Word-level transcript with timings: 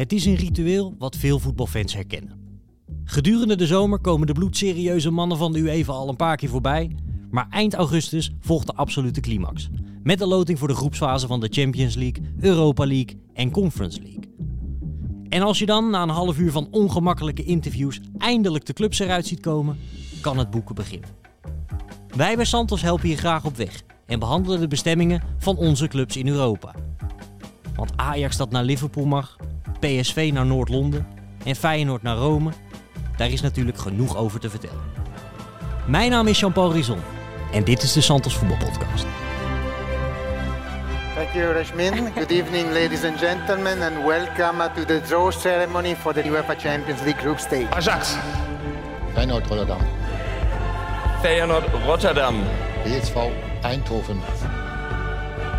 Het 0.00 0.12
is 0.12 0.24
een 0.24 0.34
ritueel 0.34 0.94
wat 0.98 1.16
veel 1.16 1.38
voetbalfans 1.38 1.94
herkennen. 1.94 2.32
Gedurende 3.04 3.56
de 3.56 3.66
zomer 3.66 3.98
komen 3.98 4.26
de 4.26 4.32
bloedserieuze 4.32 5.10
mannen 5.10 5.36
van 5.36 5.52
de 5.52 5.58
UEFA 5.58 5.92
al 5.92 6.08
een 6.08 6.16
paar 6.16 6.36
keer 6.36 6.48
voorbij, 6.48 6.96
maar 7.30 7.46
eind 7.50 7.74
augustus 7.74 8.32
volgt 8.40 8.66
de 8.66 8.74
absolute 8.74 9.20
climax. 9.20 9.68
Met 10.02 10.18
de 10.18 10.26
loting 10.26 10.58
voor 10.58 10.68
de 10.68 10.74
groepsfase 10.74 11.26
van 11.26 11.40
de 11.40 11.48
Champions 11.50 11.94
League, 11.94 12.22
Europa 12.38 12.86
League 12.86 13.20
en 13.32 13.50
Conference 13.50 14.02
League. 14.02 14.34
En 15.28 15.42
als 15.42 15.58
je 15.58 15.66
dan 15.66 15.90
na 15.90 16.02
een 16.02 16.08
half 16.08 16.38
uur 16.38 16.52
van 16.52 16.68
ongemakkelijke 16.70 17.44
interviews 17.44 18.00
eindelijk 18.18 18.66
de 18.66 18.72
clubs 18.72 18.98
eruit 18.98 19.26
ziet 19.26 19.40
komen, 19.40 19.78
kan 20.20 20.38
het 20.38 20.50
boeken 20.50 20.74
beginnen. 20.74 21.10
Wij 22.16 22.36
bij 22.36 22.44
Santos 22.44 22.82
helpen 22.82 23.08
je 23.08 23.16
graag 23.16 23.44
op 23.44 23.56
weg 23.56 23.82
en 24.06 24.18
behandelen 24.18 24.60
de 24.60 24.68
bestemmingen 24.68 25.22
van 25.38 25.56
onze 25.56 25.88
clubs 25.88 26.16
in 26.16 26.28
Europa. 26.28 26.74
Want 27.76 27.92
Ajax 27.96 28.36
dat 28.36 28.50
naar 28.50 28.64
Liverpool 28.64 29.06
mag, 29.06 29.36
PSV 29.80 30.30
naar 30.32 30.46
Noord-Londen 30.46 31.06
en 31.44 31.56
Feyenoord 31.56 32.02
naar 32.02 32.16
Rome, 32.16 32.50
daar 33.16 33.30
is 33.30 33.40
natuurlijk 33.40 33.78
genoeg 33.78 34.16
over 34.16 34.40
te 34.40 34.50
vertellen. 34.50 34.82
Mijn 35.86 36.10
naam 36.10 36.26
is 36.26 36.40
Jean-Paul 36.40 36.72
Rizon 36.72 36.98
en 37.52 37.64
dit 37.64 37.82
is 37.82 37.92
de 37.92 38.00
Santos 38.00 38.36
Voetbalpodcast. 38.36 39.06
Thank 41.14 41.32
you, 41.32 41.52
Rashmin. 41.52 42.12
Good 42.16 42.30
evening, 42.30 42.72
ladies 42.72 43.04
and 43.04 43.18
gentlemen, 43.18 43.82
and 43.82 44.04
welcome 44.04 44.70
to 44.74 44.84
the 44.84 45.00
draw 45.08 45.30
ceremony 45.30 45.94
for 45.94 46.14
the 46.14 46.22
UEFA 46.22 46.56
Champions 46.58 47.00
League 47.02 47.20
group 47.20 47.38
stage. 47.38 47.68
Ajax, 47.70 48.16
Feyenoord 49.14 49.46
Rotterdam. 49.46 49.80
Feyenoord 51.22 51.64
Rotterdam, 51.86 52.34
PSV 52.84 53.16
Eindhoven. 53.62 54.20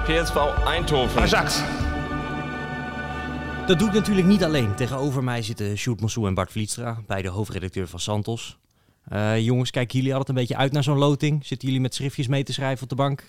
PSV 0.05 0.37
Eindhoven, 0.65 1.21
Ajax. 1.21 1.61
Dat 3.71 3.79
doe 3.79 3.89
ik 3.89 3.95
natuurlijk 3.95 4.27
niet 4.27 4.43
alleen. 4.43 4.75
Tegenover 4.75 5.23
mij 5.23 5.41
zitten 5.41 5.77
Sjoerd 5.77 6.01
Massou 6.01 6.27
en 6.27 6.33
Bart 6.33 6.51
Vlietstra, 6.51 7.01
beide 7.07 7.29
hoofdredacteur 7.29 7.87
van 7.87 7.99
Santos. 7.99 8.57
Eh, 9.03 9.39
jongens, 9.39 9.71
kijken 9.71 9.97
jullie 9.97 10.11
altijd 10.11 10.29
een 10.29 10.35
beetje 10.35 10.55
uit 10.55 10.71
naar 10.71 10.83
zo'n 10.83 10.97
loting? 10.97 11.45
Zitten 11.45 11.67
jullie 11.67 11.83
met 11.83 11.95
schriftjes 11.95 12.27
mee 12.27 12.43
te 12.43 12.53
schrijven 12.53 12.83
op 12.83 12.89
de 12.89 12.95
bank? 12.95 13.23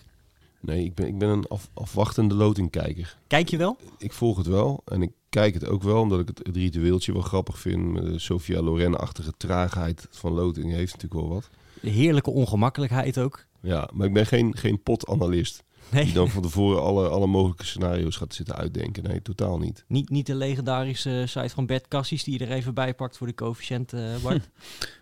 Nee, 0.61 0.85
ik 0.85 0.95
ben, 0.95 1.07
ik 1.07 1.19
ben 1.19 1.29
een 1.29 1.47
af, 1.49 1.69
afwachtende 1.75 2.35
lotingkijker. 2.35 3.17
Kijk 3.27 3.49
je 3.49 3.57
wel? 3.57 3.77
Ik 3.99 4.13
volg 4.13 4.37
het 4.37 4.47
wel 4.47 4.83
en 4.85 5.03
ik 5.03 5.11
kijk 5.29 5.55
het 5.55 5.67
ook 5.67 5.83
wel 5.83 6.01
omdat 6.01 6.21
ik 6.21 6.29
het, 6.29 6.39
het 6.39 6.57
ritueeltje 6.57 7.13
wel 7.13 7.23
grappig 7.23 7.59
vind. 7.59 7.97
De 7.97 8.19
Sofia 8.19 8.63
Loren-achtige 8.63 9.33
traagheid 9.37 10.07
van 10.11 10.33
loting 10.33 10.73
heeft 10.73 10.93
natuurlijk 10.93 11.21
wel 11.21 11.35
wat. 11.35 11.51
De 11.81 11.91
heerlijke 11.91 12.31
ongemakkelijkheid 12.31 13.19
ook. 13.19 13.47
Ja, 13.61 13.89
maar 13.93 14.07
ik 14.07 14.13
ben 14.13 14.27
geen, 14.27 14.57
geen 14.57 14.83
potanalist 14.83 15.65
Nee, 15.93 16.05
die 16.05 16.13
dan 16.13 16.31
van 16.31 16.43
tevoren 16.43 16.83
alle, 16.83 17.09
alle 17.09 17.27
mogelijke 17.27 17.65
scenario's 17.65 18.17
gaat 18.17 18.35
zitten 18.35 18.55
uitdenken. 18.57 19.03
Nee, 19.03 19.23
totaal 19.23 19.59
niet. 19.59 19.85
niet, 19.89 20.11
niet 20.11 20.27
de 20.27 20.35
legendarische 20.35 21.25
site 21.27 21.49
van 21.49 21.67
Bert 21.67 21.89
Cassis 21.89 22.25
die 22.25 22.39
je 22.39 22.45
er 22.47 22.53
even 22.53 22.75
bij 22.75 22.95
pakt 22.95 23.17
voor 23.17 23.27
de 23.27 23.35
coëfficiënt, 23.35 23.93
eh 23.93 24.17
Bart. 24.23 24.49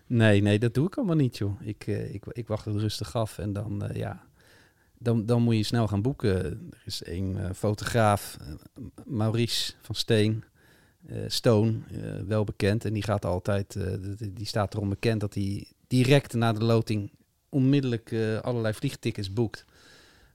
Nee, 0.07 0.41
nee, 0.41 0.59
dat 0.59 0.73
doe 0.73 0.87
ik 0.87 0.97
allemaal 0.97 1.15
niet, 1.15 1.37
joh. 1.37 1.61
Ik, 1.61 1.87
eh, 1.87 2.13
ik, 2.13 2.25
ik 2.25 2.47
wacht 2.47 2.65
het 2.65 2.75
rustig 2.75 3.15
af 3.15 3.37
en 3.37 3.53
dan, 3.53 3.83
eh, 3.85 3.95
ja, 3.95 4.23
dan, 4.97 5.25
dan 5.25 5.41
moet 5.41 5.55
je 5.55 5.63
snel 5.63 5.87
gaan 5.87 6.01
boeken. 6.01 6.43
Er 6.69 6.81
is 6.85 7.01
een 7.05 7.37
eh, 7.37 7.49
fotograaf, 7.55 8.37
Maurice 9.05 9.73
van 9.81 9.95
Steen, 9.95 10.43
eh, 11.07 11.17
Stone, 11.27 11.73
eh, 11.91 11.99
wel 12.27 12.43
bekend. 12.43 12.85
En 12.85 12.93
die 12.93 13.03
gaat 13.03 13.25
altijd, 13.25 13.75
eh, 13.75 13.93
d- 13.93 14.35
die 14.35 14.45
staat 14.45 14.73
erom 14.73 14.89
bekend 14.89 15.19
dat 15.21 15.33
hij 15.33 15.67
direct 15.87 16.33
na 16.33 16.53
de 16.53 16.63
loting 16.63 17.11
onmiddellijk 17.49 18.15
allerlei 18.41 18.73
vliegtickets 18.73 19.33
boekt. 19.33 19.65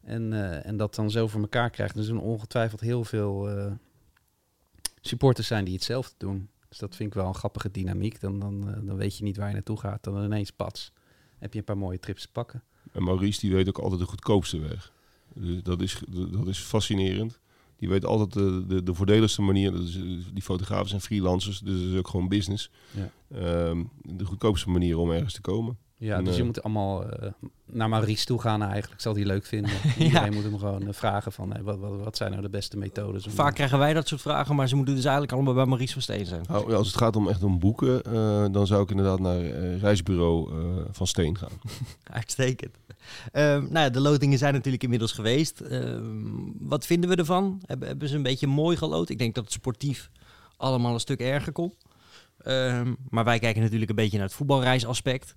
En, 0.07 0.33
eh, 0.33 0.67
en 0.67 0.77
dat 0.77 0.95
dan 0.95 1.11
zo 1.11 1.27
voor 1.27 1.41
elkaar 1.41 1.71
krijgt. 1.71 1.97
Er 1.97 2.05
zullen 2.05 2.23
ongetwijfeld 2.23 2.81
heel 2.81 3.05
veel 3.05 3.51
eh, 3.51 3.73
supporters 5.01 5.47
zijn 5.47 5.65
die 5.65 5.75
hetzelfde 5.75 6.15
doen. 6.19 6.49
Dus 6.69 6.79
dat 6.79 6.97
vind 6.97 7.09
ik 7.09 7.15
wel 7.15 7.27
een 7.27 7.35
grappige 7.35 7.71
dynamiek. 7.71 8.21
Dan, 8.21 8.39
dan, 8.41 8.75
eh, 8.75 8.87
dan 8.87 8.97
weet 8.97 9.17
je 9.17 9.25
niet 9.25 9.37
waar 9.37 9.49
je 9.49 9.55
naartoe 9.55 9.79
gaat. 9.79 10.05
Dan 10.05 10.25
ineens 10.25 10.51
pats. 10.51 10.93
Heb 11.39 11.53
je 11.53 11.59
een 11.59 11.65
paar 11.65 11.79
mooie 11.79 11.99
trips 11.99 12.23
te 12.23 12.29
pakken. 12.33 12.63
En 12.93 13.03
Maurice 13.03 13.41
die 13.41 13.53
weet 13.53 13.69
ook 13.69 13.79
altijd 13.79 14.01
de 14.01 14.07
goedkoopste 14.07 14.59
weg. 14.59 14.93
Dus 15.35 15.63
dat 15.63 15.81
is, 15.81 16.03
dat 16.09 16.47
is 16.47 16.59
fascinerend. 16.59 17.41
Die 17.77 17.89
weet 17.89 18.05
altijd 18.05 18.33
de, 18.33 18.65
de, 18.67 18.83
de 18.83 18.95
voordeligste 18.95 19.43
manier. 19.43 19.73
Dat 19.73 19.83
is, 19.83 19.99
die 20.33 20.43
fotografen 20.43 20.89
zijn 20.89 21.01
freelancers, 21.01 21.59
dus 21.59 21.81
dat 21.81 21.91
is 21.91 21.99
ook 21.99 22.09
gewoon 22.09 22.29
business. 22.29 22.71
Ja. 22.91 23.11
Ehm, 23.31 23.85
de 24.03 24.25
goedkoopste 24.25 24.71
manier 24.71 24.99
om 24.99 25.11
ergens 25.11 25.35
te 25.35 25.41
komen. 25.41 25.79
Ja, 25.99 26.23
dus 26.23 26.37
je 26.37 26.45
moet 26.45 26.63
allemaal 26.63 27.09
eh, 27.11 27.31
naar 27.67 27.89
Maurice 27.89 28.25
toe 28.25 28.41
gaan 28.41 28.63
eigenlijk. 28.63 29.01
Zal 29.01 29.13
die 29.13 29.27
leuk 29.27 29.47
vinden. 29.47 29.71
Iedereen 29.99 30.35
moet 30.35 30.43
hem 30.43 30.59
gewoon 30.59 30.87
eh, 30.87 30.93
vragen 30.93 31.33
van 31.33 31.53
eh, 31.53 31.63
wat, 31.63 31.79
wat, 31.79 32.01
wat 32.05 32.17
zijn 32.17 32.31
nou 32.31 32.43
de 32.43 32.49
beste 32.49 32.77
methodes. 32.77 33.27
om- 33.27 33.33
Vaak 33.33 33.55
krijgen 33.55 33.79
wij 33.79 33.93
dat 33.95 34.09
soort 34.09 34.21
vragen, 34.21 34.57
maar 34.57 34.69
ze 34.69 34.77
moeten 34.77 34.95
dus 34.95 35.03
eigenlijk 35.05 35.33
allemaal 35.35 35.55
bij 35.55 35.65
Maurice 35.67 35.93
van 35.93 36.03
Steen 36.03 36.27
zijn. 36.27 36.45
Nou, 36.49 36.75
als 36.75 36.87
het 36.87 36.97
gaat 36.97 37.17
om 37.17 37.29
echt 37.29 37.43
om 37.43 37.59
boeken, 37.59 38.03
eh, 38.03 38.45
dan 38.53 38.67
zou 38.67 38.83
ik 38.83 38.91
inderdaad 38.91 39.21
naar 39.21 39.41
reisbureau 39.79 40.51
eh, 40.61 40.85
van 40.91 41.07
Steen 41.07 41.39
gaan. 41.39 41.51
Uitstekend. 42.13 42.77
Ehm, 43.33 43.61
nou 43.63 43.79
ja, 43.79 43.91
de 43.91 44.01
lotingen 44.01 44.39
zijn 44.39 44.53
natuurlijk 44.55 44.83
inmiddels 44.83 45.13
geweest. 45.13 45.61
Ehm, 45.61 46.03
wat 46.59 46.87
vinden 46.87 47.11
we 47.11 47.17
ervan? 47.17 47.63
Hebben, 47.67 47.89
hebben 47.89 48.09
ze 48.09 48.17
een 48.17 48.23
beetje 48.23 48.47
mooi 48.47 48.77
geloot? 48.77 49.09
Ik 49.09 49.19
denk 49.19 49.35
dat 49.35 49.45
het 49.45 49.53
sportief 49.53 50.11
allemaal 50.57 50.95
een 50.95 51.01
stuk 51.01 51.21
erger 51.21 51.53
kon. 51.53 51.73
Ehm, 52.39 52.95
maar 53.09 53.25
wij 53.25 53.39
kijken 53.39 53.63
natuurlijk 53.63 53.91
een 53.91 53.97
beetje 53.97 54.17
naar 54.19 54.27
het 54.27 54.37
voetbalreisaspect. 54.37 55.37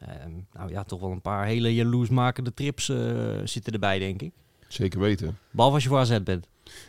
Ehm, 0.00 0.30
nou 0.52 0.70
ja, 0.70 0.84
toch 0.84 1.00
wel 1.00 1.10
een 1.10 1.20
paar 1.20 1.46
hele 1.46 1.74
jaloersmakende 1.74 2.54
trips 2.54 2.88
eh, 2.88 3.38
zitten 3.44 3.72
erbij, 3.72 3.98
denk 3.98 4.22
ik. 4.22 4.32
Zeker 4.68 5.00
weten. 5.00 5.38
Behalve 5.50 5.74
als 5.74 5.82
je 5.84 5.88
voor 5.90 5.98
AZ 5.98 6.18
bent. 6.22 6.46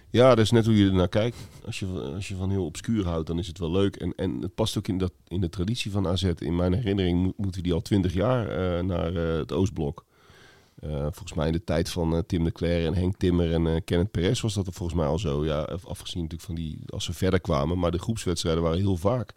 Ja, 0.09 0.29
dat 0.29 0.45
is 0.45 0.51
net 0.51 0.65
hoe 0.65 0.77
je 0.77 0.85
er 0.85 0.93
naar 0.93 1.07
kijkt. 1.09 1.37
Als 1.65 1.79
je, 1.79 1.85
als 2.15 2.27
je 2.27 2.35
van 2.35 2.49
heel 2.49 2.65
obscuur 2.65 3.05
houdt, 3.05 3.27
dan 3.27 3.39
is 3.39 3.47
het 3.47 3.57
wel 3.59 3.71
leuk. 3.71 3.95
En, 3.95 4.13
en 4.15 4.41
het 4.41 4.55
past 4.55 4.77
ook 4.77 4.87
in, 4.87 4.97
dat, 4.97 5.11
in 5.27 5.41
de 5.41 5.49
traditie 5.49 5.91
van 5.91 6.07
AZ. 6.07 6.23
In 6.23 6.55
mijn 6.55 6.73
herinnering 6.73 7.23
mo- 7.23 7.33
moeten 7.37 7.63
die 7.63 7.73
al 7.73 7.81
twintig 7.81 8.13
jaar 8.13 8.47
eh, 8.49 8.83
naar 8.83 9.15
eh, 9.15 9.37
het 9.37 9.51
Oostblok. 9.51 10.05
Volgens 10.89 11.33
mij 11.33 11.47
in 11.47 11.53
de 11.53 11.63
tijd 11.63 11.89
van 11.89 12.23
Tim 12.27 12.43
de 12.43 12.51
Cler 12.51 12.85
en 12.85 12.93
Henk 12.93 13.17
Timmer 13.17 13.53
en 13.53 13.83
Kenneth 13.83 14.11
Perez 14.11 14.41
was 14.41 14.53
dat 14.53 14.67
er 14.67 14.73
volgens 14.73 14.97
mij 14.97 15.07
al 15.07 15.19
zo. 15.19 15.45
Ja, 15.45 15.59
af- 15.61 15.85
afgezien 15.85 16.21
natuurlijk 16.21 16.47
van 16.47 16.55
die, 16.55 16.79
als 16.89 17.05
ze 17.05 17.13
verder 17.13 17.41
kwamen. 17.41 17.79
Maar 17.79 17.91
de 17.91 17.99
groepswedstrijden 17.99 18.63
waren 18.63 18.77
heel 18.77 18.97
vaak 18.97 19.33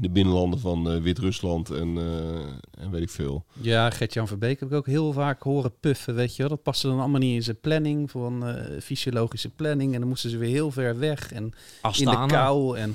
de 0.00 0.10
binnenlanden 0.10 0.60
van 0.60 0.90
eh, 0.90 1.00
Wit-Rusland 1.02 1.70
en, 1.70 1.98
eh, 1.98 2.82
en 2.84 2.90
weet 2.90 3.02
ik 3.02 3.10
veel. 3.10 3.44
Ja, 3.60 3.90
Gert-Jan 3.90 4.26
Verbeek 4.28 4.60
heb 4.60 4.68
ik 4.68 4.74
ook 4.74 4.86
heel 4.86 5.12
vaak 5.12 5.42
horen 5.42 5.72
puffen, 5.80 6.14
weet 6.14 6.36
je 6.36 6.42
wel. 6.42 6.48
Dat 6.50 6.62
paste 6.62 6.86
dan 6.86 6.98
allemaal 6.98 7.20
niet 7.20 7.34
in 7.34 7.42
zijn 7.42 7.60
planning, 7.60 8.10
van 8.10 8.46
eh, 8.46 8.80
fysiologische 8.80 9.48
planning. 9.48 9.94
En 9.94 10.00
dan 10.00 10.08
moesten 10.08 10.30
ze 10.30 10.38
weer 10.38 10.50
heel 10.50 10.70
ver 10.70 10.98
weg 10.98 11.32
en 11.32 11.44
in 11.44 11.54
Astana. 11.80 12.26
de 12.26 12.32
kou 12.32 12.78
en 12.78 12.94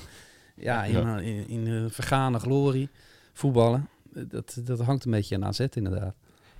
ja, 0.56 0.84
in, 0.84 0.94
Ja. 0.94 1.20
in, 1.20 1.48
in 1.48 1.90
vergane 1.90 2.40
glorie. 2.40 2.90
Voetballen, 3.34 3.90
dat, 4.28 4.58
dat 4.64 4.80
hangt 4.80 5.06
een 5.06 5.12
beetje 5.12 5.36
aan 5.36 5.46
AZ 5.46 5.60
inderdaad. 5.60 6.16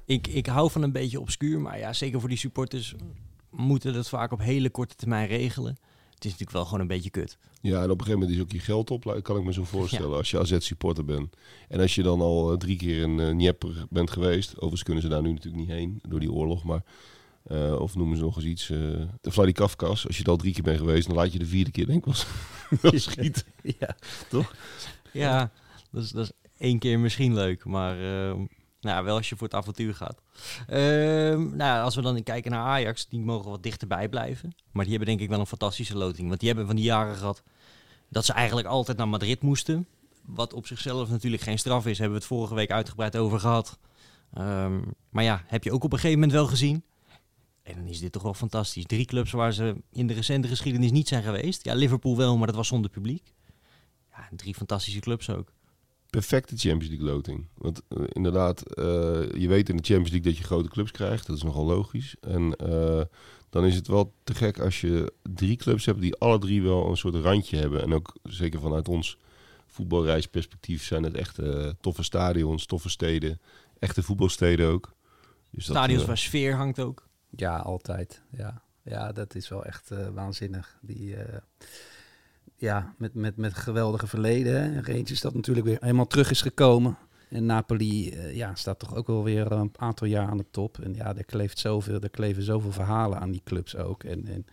Ik, 0.06 0.28
ik 0.28 0.46
hou 0.46 0.72
van 0.72 0.82
een 0.82 0.92
beetje 0.92 1.20
obscuur, 1.20 1.60
maar 1.62 1.78
ja, 1.80 1.94
zeker 1.94 2.20
voor 2.20 2.30
die 2.30 2.38
supporters 2.38 2.96
moeten 3.50 3.94
dat 3.94 4.10
vaak 4.10 4.32
op 4.32 4.40
hele 4.40 4.70
korte 4.70 4.96
termijn 4.96 5.28
regelen. 5.28 5.78
Het 6.16 6.26
is 6.26 6.32
natuurlijk 6.32 6.52
wel 6.52 6.66
gewoon 6.66 6.80
een 6.80 6.88
beetje 6.88 7.10
kut. 7.10 7.38
Ja, 7.62 7.78
en 7.78 7.84
op 7.84 8.00
een 8.00 8.06
gegeven 8.06 8.20
moment 8.20 8.32
is 8.32 8.44
ook 8.44 8.52
je 8.52 8.60
geld 8.60 8.92
op, 8.92 9.20
kan 9.22 9.38
ik 9.38 9.44
me 9.44 9.54
zo 9.54 9.64
voorstellen, 9.64 10.18
als 10.18 10.32
je 10.32 10.40
AZ-supporter 10.40 11.06
bent. 11.06 11.36
En 11.68 11.80
als 11.80 11.96
je 11.96 12.04
dan 12.04 12.22
al 12.22 12.52
eh, 12.52 12.58
drie 12.58 12.78
keer 12.78 13.02
in 13.02 13.20
uh, 13.20 13.30
Dnieper 13.30 13.86
bent 13.90 14.12
geweest, 14.12 14.54
overigens 14.56 14.84
kunnen 14.84 15.04
ze 15.04 15.10
daar 15.10 15.22
nu 15.22 15.32
natuurlijk 15.32 15.64
niet 15.64 15.72
heen 15.72 16.00
door 16.08 16.20
die 16.20 16.32
oorlog, 16.32 16.64
maar 16.64 16.84
eh, 17.44 17.76
of 17.80 17.96
noemen 17.96 18.18
ze 18.18 18.24
nog 18.24 18.36
eens 18.36 18.46
iets, 18.46 18.70
eh 18.70 18.78
de 19.22 19.32
Vladikavkaz, 19.32 20.06
als 20.06 20.18
je 20.18 20.24
er 20.24 20.30
al 20.30 20.38
drie 20.38 20.54
keer 20.54 20.64
bent 20.64 20.80
geweest, 20.80 21.08
dan 21.08 21.16
laat 21.16 21.34
je 21.34 21.40
de 21.40 21.46
vierde 21.46 21.72
keer 21.72 21.86
denk 21.86 22.06
ik 22.06 22.14
wel, 22.82 22.92
schieten. 23.00 23.44
ja. 23.80 23.96
Ja, 25.12 25.52
dat 25.92 26.04
is, 26.04 26.10
dat 26.10 26.26
is 26.26 26.32
één 26.58 26.80
keer 26.80 27.00
misschien 27.00 27.34
leuk, 27.34 27.66
maar 27.66 28.00
ehm, 28.00 28.46
nou, 28.86 29.06
wel 29.06 29.16
als 29.16 29.30
je 29.30 29.36
voor 29.36 29.48
het 29.48 29.56
avontuur 29.56 29.96
gaat. 29.96 30.22
Ehm, 30.68 31.56
nou, 31.56 31.84
als 31.84 31.96
we 31.96 32.02
dan 32.02 32.24
kijken 32.24 32.52
naar 32.52 32.66
Ajax, 32.66 33.08
die 33.08 33.20
mogen 33.20 33.50
wat 33.50 33.64
dichterbij 33.64 34.10
blijven. 34.10 34.56
Maar 34.72 34.84
die 34.84 34.96
hebben 34.96 35.10
denk 35.10 35.22
ik 35.22 35.30
wel 35.30 35.40
een 35.40 35.48
fantastische 35.48 35.98
loting. 35.98 36.28
Want 36.28 36.40
die 36.40 36.50
hebben 36.50 36.68
van 36.68 36.76
die 36.76 36.86
jaren 36.86 37.16
gehad 37.16 37.44
dat 38.10 38.26
ze 38.26 38.34
eigenlijk 38.34 38.68
altijd 38.68 38.98
naar 38.98 39.08
Madrid 39.08 39.42
moesten. 39.42 39.88
Wat 40.26 40.54
op 40.54 40.68
zichzelf 40.68 41.10
natuurlijk 41.10 41.44
geen 41.44 41.60
straf 41.60 41.86
is, 41.86 41.98
hebben 41.98 42.18
we 42.18 42.24
het 42.24 42.34
vorige 42.34 42.56
week 42.56 42.72
uitgebreid 42.72 43.18
over 43.18 43.40
gehad. 43.40 43.78
Ehm, 44.34 44.82
maar 45.10 45.24
ja, 45.24 45.44
heb 45.48 45.64
je 45.64 45.72
ook 45.72 45.84
op 45.84 45.92
een 45.92 46.00
gegeven 46.00 46.20
moment 46.20 46.38
wel 46.38 46.48
gezien. 46.48 46.84
En 47.64 47.76
dan 47.76 47.86
is 47.86 48.00
dit 48.00 48.12
toch 48.12 48.24
wel 48.24 48.34
fantastisch. 48.34 48.86
Drie 48.86 49.06
clubs 49.06 49.32
waar 49.32 49.54
ze 49.54 49.76
in 49.92 50.08
de 50.08 50.14
recente 50.14 50.48
geschiedenis 50.48 50.92
niet 50.92 51.08
zijn 51.08 51.24
geweest. 51.24 51.66
Ja, 51.66 51.74
Liverpool 51.74 52.18
wel, 52.18 52.38
maar 52.38 52.48
dat 52.48 52.56
was 52.56 52.68
zonder 52.68 52.92
publiek. 52.92 53.34
Ja, 54.12 54.30
drie 54.36 54.56
fantastische 54.56 55.00
clubs 55.00 55.30
ook. 55.30 55.52
Perfecte 56.16 56.58
Champions 56.58 56.88
League 56.88 57.14
loting. 57.14 57.48
Want 57.54 57.82
eh, 57.88 58.04
inderdaad, 58.08 58.74
eh, 58.74 58.86
je 59.34 59.48
weet 59.48 59.70
in 59.70 59.78
de 59.78 59.84
Champions 59.84 60.10
League 60.10 60.32
dat 60.32 60.38
je 60.38 60.44
grote 60.44 60.70
clubs 60.70 60.92
krijgt. 60.92 61.28
Dat 61.28 61.36
is 61.36 61.44
nogal 61.44 61.66
logisch. 61.66 62.16
En 62.22 62.56
eh, 62.56 63.02
dan 63.50 63.66
is 63.66 63.76
het 63.76 63.88
wel 63.88 64.14
te 64.24 64.34
gek 64.34 64.60
als 64.60 64.82
je 64.82 65.14
drie 65.22 65.56
clubs 65.56 65.86
hebt 65.86 66.02
die 66.02 66.16
alle 66.16 66.40
drie 66.40 66.62
wel 66.62 66.90
een 66.90 66.98
soort 66.98 67.16
randje 67.16 67.58
hebben. 67.58 67.82
En 67.82 67.94
ook 67.94 68.16
zeker 68.24 68.60
vanuit 68.60 68.88
ons 68.88 69.18
voetbalreisperspectief 69.68 70.84
zijn 70.84 71.04
het 71.04 71.16
echt 71.16 71.40
toffe 71.82 72.04
stadions, 72.04 72.66
toffe 72.66 72.90
steden. 72.90 73.40
Echte 73.80 74.04
voetbalsteden 74.04 74.68
ook. 74.68 74.96
Dus 75.56 75.66
dat, 75.66 75.76
Stadions 75.76 76.02
eh, 76.02 76.08
waar 76.08 76.18
sfeer 76.18 76.56
hangt 76.56 76.80
ook. 76.80 77.08
Ja, 77.30 77.58
altijd. 77.58 78.22
Ja, 78.30 78.62
ja 78.84 79.12
dat 79.12 79.36
is 79.36 79.50
wel 79.50 79.66
echt 79.66 79.90
waanzinnig. 80.14 80.78
Die, 80.82 81.16
eh, 81.16 81.42
ja, 82.58 82.94
met, 82.98 83.14
met, 83.14 83.38
met 83.38 83.54
geweldige 83.54 84.08
verleden. 84.08 84.86
Rangers 84.86 85.22
dat 85.22 85.34
natuurlijk 85.34 85.66
weer 85.68 85.78
helemaal 85.80 86.08
terug 86.08 86.32
is 86.32 86.42
gekomen. 86.42 86.98
En 87.30 87.46
Napoli 87.46 88.10
eh, 88.10 88.36
ja, 88.36 88.56
staat 88.56 88.80
toch 88.80 88.96
ook 88.96 89.08
wel 89.08 89.24
weer 89.24 89.52
een 89.52 89.72
aantal 89.78 90.08
jaar 90.08 90.28
aan 90.28 90.38
de 90.38 90.46
top. 90.52 90.80
En 90.80 90.94
ja, 90.94 91.16
er 91.16 91.26
kleeft 91.26 91.60
zoveel, 91.60 92.00
er 92.00 92.10
kleven 92.10 92.44
zoveel 92.44 92.72
verhalen 92.72 93.20
aan 93.20 93.32
die 93.32 93.42
clubs 93.44 93.76
ook. 93.76 94.04
En, 94.04 94.28
en 94.28 94.46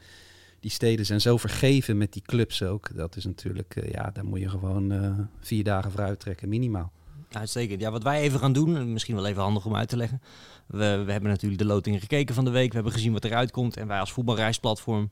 die 0.60 0.70
steden 0.70 1.06
zijn 1.06 1.20
zo 1.20 1.36
vergeven 1.36 1.98
met 1.98 2.12
die 2.12 2.22
clubs 2.22 2.62
ook. 2.62 2.96
Dat 2.96 3.16
is 3.16 3.24
natuurlijk, 3.24 3.76
eh, 3.76 3.90
ja, 3.90 4.10
daar 4.10 4.24
moet 4.24 4.40
je 4.40 4.48
gewoon 4.48 4.92
eh, 4.92 5.18
vier 5.40 5.64
dagen 5.64 5.90
voor 5.90 6.00
uittrekken, 6.00 6.48
minimaal. 6.48 6.92
Uitstekend. 7.30 7.80
Ja, 7.80 7.90
wat 7.90 8.02
wij 8.02 8.20
even 8.20 8.38
gaan 8.38 8.52
doen, 8.52 8.92
misschien 8.92 9.14
wel 9.14 9.26
even 9.26 9.42
handig 9.42 9.66
om 9.66 9.76
uit 9.76 9.88
te 9.88 9.96
leggen. 9.96 10.22
We, 10.66 11.02
we 11.06 11.12
hebben 11.12 11.30
natuurlijk 11.30 11.60
de 11.60 11.66
lotingen 11.66 12.00
gekeken 12.00 12.34
van 12.34 12.44
de 12.44 12.50
week. 12.50 12.68
We 12.68 12.74
hebben 12.74 12.92
gezien 12.92 13.12
wat 13.12 13.24
eruit 13.24 13.50
komt. 13.50 13.76
En 13.76 13.86
wij 13.86 14.00
als 14.00 14.12
voetbalreisplatform 14.12 15.10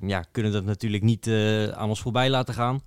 ja, 0.00 0.24
kunnen 0.30 0.52
dat 0.52 0.64
natuurlijk 0.64 1.02
niet 1.02 1.26
eh, 1.26 1.68
aan 1.68 1.88
ons 1.88 2.00
voorbij 2.00 2.30
laten 2.30 2.54
gaan. 2.54 2.82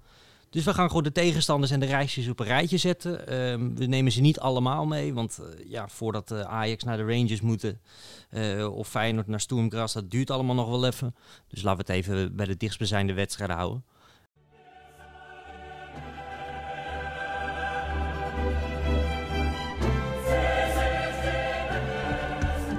Dus 0.53 0.63
we 0.63 0.73
gaan 0.73 0.87
gewoon 0.87 1.03
de 1.03 1.11
tegenstanders 1.11 1.71
en 1.71 1.79
de 1.79 1.85
reisjes 1.85 2.27
op 2.27 2.39
een 2.39 2.45
rijtje 2.45 2.77
zetten. 2.77 3.27
Ehm, 3.27 3.73
we 3.75 3.85
nemen 3.85 4.11
ze 4.11 4.21
niet 4.21 4.39
allemaal 4.39 4.85
mee, 4.85 5.13
want 5.13 5.39
eh, 5.39 5.69
ja, 5.69 5.87
voordat 5.87 6.31
eh, 6.31 6.39
Ajax 6.39 6.83
naar 6.83 6.97
de 6.97 7.05
Rangers 7.05 7.41
moeten 7.41 7.81
eh, 8.29 8.75
of 8.75 8.87
Feyenoord 8.87 9.27
naar 9.27 9.39
Sturm 9.39 9.71
Graz, 9.71 9.93
dat 9.93 10.11
duurt 10.11 10.31
allemaal 10.31 10.55
nog 10.55 10.69
wel 10.69 10.85
even. 10.85 11.15
Dus 11.47 11.61
laten 11.61 11.85
we 11.85 11.93
het 11.93 12.03
even 12.03 12.35
bij 12.35 12.45
de 12.45 12.57
dichtstbijzijnde 12.57 13.13
wedstrijden 13.13 13.55
houden. 13.55 13.83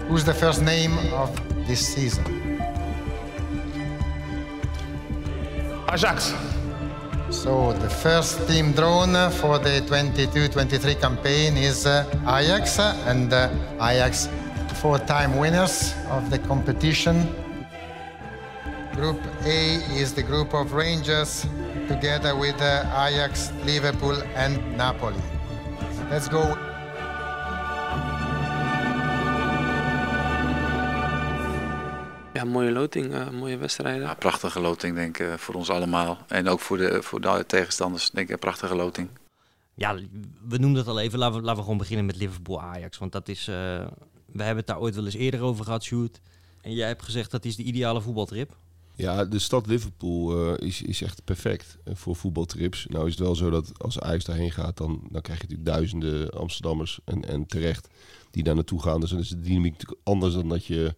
Who's 0.06 0.24
the 0.24 0.34
first 0.34 0.60
name 0.60 1.22
of 1.22 1.30
this 1.66 1.92
season? 1.92 2.43
Ajax. 5.92 6.32
So 7.30 7.72
the 7.72 7.88
first 7.88 8.46
team 8.48 8.72
drawn 8.72 9.30
for 9.32 9.58
the 9.58 9.82
22-23 9.88 11.00
campaign 11.00 11.56
is 11.56 11.86
uh, 11.86 12.04
Ajax, 12.28 12.78
and 12.78 13.32
uh, 13.32 13.50
Ajax 13.76 14.28
four-time 14.80 15.36
winners 15.38 15.94
of 16.10 16.30
the 16.30 16.38
competition. 16.38 17.26
Group 18.94 19.20
A 19.44 19.76
is 19.96 20.14
the 20.14 20.22
group 20.22 20.54
of 20.54 20.72
Rangers, 20.72 21.46
together 21.88 22.36
with 22.36 22.60
uh, 22.60 22.84
Ajax, 23.08 23.52
Liverpool, 23.64 24.22
and 24.34 24.58
Napoli. 24.76 25.20
Let's 26.10 26.28
go. 26.28 26.73
Ja, 32.34 32.44
mooie 32.44 32.70
loting, 32.70 33.12
eh, 33.14 33.30
mooie 33.30 33.56
wedstrijden. 33.56 34.02
Ja, 34.02 34.14
prachtige 34.14 34.60
loting, 34.60 34.94
denk 34.94 35.18
ik, 35.18 35.26
eh, 35.26 35.34
voor 35.34 35.54
ons 35.54 35.70
allemaal. 35.70 36.18
En 36.28 36.48
ook 36.48 36.60
voor 36.60 36.76
de, 36.76 37.02
voor 37.02 37.20
de 37.20 37.44
tegenstanders, 37.46 38.10
denk 38.10 38.26
ik, 38.26 38.32
een 38.32 38.38
prachtige 38.38 38.74
loting. 38.74 39.08
Ja, 39.74 39.94
we 40.48 40.58
noemden 40.58 40.78
het 40.82 40.88
al 40.90 41.00
even. 41.00 41.18
Laten 41.18 41.36
we, 41.36 41.40
laten 41.40 41.56
we 41.56 41.62
gewoon 41.62 41.78
beginnen 41.78 42.06
met 42.06 42.16
Liverpool-Ajax. 42.16 42.98
Want 42.98 43.12
dat 43.12 43.28
is... 43.28 43.48
eh, 43.48 43.54
we 44.26 44.42
hebben 44.42 44.56
het 44.56 44.66
daar 44.66 44.80
ooit 44.80 44.94
wel 44.94 45.04
eens 45.04 45.14
eerder 45.14 45.40
over 45.40 45.64
gehad, 45.64 45.82
Sjoerd. 45.84 46.20
En 46.60 46.72
jij 46.72 46.86
hebt 46.86 47.02
gezegd 47.02 47.30
dat 47.30 47.44
is 47.44 47.56
de 47.56 47.62
ideale 47.62 48.00
voetbaltrip. 48.00 48.56
Ja, 48.96 49.24
de 49.24 49.38
stad 49.38 49.66
Liverpool 49.66 50.54
eh, 50.56 50.66
is, 50.68 50.82
is 50.82 51.02
echt 51.02 51.24
perfect 51.24 51.78
voor 51.92 52.16
voetbaltrips. 52.16 52.86
Nou 52.88 53.04
is 53.06 53.10
het 53.10 53.20
wel 53.20 53.34
zo 53.34 53.50
dat 53.50 53.72
als 53.78 54.00
Ajax 54.00 54.24
daarheen 54.24 54.52
gaat, 54.52 54.76
dan, 54.76 55.08
dan 55.10 55.22
krijg 55.22 55.40
je 55.40 55.46
natuurlijk 55.46 55.76
duizenden 55.76 56.30
Amsterdammers 56.30 57.00
en, 57.04 57.24
en 57.24 57.46
terecht 57.46 57.88
die 58.30 58.42
daar 58.42 58.54
naartoe 58.54 58.82
gaan. 58.82 59.00
Dus 59.00 59.10
dan 59.10 59.18
is 59.18 59.28
de 59.28 59.40
dynamiek 59.40 59.72
natuurlijk 59.72 60.00
anders 60.04 60.34
dan 60.34 60.48
dat 60.48 60.66
je 60.66 60.94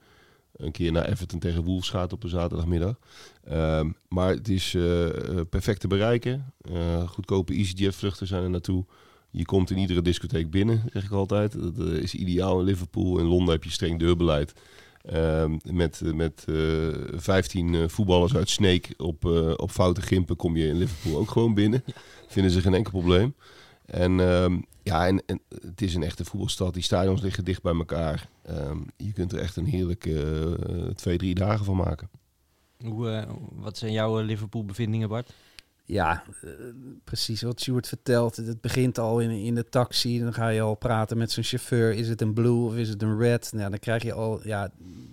een 0.56 0.72
keer 0.72 0.92
naar 0.92 1.08
Everton 1.08 1.38
tegen 1.38 1.62
Wolves 1.62 1.88
gaat 1.88 2.12
op 2.12 2.22
een 2.22 2.28
zaterdagmiddag. 2.28 2.98
Ehm, 3.44 3.90
maar 4.08 4.28
het 4.28 4.48
is 4.48 4.74
eh, 4.74 5.06
eh, 5.06 5.40
perfect 5.50 5.80
te 5.80 5.88
bereiken. 5.88 6.52
Eh, 6.60 7.08
goedkope 7.08 7.54
EasyJet 7.54 7.94
vluchten 7.94 8.26
zijn 8.26 8.42
er 8.42 8.50
naartoe. 8.50 8.84
Je 9.30 9.44
komt 9.44 9.70
in 9.70 9.78
iedere 9.78 10.02
discotheek 10.02 10.50
binnen, 10.50 10.82
zeg 10.92 11.04
ik 11.04 11.10
altijd. 11.10 11.52
Dat 11.52 11.88
is 11.88 12.14
ideaal 12.14 12.58
in 12.58 12.64
Liverpool. 12.64 13.18
In 13.18 13.24
Londen 13.24 13.54
heb 13.54 13.64
je 13.64 13.70
streng 13.70 13.98
deurbeleid. 13.98 14.52
Ehm, 15.06 15.56
met 15.70 16.00
met 16.14 16.44
eh 16.48 16.54
15 17.14 17.74
eh, 17.74 17.88
voetballers 17.88 18.34
uit 18.34 18.50
Sneek 18.50 18.94
op, 18.96 19.24
op 19.56 19.70
foute 19.70 20.02
gimpen 20.02 20.36
kom 20.36 20.56
je 20.56 20.66
in 20.66 20.78
Liverpool 20.78 21.18
ook 21.18 21.30
gewoon 21.30 21.54
binnen. 21.54 21.84
Vinden 22.28 22.52
ze 22.52 22.60
geen 22.60 22.74
enkel 22.74 22.90
probleem. 22.90 23.34
En 23.86 24.20
ehm, 24.20 24.58
ja, 24.82 25.06
en, 25.06 25.22
het 25.60 25.82
is 25.82 25.94
een 25.94 26.02
echte 26.02 26.24
voetbalstad. 26.24 26.74
Die 26.74 26.82
stadions 26.82 27.20
liggen 27.20 27.44
dicht 27.44 27.62
bij 27.62 27.74
elkaar. 27.74 28.28
Ehm, 28.42 28.78
je 28.96 29.12
kunt 29.12 29.32
er 29.32 29.38
echt 29.38 29.56
een 29.56 29.66
heerlijke 29.66 30.56
eh, 30.68 30.94
twee, 30.94 31.18
drie 31.18 31.34
dagen 31.34 31.64
van 31.64 31.76
maken. 31.76 32.08
Hoe, 32.84 33.10
eh, 33.10 33.30
wat 33.52 33.78
zijn 33.78 33.92
jouw 33.92 34.18
eh, 34.18 34.24
Liverpool-bevindingen, 34.24 35.08
Bart? 35.08 35.32
Ja, 35.88 36.22
eh, 36.42 36.50
precies 37.04 37.42
wat 37.42 37.60
Stuart 37.60 37.88
vertelt. 37.88 38.36
Het 38.36 38.60
begint 38.60 38.98
al 38.98 39.20
in, 39.20 39.30
in 39.30 39.54
de 39.54 39.68
taxi. 39.68 40.20
Dan 40.20 40.34
ga 40.34 40.48
je 40.48 40.60
al 40.60 40.74
praten 40.74 41.18
met 41.18 41.32
zijn 41.32 41.44
chauffeur. 41.44 41.94
Is 41.94 42.08
het 42.08 42.20
een 42.20 42.34
blue 42.34 42.66
of 42.66 42.76
is 42.76 42.88
het 42.88 43.02
een 43.02 43.18
red? 43.18 43.52
Nou, 43.54 43.70
dan 43.70 43.78
krijg 43.78 44.02
je 44.02 44.12
al... 44.12 44.40
Ja, 44.44 44.70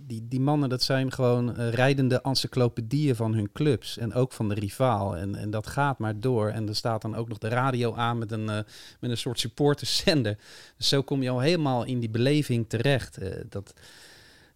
die, 0.08 0.28
die 0.28 0.40
mannen, 0.40 0.70
dat 0.70 0.84
zijn 0.84 1.12
gewoon 1.12 1.56
eh, 1.56 1.70
rijdende 1.70 2.22
encyclopedieën 2.22 3.16
van 3.16 3.34
hun 3.34 3.52
clubs. 3.52 3.98
En 3.98 4.14
ook 4.14 4.32
van 4.32 4.50
de 4.50 4.56
rivaal. 4.56 5.18
En, 5.18 5.36
en 5.36 5.50
dat 5.50 5.68
gaat 5.68 6.00
maar 6.00 6.20
door. 6.20 6.50
En 6.50 6.68
er 6.68 6.76
staat 6.76 7.02
dan 7.02 7.16
ook 7.16 7.28
nog 7.28 7.38
de 7.38 7.48
radio 7.48 7.96
aan 7.96 8.18
met 8.18 8.32
een, 8.32 8.50
eh, 8.50 8.60
met 9.00 9.10
een 9.12 9.18
soort 9.18 9.40
supporterzender. 9.40 10.38
Dus 10.78 10.88
zo 10.88 11.02
kom 11.02 11.24
je 11.24 11.30
al 11.30 11.40
helemaal 11.40 11.84
in 11.86 12.00
die 12.00 12.10
beleving 12.10 12.70
terecht. 12.70 13.18
Dat... 13.50 13.74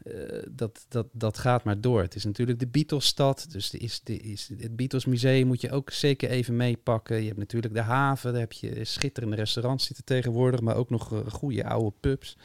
Eh, 0.07 0.43
dat, 0.51 0.85
dat, 0.89 1.07
dat 1.11 1.37
gaat 1.37 1.63
maar 1.63 1.81
door. 1.81 2.01
Het 2.01 2.15
is 2.15 2.23
natuurlijk 2.23 2.59
de 2.59 2.67
Beatlesstad. 2.67 3.45
Dus 3.51 3.69
de 3.69 3.77
is, 3.77 4.01
de 4.03 4.17
is, 4.17 4.49
het 4.57 4.75
Beatles 4.75 5.05
Museum 5.05 5.47
moet 5.47 5.61
je 5.61 5.71
ook 5.71 5.91
zeker 5.91 6.29
even 6.29 6.55
meepakken. 6.55 7.19
Je 7.19 7.27
hebt 7.27 7.39
natuurlijk 7.39 7.73
de 7.73 7.81
haven. 7.81 8.31
Daar 8.31 8.41
heb 8.41 8.51
je 8.51 8.85
schitterende 8.85 9.35
restaurants 9.35 9.85
zitten 9.85 10.05
tegenwoordig. 10.05 10.61
Maar 10.61 10.75
ook 10.75 10.89
nog 10.89 11.13
eh, 11.13 11.19
goede 11.31 11.65
oude 11.65 11.93
pubs. 11.99 12.37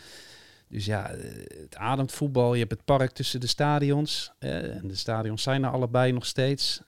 Dus 0.69 0.85
ja, 0.85 1.11
eh, 1.11 1.61
het 1.63 1.77
ademt 1.77 2.13
voetbal. 2.13 2.53
Je 2.53 2.61
hebt 2.61 2.73
het 2.73 2.85
park 2.85 3.11
tussen 3.11 3.41
de 3.41 3.47
stadions. 3.47 4.33
en 4.39 4.89
de 4.89 4.97
stadions 4.97 5.43
zijn 5.43 5.65
er 5.65 5.71
allebei 5.71 6.13
nog 6.13 6.27
steeds. 6.27 6.83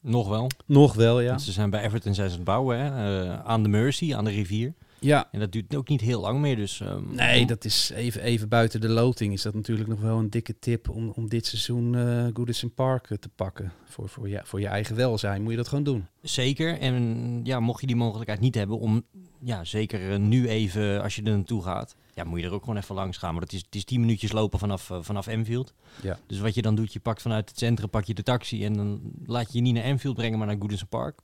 Nog 0.00 0.28
wel. 0.28 0.50
Nog 0.66 0.94
wel, 0.94 1.20
ja. 1.20 1.28
Want 1.28 1.42
Ze 1.42 1.52
zijn 1.52 1.70
bij 1.70 1.84
Everton 1.84 2.14
zijn 2.14 2.30
ze 2.30 2.32
aan 2.32 2.40
het 2.40 2.48
bouwen, 2.48 2.78
hè? 2.78 3.42
aan 3.42 3.62
de 3.62 3.68
Mercy, 3.68 4.14
aan 4.14 4.24
de 4.24 4.30
rivier. 4.30 4.74
Ja, 5.04 5.28
En 5.30 5.40
dat 5.40 5.52
duurt 5.52 5.74
ook 5.74 5.88
niet 5.88 6.00
heel 6.00 6.20
lang 6.20 6.40
meer, 6.40 6.56
dus... 6.56 6.80
ehm, 6.80 7.14
Nee, 7.14 7.46
dat 7.46 7.64
is 7.64 7.90
even, 7.94 8.22
even 8.22 8.48
buiten 8.48 8.80
de 8.80 8.88
loting. 8.88 9.32
Is 9.32 9.42
dat 9.42 9.54
natuurlijk 9.54 9.88
nog 9.88 10.00
wel 10.00 10.18
een 10.18 10.30
dikke 10.30 10.58
tip 10.58 10.88
om, 10.88 11.10
om 11.10 11.28
dit 11.28 11.46
seizoen 11.46 11.94
eh 11.94 12.26
Goodison 12.32 12.74
Park 12.74 13.10
eh, 13.10 13.18
te 13.18 13.28
pakken. 13.28 13.72
Voor, 13.84 14.08
voor, 14.08 14.28
je, 14.28 14.40
voor 14.44 14.60
je 14.60 14.66
eigen 14.66 14.96
welzijn 14.96 15.42
moet 15.42 15.50
je 15.50 15.56
dat 15.56 15.68
gewoon 15.68 15.84
doen. 15.84 16.06
Zeker. 16.22 16.78
En 16.78 17.40
ja, 17.44 17.60
mocht 17.60 17.80
je 17.80 17.86
die 17.86 17.96
mogelijkheid 17.96 18.40
niet 18.40 18.54
hebben 18.54 18.78
om, 18.78 19.04
ja, 19.40 19.64
zeker 19.64 20.12
eh, 20.12 20.18
nu 20.18 20.48
even, 20.48 21.02
als 21.02 21.16
je 21.16 21.22
er 21.22 21.36
naartoe 21.36 21.62
gaat, 21.62 21.96
ja, 22.14 22.24
moet 22.24 22.40
je 22.40 22.46
er 22.46 22.52
ook 22.52 22.64
gewoon 22.64 22.78
even 22.78 22.94
langs 22.94 23.18
gaan. 23.18 23.32
Maar 23.32 23.40
dat 23.42 23.52
is, 23.52 23.62
het 23.64 23.74
is 23.74 23.84
10 23.84 24.00
minuutjes 24.00 24.32
lopen 24.32 24.58
vanaf, 24.58 24.90
vanaf 25.00 25.26
Enfield. 25.26 25.74
Ja. 26.02 26.18
Dus 26.26 26.38
wat 26.38 26.54
je 26.54 26.62
dan 26.62 26.74
doet, 26.74 26.92
je 26.92 27.00
pakt 27.00 27.22
vanuit 27.22 27.48
het 27.48 27.58
centrum, 27.58 27.90
pak 27.90 28.04
je 28.04 28.14
de 28.14 28.22
taxi 28.22 28.64
en 28.64 28.72
dan 28.72 29.00
laat 29.26 29.52
je 29.52 29.58
je 29.58 29.64
niet 29.64 29.74
naar 29.74 29.82
Enfield 29.82 30.14
brengen, 30.14 30.38
maar 30.38 30.46
naar 30.46 30.56
Goodison 30.58 30.88
Park. 30.88 31.18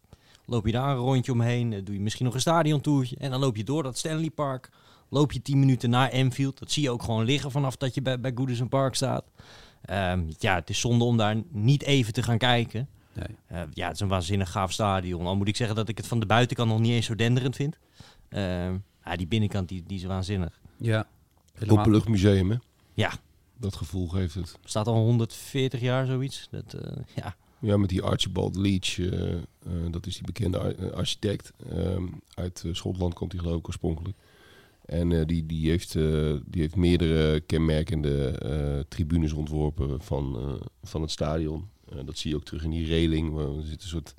Loop 0.51 0.67
je 0.67 0.73
daar 0.73 0.91
een 0.91 0.97
rondje 0.97 1.33
omheen, 1.33 1.73
eh, 1.73 1.85
doe 1.85 1.95
je 1.95 2.01
misschien 2.01 2.25
nog 2.25 2.35
een 2.35 2.41
stadiontoertje 2.41 3.17
en 3.17 3.31
dan 3.31 3.41
loop 3.41 3.57
je 3.57 3.65
door 3.65 3.83
dat 3.83 3.99
Stanley 3.99 4.31
Park. 4.31 4.71
Loop 5.09 5.33
je 5.33 5.43
10 5.43 5.59
minuten 5.59 5.91
naar 5.91 6.09
Enfield. 6.09 6.59
Dat 6.59 6.71
zie 6.71 6.83
je 6.83 6.91
ook 6.91 7.03
gewoon 7.03 7.25
liggen 7.25 7.51
vanaf 7.51 7.77
dat 7.77 7.95
je 7.95 8.03
bij, 8.03 8.21
bij 8.21 8.33
Goodison 8.35 8.69
Park 8.69 8.95
staat. 8.95 9.25
Ehm, 9.85 10.23
ja, 10.39 10.55
het 10.55 10.71
is 10.71 10.81
zonde 10.81 11.05
om 11.05 11.17
daar 11.17 11.43
niet 11.51 11.83
even 11.83 12.13
te 12.13 12.23
gaan 12.23 12.39
kijken. 12.39 12.89
Nee. 13.13 13.37
Eh, 13.47 13.63
ja, 13.73 13.87
het 13.87 13.95
is 13.95 14.01
een 14.01 14.09
waanzinnig 14.09 14.51
gaaf 14.51 14.73
stadion. 14.73 15.27
Al 15.27 15.37
moet 15.37 15.49
ik 15.49 15.57
zeggen 15.57 15.77
dat 15.77 15.89
ik 15.89 15.97
het 15.97 16.07
van 16.07 16.21
de 16.21 16.27
buitenkant 16.27 16.69
nog 16.69 16.79
niet 16.81 16.91
eens 16.93 17.07
zo 17.07 17.15
denderend 17.15 17.57
vind. 17.57 17.79
Ehm, 18.29 18.77
ja, 19.05 19.17
die 19.17 19.27
binnenkant 19.27 19.69
die, 19.69 19.83
die 19.87 19.99
is 19.99 20.05
waanzinnig. 20.05 20.61
Ja. 20.79 21.07
Openluchtmuseum, 21.69 22.51
hè? 22.51 22.57
Ja, 22.95 23.13
Dat 23.59 23.77
gevoel 23.77 24.09
geeft 24.09 24.35
het. 24.35 24.59
staat 24.65 24.87
al 24.87 24.95
140 24.95 25.81
jaar 25.81 26.07
zoiets. 26.07 26.49
Dat, 26.51 26.75
eh, 26.75 26.97
ja. 27.15 27.35
Ja, 27.61 27.77
met 27.77 27.89
die 27.89 28.03
Archibald 28.03 28.57
Leach, 28.57 28.99
eh, 28.99 29.33
eh, 29.33 29.43
dat 29.91 30.07
is 30.07 30.15
die 30.15 30.25
bekende 30.25 30.59
eh, 30.59 30.91
architect. 30.91 31.53
Ehm, 31.71 32.07
uit 32.35 32.65
Schotland 32.73 33.15
komt 33.15 33.33
hij 33.33 33.41
geloof 33.41 33.59
ik 33.59 33.67
oorspronkelijk. 33.67 34.17
En 34.85 35.27
die, 35.27 35.47
die, 35.47 35.69
heeft, 35.69 35.93
die 35.93 36.61
heeft 36.61 36.77
meerdere 36.77 37.41
kenmerkende 37.41 38.85
tribunes 38.89 39.33
ontworpen 39.33 40.01
van, 40.03 40.59
van 40.83 41.03
het 41.03 41.11
stadion. 41.11 41.69
Dat 42.05 42.19
zie 42.19 42.31
je 42.31 42.37
ook 42.37 42.45
terug 42.45 42.65
in 42.65 42.71
die 42.71 42.87
reling. 42.87 43.39
Er 43.39 43.63
zit 43.65 43.83
een 43.83 43.89
soort, 43.89 44.15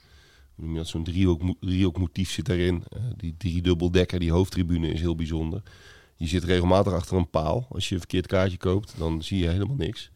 zo'n 0.81 1.03
driehoek, 1.03 1.41
driehoekmotief 1.59 2.31
zit 2.31 2.45
daarin. 2.45 2.83
Die 3.17 3.35
driedubbeldekker, 3.37 4.19
die 4.19 4.31
hoofdtribune 4.31 4.87
is 4.87 4.99
heel 4.99 5.15
bijzonder. 5.15 5.61
Je 6.15 6.27
zit 6.27 6.43
regelmatig 6.43 6.93
achter 6.93 7.17
een 7.17 7.29
paal. 7.29 7.67
Als 7.69 7.87
je 7.87 7.93
een 7.93 8.01
verkeerd 8.01 8.27
kaartje 8.27 8.57
koopt, 8.57 8.95
dan 8.97 9.23
zie 9.23 9.39
je 9.39 9.47
helemaal 9.47 9.75
niks. 9.75 10.11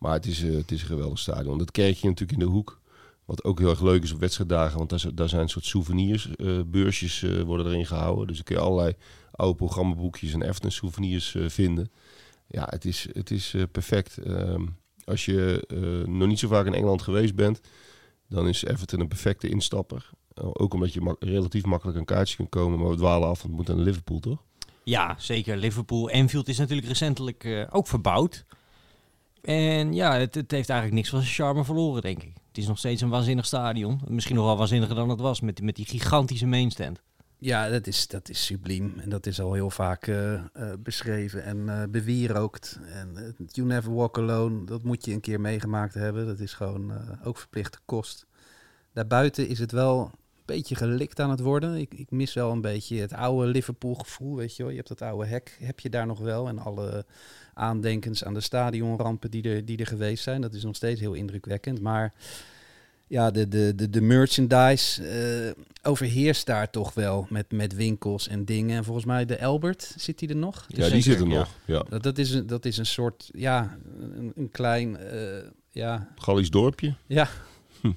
Maar 0.00 0.12
het 0.12 0.26
is, 0.26 0.42
eh, 0.42 0.52
het 0.52 0.70
is 0.70 0.80
een 0.80 0.86
geweldig 0.86 1.18
stadion. 1.18 1.58
Dat 1.58 1.70
kerkje 1.70 2.08
natuurlijk 2.08 2.38
in 2.40 2.46
de 2.46 2.52
hoek. 2.52 2.80
Wat 3.30 3.44
ook 3.44 3.58
heel 3.58 3.70
erg 3.70 3.80
leuk 3.80 4.02
is 4.02 4.12
op 4.12 4.20
wedstrijddagen. 4.20 4.78
Want 4.78 4.90
daar, 4.90 5.14
daar 5.14 5.28
zijn 5.28 5.42
een 5.42 5.48
soort 5.48 5.64
souvenirs. 5.64 6.36
eh, 6.36 6.58
eh, 6.58 7.42
worden 7.42 7.66
erin 7.66 7.86
gehouden. 7.86 8.26
Dus 8.26 8.36
dan 8.36 8.44
kun 8.44 8.56
je 8.56 8.62
allerlei 8.62 8.94
oude 9.30 9.56
programmaboekjes 9.56 10.32
en 10.32 10.42
Everton 10.42 10.70
souvenirs 10.70 11.34
eh, 11.34 11.48
vinden. 11.48 11.90
Ja, 12.46 12.66
het 12.70 12.84
is, 12.84 13.08
het 13.12 13.30
is 13.30 13.54
perfect. 13.72 14.18
Ehm, 14.18 14.66
als 15.04 15.24
je 15.24 15.64
nog 16.08 16.28
niet 16.28 16.38
zo 16.38 16.48
vaak 16.48 16.66
in 16.66 16.74
Engeland 16.74 17.02
geweest 17.02 17.34
bent. 17.34 17.60
dan 18.28 18.48
is 18.48 18.64
Everton 18.64 19.00
een 19.00 19.08
perfecte 19.08 19.48
instapper. 19.48 20.10
Ook 20.34 20.74
omdat 20.74 20.92
je 20.92 21.16
relatief 21.18 21.64
makkelijk 21.64 21.98
een 21.98 22.04
kaartje 22.04 22.36
kunt 22.36 22.48
komen, 22.48 22.78
maar 22.78 22.90
we 22.90 22.96
dwalen 22.96 23.28
af, 23.28 23.42
want 23.42 23.56
het 23.56 23.66
moet 23.66 23.76
naar 23.76 23.86
Liverpool, 23.86 24.20
toch? 24.20 24.42
Ja, 24.84 25.16
zeker. 25.18 25.56
Liverpool. 25.56 26.10
Enfield 26.10 26.48
is 26.48 26.58
natuurlijk 26.58 26.88
recentelijk 26.88 27.68
ook 27.70 27.86
verbouwd. 27.86 28.44
En 29.42 29.94
ja, 29.94 30.18
het, 30.18 30.34
heeft 30.34 30.52
eigenlijk 30.52 30.92
niks 30.92 31.08
van 31.08 31.20
zijn 31.20 31.32
charme 31.32 31.64
verloren, 31.64 32.02
denk 32.02 32.22
ik. 32.22 32.32
Het 32.48 32.58
is 32.58 32.66
nog 32.66 32.78
steeds 32.78 33.00
een 33.02 33.08
waanzinnig 33.08 33.46
stadion. 33.46 34.00
Misschien 34.08 34.36
nog 34.36 34.44
wel 34.44 34.56
waanzinniger 34.56 34.94
dan 34.94 35.08
het 35.08 35.20
was, 35.20 35.40
met, 35.40 35.62
met 35.62 35.76
die 35.76 35.86
gigantische 35.86 36.46
mainstand. 36.46 37.00
Ja, 37.38 37.68
dat 37.68 37.86
is, 37.86 38.06
dat 38.06 38.28
is 38.28 38.44
subliem. 38.44 38.94
En 38.98 39.08
dat 39.08 39.26
is 39.26 39.40
al 39.40 39.52
heel 39.52 39.70
vaak 39.70 40.06
uh, 40.06 40.32
uh, 40.32 40.42
beschreven 40.78 41.44
en 41.44 41.56
uh, 41.56 41.82
bewierookt. 41.88 42.78
En 42.92 43.34
You 43.52 43.66
Never 43.66 43.94
Walk 43.94 44.18
Alone, 44.18 44.64
dat 44.64 44.82
moet 44.82 45.04
je 45.04 45.12
een 45.12 45.20
keer 45.20 45.40
meegemaakt 45.40 45.94
hebben. 45.94 46.26
Dat 46.26 46.40
is 46.40 46.52
gewoon 46.52 46.92
ook 47.24 47.38
verplichte 47.38 47.78
kost. 47.84 48.26
Daarbuiten 48.92 49.48
is 49.48 49.58
het 49.58 49.72
wel 49.72 50.00
een 50.00 50.42
beetje 50.44 50.74
gelikt 50.74 51.20
aan 51.20 51.30
het 51.30 51.40
worden. 51.40 51.76
Ik, 51.76 51.94
ik 51.94 52.10
mis 52.10 52.34
wel 52.34 52.50
een 52.50 52.60
beetje 52.60 53.00
het 53.00 53.12
oude 53.12 53.46
Liverpool 53.46 53.94
gevoel, 53.94 54.36
weet 54.36 54.56
je 54.56 54.62
wel. 54.62 54.70
Je 54.70 54.76
hebt 54.76 54.88
dat 54.88 55.02
oude 55.02 55.26
hek, 55.26 55.56
heb 55.60 55.80
je 55.80 55.90
daar 55.90 56.06
nog 56.06 56.18
wel. 56.18 56.48
En 56.48 56.58
alle 56.58 57.06
aandenkens 57.54 58.24
aan 58.24 58.34
de 58.34 58.40
stadionrampen 58.40 59.30
die 59.30 59.42
er, 59.42 59.64
die 59.64 59.78
er 59.78 59.86
geweest 59.86 60.22
zijn. 60.22 60.40
Dat 60.40 60.54
is 60.54 60.64
nog 60.64 60.76
steeds 60.76 61.00
heel 61.00 61.14
indrukwekkend. 61.14 61.80
Maar 61.80 62.12
ja, 63.06 63.30
de, 63.30 63.48
de, 63.48 63.72
de, 63.76 63.90
de 63.90 64.00
merchandise 64.00 65.02
uh, 65.54 65.64
overheerst 65.82 66.46
daar 66.46 66.70
toch 66.70 66.94
wel 66.94 67.26
met, 67.30 67.52
met 67.52 67.74
winkels 67.74 68.28
en 68.28 68.44
dingen. 68.44 68.76
En 68.76 68.84
volgens 68.84 69.06
mij 69.06 69.24
de 69.24 69.42
Albert, 69.42 69.94
zit 69.96 70.18
die 70.18 70.28
er 70.28 70.36
nog? 70.36 70.64
Ja, 70.68 70.88
die 70.88 71.02
zit 71.02 71.20
er 71.20 71.26
nog. 71.26 71.48
Ja. 71.64 71.84
Dat, 71.88 72.02
dat, 72.02 72.18
is, 72.18 72.30
een, 72.30 72.46
dat 72.46 72.64
is 72.64 72.76
een 72.76 72.86
soort, 72.86 73.30
ja, 73.32 73.78
een, 74.00 74.32
een 74.36 74.50
klein, 74.50 74.96
uh, 75.14 75.38
ja... 75.70 76.08
Gallisch 76.16 76.50
dorpje. 76.50 76.94
Ja, 77.06 77.28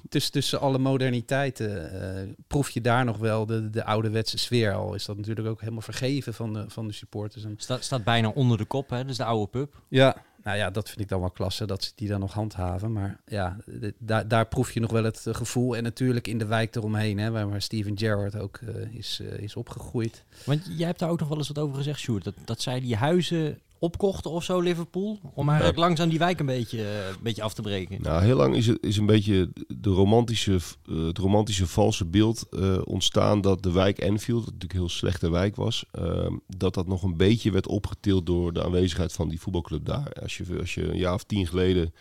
tussen, 0.08 0.32
tussen 0.38 0.60
alle 0.60 0.78
moderniteiten 0.78 1.94
uh, 2.26 2.34
proef 2.46 2.70
je 2.70 2.80
daar 2.80 3.04
nog 3.04 3.16
wel 3.16 3.46
de, 3.46 3.70
de 3.70 3.84
ouderwetse 3.84 4.38
sfeer. 4.38 4.72
Al 4.72 4.94
is 4.94 5.04
dat 5.04 5.16
natuurlijk 5.16 5.48
ook 5.48 5.60
helemaal 5.60 5.80
vergeven 5.80 6.34
van 6.34 6.52
de, 6.52 6.64
van 6.68 6.86
de 6.86 6.92
supporters. 6.92 7.44
En... 7.44 7.54
Staat, 7.56 7.84
staat 7.84 8.04
bijna 8.04 8.28
onder 8.28 8.58
de 8.58 8.64
kop, 8.64 8.90
hè? 8.90 9.04
Dus 9.04 9.16
de 9.16 9.24
oude 9.24 9.50
pub. 9.50 9.80
Ja, 9.88 10.16
nou 10.44 10.56
ja, 10.56 10.70
dat 10.70 10.88
vind 10.88 11.00
ik 11.00 11.08
dan 11.08 11.20
wel 11.20 11.30
klasse, 11.30 11.66
dat 11.66 11.84
ze 11.84 11.92
die 11.94 12.08
dan 12.08 12.20
nog 12.20 12.32
handhaven. 12.32 12.92
Maar 12.92 13.20
ja, 13.26 13.56
daar, 13.98 14.28
daar 14.28 14.46
proef 14.46 14.72
je 14.72 14.80
nog 14.80 14.90
wel 14.90 15.04
het 15.04 15.24
uh, 15.28 15.34
gevoel. 15.34 15.76
En 15.76 15.82
natuurlijk 15.82 16.26
in 16.26 16.38
de 16.38 16.46
wijk 16.46 16.76
eromheen, 16.76 17.18
hè, 17.18 17.30
waar, 17.30 17.48
waar 17.48 17.62
Steven 17.62 17.98
Gerrard 17.98 18.36
ook 18.36 18.60
uh, 18.60 18.94
is, 18.94 19.20
uh, 19.22 19.38
is 19.38 19.56
opgegroeid. 19.56 20.24
Want 20.44 20.66
jij 20.76 20.86
hebt 20.86 20.98
daar 20.98 21.10
ook 21.10 21.20
nog 21.20 21.28
wel 21.28 21.38
eens 21.38 21.48
wat 21.48 21.58
over 21.58 21.76
gezegd, 21.76 22.00
Sjoerd. 22.00 22.24
Dat, 22.24 22.34
dat 22.44 22.60
zij 22.60 22.80
die 22.80 22.96
huizen 22.96 23.58
opkochten 23.84 24.30
of 24.30 24.44
zo, 24.44 24.60
Liverpool? 24.60 25.18
Om 25.34 25.48
eigenlijk 25.48 25.78
ja. 25.78 25.84
langzaam 25.84 26.08
die 26.08 26.18
wijk 26.18 26.40
een 26.40 26.46
beetje, 26.46 26.80
een 27.08 27.22
beetje 27.22 27.42
af 27.42 27.54
te 27.54 27.62
breken. 27.62 28.02
Nou, 28.02 28.24
heel 28.24 28.36
lang 28.36 28.56
is 28.56 28.66
het 28.66 28.78
is 28.80 28.96
een 28.96 29.06
beetje 29.06 29.52
de 29.68 29.90
romantische, 29.90 30.58
uh, 30.86 31.06
het 31.06 31.18
romantische 31.18 31.66
valse 31.66 32.04
beeld 32.04 32.46
uh, 32.50 32.78
ontstaan 32.84 33.40
dat 33.40 33.62
de 33.62 33.72
wijk 33.72 33.98
Enfield, 33.98 34.44
dat 34.44 34.52
natuurlijk 34.52 34.72
een 34.72 34.78
heel 34.78 34.88
slechte 34.88 35.30
wijk 35.30 35.56
was, 35.56 35.84
uh, 35.98 36.30
dat 36.46 36.74
dat 36.74 36.86
nog 36.86 37.02
een 37.02 37.16
beetje 37.16 37.50
werd 37.50 37.66
opgetild 37.66 38.26
door 38.26 38.52
de 38.52 38.64
aanwezigheid 38.64 39.12
van 39.12 39.28
die 39.28 39.40
voetbalclub 39.40 39.84
daar. 39.84 40.12
Als 40.22 40.36
je, 40.36 40.58
als 40.60 40.74
je 40.74 40.88
een 40.88 40.98
jaar 40.98 41.14
of 41.14 41.24
tien 41.24 41.46
geleden 41.46 41.94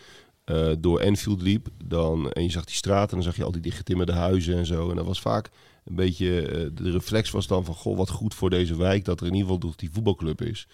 uh, 0.46 0.72
door 0.80 1.00
Enfield 1.00 1.42
liep 1.42 1.68
dan, 1.86 2.32
en 2.32 2.44
je 2.44 2.52
zag 2.52 2.66
die 2.66 2.76
straten, 2.76 3.16
dan 3.16 3.26
zag 3.26 3.36
je 3.36 3.44
al 3.44 3.52
die 3.52 3.62
dichtgetimmerde 3.62 4.12
huizen 4.12 4.58
en 4.58 4.66
zo. 4.66 4.90
En 4.90 4.96
dat 4.96 5.06
was 5.06 5.22
vaak 5.22 5.50
een 5.86 5.96
beetje, 5.96 6.72
de 6.74 6.92
reflex 6.92 7.32
was 7.32 7.48
dan 7.48 7.66
van, 7.66 7.76
goh, 7.76 7.98
wat 7.98 8.10
goed 8.10 8.34
voor 8.34 8.50
deze 8.50 8.76
wijk 8.76 9.06
dat 9.06 9.20
er 9.20 9.28
in 9.28 9.34
ieder 9.34 9.48
geval 9.48 9.60
door 9.60 9.74
die 9.76 9.92
voetbalclub 9.92 10.42
is. 10.42 10.68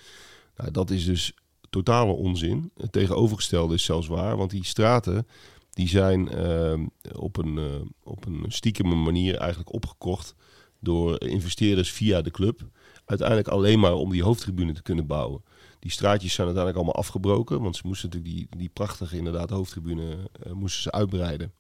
Dat 0.72 0.90
is 0.90 1.06
dus 1.06 1.34
totale 1.70 2.12
onzin. 2.12 2.72
Het 2.78 2.92
tegenovergestelde 2.92 3.74
is 3.74 3.84
zelfs 3.84 4.08
waar, 4.08 4.38
want 4.38 4.50
die 4.50 4.66
straten 4.66 5.28
die 5.70 5.88
zijn 5.88 6.30
uh, 6.36 6.86
op, 7.16 7.38
een, 7.38 7.58
uh, 7.58 7.66
op 8.04 8.26
een 8.26 8.46
stiekeme 8.48 8.96
manier 8.96 9.36
eigenlijk 9.36 9.74
opgekocht 9.74 10.36
door 10.80 11.22
investeerders 11.22 11.92
via 11.92 12.22
de 12.22 12.32
club. 12.32 12.68
Uiteindelijk 13.06 13.48
alleen 13.48 13.80
maar 13.80 13.94
om 13.94 14.12
die 14.12 14.24
hoofdtribune 14.24 14.74
te 14.74 14.82
kunnen 14.82 15.08
bouwen. 15.08 15.44
Die 15.80 15.92
straatjes 15.92 16.34
zijn 16.34 16.48
uiteindelijk 16.48 16.86
allemaal 16.86 17.04
afgebroken, 17.04 17.62
want 17.62 17.76
ze 17.76 17.82
moesten 17.86 18.10
natuurlijk 18.10 18.36
die, 18.36 18.48
die 18.60 18.70
prachtige 18.74 19.18
inderdaad 19.18 19.50
hoofdtribune 19.50 20.18
uh, 20.48 20.54
moesten 20.54 20.82
ze 20.82 20.92
uitbreiden. 20.92 21.54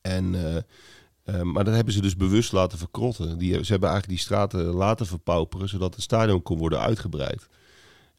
En, 0.00 0.30
maar 1.42 1.64
dat 1.64 1.74
hebben 1.74 1.94
ze 1.94 2.00
dus 2.00 2.16
bewust 2.16 2.52
laten 2.52 2.78
verkrotten. 2.78 3.38
Die, 3.38 3.64
ze 3.64 3.72
hebben 3.72 3.88
eigenlijk 3.88 4.08
die 4.08 4.18
straten 4.18 4.64
laten 4.64 5.06
verpauperen, 5.06 5.68
zodat 5.68 5.94
het 5.94 6.02
stadion 6.02 6.42
kon 6.42 6.58
worden 6.58 6.78
uitgebreid. 6.78 7.48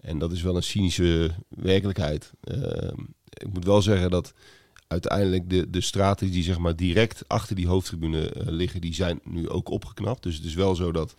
En 0.01 0.17
dat 0.17 0.31
is 0.31 0.41
wel 0.41 0.55
een 0.55 0.63
cynische 0.63 1.31
werkelijkheid. 1.47 2.31
Uh, 2.43 2.57
ik 3.33 3.53
moet 3.53 3.65
wel 3.65 3.81
zeggen 3.81 4.09
dat 4.09 4.33
uiteindelijk 4.87 5.49
de, 5.49 5.69
de 5.69 5.81
straten 5.81 6.31
die 6.31 6.43
zeg 6.43 6.57
maar 6.57 6.75
direct 6.75 7.27
achter 7.27 7.55
die 7.55 7.67
hoofdtribune 7.67 8.35
uh, 8.35 8.43
liggen, 8.45 8.81
die 8.81 8.93
zijn 8.93 9.19
nu 9.23 9.49
ook 9.49 9.69
opgeknapt. 9.69 10.23
Dus 10.23 10.35
het 10.35 10.45
is 10.45 10.53
wel 10.53 10.75
zo 10.75 10.91
dat 10.91 11.15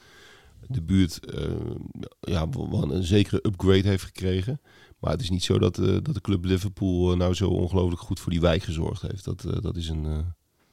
de 0.67 0.83
buurt 0.83 1.21
uh, 1.35 1.45
ja, 2.21 2.47
een 2.71 3.05
zekere 3.05 3.41
upgrade 3.43 3.89
heeft 3.89 4.05
gekregen. 4.05 4.61
Maar 4.99 5.11
het 5.11 5.21
is 5.21 5.31
niet 5.31 5.45
zo 5.45 5.59
dat, 5.59 5.75
dat 5.75 6.15
de 6.15 6.21
club 6.21 6.45
Liverpool 6.45 7.17
nou 7.17 7.35
zo 7.35 7.49
ongelooflijk 7.49 8.01
goed 8.01 8.21
voor 8.21 8.33
die 8.33 8.41
wijk 8.41 8.63
gezorgd 8.63 9.03
heeft. 9.03 9.25
Dat, 9.25 9.47
dat 9.63 9.77
is 9.77 9.89
een, 9.89 10.05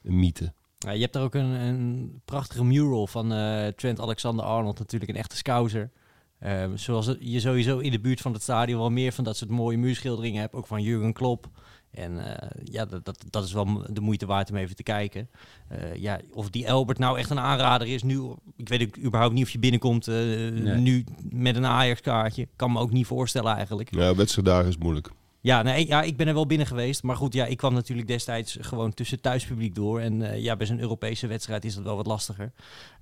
een 0.02 0.18
mythe. 0.18 0.52
Je 0.78 0.88
hebt 0.88 1.12
daar 1.12 1.22
ook 1.22 1.34
een, 1.34 1.50
een 1.50 2.20
prachtige 2.24 2.64
mural 2.64 3.06
van 3.06 3.28
Trent 3.76 4.00
Alexander-Arnold, 4.00 4.78
natuurlijk 4.78 5.10
een 5.10 5.16
echte 5.16 5.36
scouser. 5.36 5.90
Uh, 6.44 6.64
zoals 6.74 7.14
je 7.20 7.40
sowieso 7.40 7.78
in 7.78 7.90
de 7.90 8.00
buurt 8.00 8.20
van 8.20 8.32
het 8.32 8.42
stadion 8.42 8.78
wel 8.78 8.90
meer 8.90 9.12
van 9.12 9.24
dat 9.24 9.36
soort 9.36 9.50
mooie 9.50 9.78
muurschilderingen 9.78 10.40
hebt, 10.40 10.54
ook 10.54 10.66
van 10.66 10.82
Jurgen 10.82 11.12
Klopp. 11.12 11.48
En 11.90 12.12
uh, 12.12 12.24
ja, 12.64 12.84
dat, 12.84 13.04
dat, 13.04 13.24
dat, 13.30 13.44
is 13.44 13.52
wel 13.52 13.82
de 13.90 14.00
moeite 14.00 14.26
waard 14.26 14.50
om 14.50 14.56
even 14.56 14.76
te 14.76 14.82
kijken. 14.82 15.28
Uh, 15.72 15.94
ja, 15.94 16.20
of 16.32 16.50
die 16.50 16.70
Albert 16.70 16.98
nou 16.98 17.18
echt 17.18 17.30
een 17.30 17.38
aanrader 17.38 17.86
is 17.86 18.02
nu. 18.02 18.32
Ik 18.56 18.68
weet 18.68 18.82
ook 18.82 18.98
überhaupt 18.98 19.34
niet 19.34 19.44
of 19.44 19.50
je 19.50 19.58
binnenkomt 19.58 20.06
nee. 20.06 20.74
nu 20.74 21.04
met 21.30 21.56
een 21.56 21.66
Ajax-kaartje. 21.66 22.48
Kan 22.56 22.72
me 22.72 22.78
ook 22.78 22.92
niet 22.92 23.06
voorstellen 23.06 23.54
eigenlijk. 23.54 23.94
Ja, 23.94 24.14
wedstrijddagen 24.14 24.68
is 24.68 24.76
moeilijk. 24.76 25.10
Ja, 25.44 25.62
nee, 25.62 25.86
ja, 25.86 26.02
ik 26.02 26.16
ben 26.16 26.28
er 26.28 26.34
wel 26.34 26.46
binnen 26.46 26.66
geweest. 26.66 27.02
Maar 27.02 27.16
goed, 27.16 27.32
ja, 27.32 27.46
ik 27.46 27.56
kwam 27.56 27.74
natuurlijk 27.74 28.08
destijds 28.08 28.56
gewoon 28.60 28.94
tussen 28.94 29.20
thuispubliek 29.20 29.74
door. 29.74 30.00
En 30.00 30.20
uh, 30.20 30.38
ja, 30.38 30.56
bij 30.56 30.66
zo'n 30.66 30.80
Europese 30.80 31.26
wedstrijd 31.26 31.64
is 31.64 31.74
dat 31.74 31.84
wel 31.84 31.96
wat 31.96 32.06
lastiger. 32.06 32.52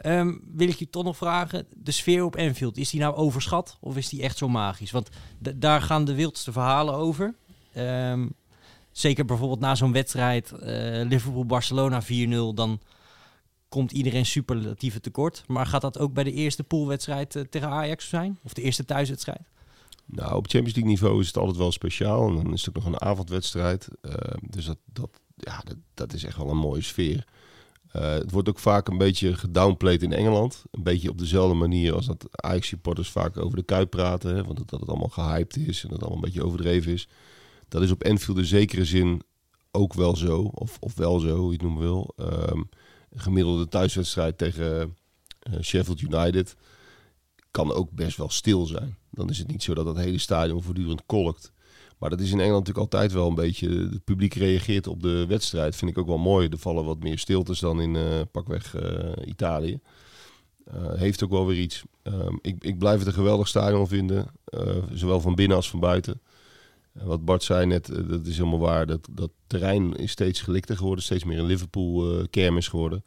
Um, 0.07 0.41
wil 0.55 0.69
ik 0.69 0.79
je 0.79 0.91
toch 0.91 1.05
nog 1.05 1.17
vragen, 1.17 1.67
de 1.77 1.91
sfeer 1.91 2.25
op 2.25 2.37
Enfield, 2.37 2.77
is 2.77 2.91
die 2.91 3.01
nou 3.01 3.15
overschat? 3.15 3.77
Of 3.81 3.97
is 3.97 4.09
die 4.09 4.23
echt 4.23 4.37
zo 4.37 4.49
magisch? 4.49 4.91
Want 4.91 5.09
daar 5.39 5.83
gaan 5.83 6.05
de 6.05 6.15
wildste 6.15 6.53
verhalen 6.53 6.95
over. 6.95 7.35
Um, 7.77 8.35
zeker 8.93 9.25
bijvoorbeeld 9.25 9.61
na 9.61 9.75
zo'n 9.75 9.93
wedstrijd, 9.93 10.53
uh, 10.53 10.61
Liverpool-Barcelona 11.09 12.03
4-0, 12.03 12.07
dan 12.55 12.81
komt 13.69 13.93
iedereen 13.93 14.27
superlatieve 14.27 15.01
tekort. 15.01 15.45
Maar 15.47 15.67
gaat 15.67 15.81
dat 15.81 15.99
ook 15.99 16.13
bij 16.13 16.25
de 16.25 16.33
eerste 16.33 16.65
poolwedstrijd 16.65 17.35
uh, 17.35 17.43
tegen 17.43 17.69
Ajax 17.69 18.09
zijn? 18.09 18.39
Of 18.43 18.53
de 18.53 18.63
eerste 18.63 18.85
thuiswedstrijd? 18.85 19.52
Nou, 20.15 20.37
op 20.37 20.49
Champions 20.49 20.75
League 20.75 20.93
niveau 20.93 21.21
is 21.21 21.27
het 21.27 21.37
altijd 21.37 21.57
wel 21.57 21.73
speciaal. 21.73 22.29
En 22.29 22.35
dan 22.35 22.53
is 22.53 22.65
het 22.65 22.77
ook 22.77 22.85
nog 22.85 22.93
een 22.93 23.01
avondwedstrijd. 23.01 23.89
Uh, 24.03 24.15
dus 24.41 24.65
dat, 24.65 24.79
dat, 24.85 25.11
ja, 25.37 25.61
dat, 25.65 25.77
dat, 25.95 26.13
is 26.13 26.25
echt 26.25 26.37
wel 26.37 26.51
een 26.51 26.57
mooie 26.57 26.83
sfeer. 26.83 27.25
Uh, 27.97 28.03
het 28.03 28.31
wordt 28.31 28.49
ook 28.49 28.59
vaak 28.59 28.89
een 28.89 28.99
beetje 28.99 29.35
gedownplayed 29.37 30.03
in 30.03 30.13
Engeland. 30.13 30.65
Een 30.71 30.83
beetje 30.83 31.11
op 31.11 31.19
dezelfde 31.19 31.55
manier 31.55 31.95
als 31.95 32.07
dat 32.07 32.27
Ajax-supporters 32.31 33.11
vaak 33.11 33.37
over 33.37 33.57
de 33.57 33.63
Kuip 33.63 33.91
praten. 33.91 34.35
Hè, 34.37 34.45
want 34.45 34.57
dat, 34.57 34.71
dat 34.71 34.81
het 34.81 34.89
allemaal 34.89 35.09
gehyped 35.09 35.57
is 35.57 35.83
en 35.83 35.89
dat 35.89 35.99
het 35.99 36.09
allemaal 36.09 36.25
een 36.25 36.31
beetje 36.31 36.45
overdreven 36.47 36.93
is. 36.93 37.09
Dat 37.69 37.83
is 37.83 37.91
op 37.91 38.03
Enfield 38.03 38.39
in 38.39 38.45
zekere 38.45 38.85
zin 38.85 39.23
ook 39.71 39.95
wel 39.95 40.17
zo. 40.17 40.43
Of, 40.43 40.77
of 40.81 40.95
wel 40.95 41.19
zo, 41.19 41.37
hoe 41.37 41.47
je 41.47 41.53
het 41.53 41.63
noemen 41.63 41.83
wil. 41.83 42.15
Um, 42.17 42.69
gemiddelde 43.15 43.69
thuiswedstrijd 43.69 44.39
tegen 44.39 44.97
uh, 45.53 45.61
Sheffield 45.63 46.01
United 46.01 46.57
kan 47.53 47.73
ook 47.73 47.91
best 47.91 48.17
wel 48.17 48.29
stil 48.29 48.67
zijn. 48.67 48.97
Dan 49.11 49.31
is 49.31 49.39
het 49.39 49.49
niet 49.49 49.63
zo 49.63 49.75
dat 49.75 49.87
het 49.87 49.97
hele 49.97 50.19
stadion 50.19 50.63
voortdurend 50.63 51.03
kolkt. 51.07 51.53
Maar 51.99 52.11
dat 52.11 52.21
is 52.21 52.31
in 52.31 52.41
Engeland 52.41 52.67
natuurlijk 52.67 52.93
altijd 52.93 53.13
wel 53.13 53.29
een 53.29 53.35
beetje... 53.35 53.69
Het 53.69 54.05
publiek 54.05 54.35
reageert 54.35 54.87
op 54.87 55.03
de 55.03 55.27
wedstrijd. 55.27 55.77
Vind 55.77 55.91
ik 55.91 55.99
ook 55.99 56.07
wel 56.07 56.19
mooi. 56.19 56.49
Er 56.49 56.59
vallen 56.59 56.85
wat 56.85 57.03
meer 57.03 57.19
stiltes 57.19 57.59
dan 57.59 57.81
in 57.81 57.95
uh, 57.95 58.21
pakweg 58.31 58.77
uh, 58.77 59.13
Italië. 59.25 59.79
Uh, 60.75 60.93
heeft 60.95 61.25
ook 61.25 61.31
wel 61.31 61.47
weer 61.47 61.59
iets. 61.59 61.83
Um, 62.03 62.39
ik, 62.41 62.65
ik 62.65 62.79
blijf 62.79 62.99
het 62.99 63.07
een 63.07 63.13
geweldig 63.13 63.49
stadion 63.49 63.89
vinden. 63.89 64.27
zowel 64.93 65.21
van 65.21 65.35
binnen 65.35 65.57
als 65.57 65.71
van 65.71 65.81
buiten. 65.81 66.21
wat 66.93 67.25
Bart 67.25 67.43
zei 67.43 67.67
net, 67.67 67.87
dat 68.09 68.27
is 68.27 68.37
helemaal 68.37 68.59
waar. 68.59 68.87
Dat, 68.87 69.09
dat 69.11 69.31
terrein 69.47 69.97
is 69.97 70.11
steeds 70.11 70.41
gelikter 70.41 70.77
geworden. 70.77 71.05
Steeds 71.05 71.25
meer 71.25 71.39
een 71.39 71.47
Liverpool 71.47 72.27
kermis 72.31 72.69
geworden 72.69 73.05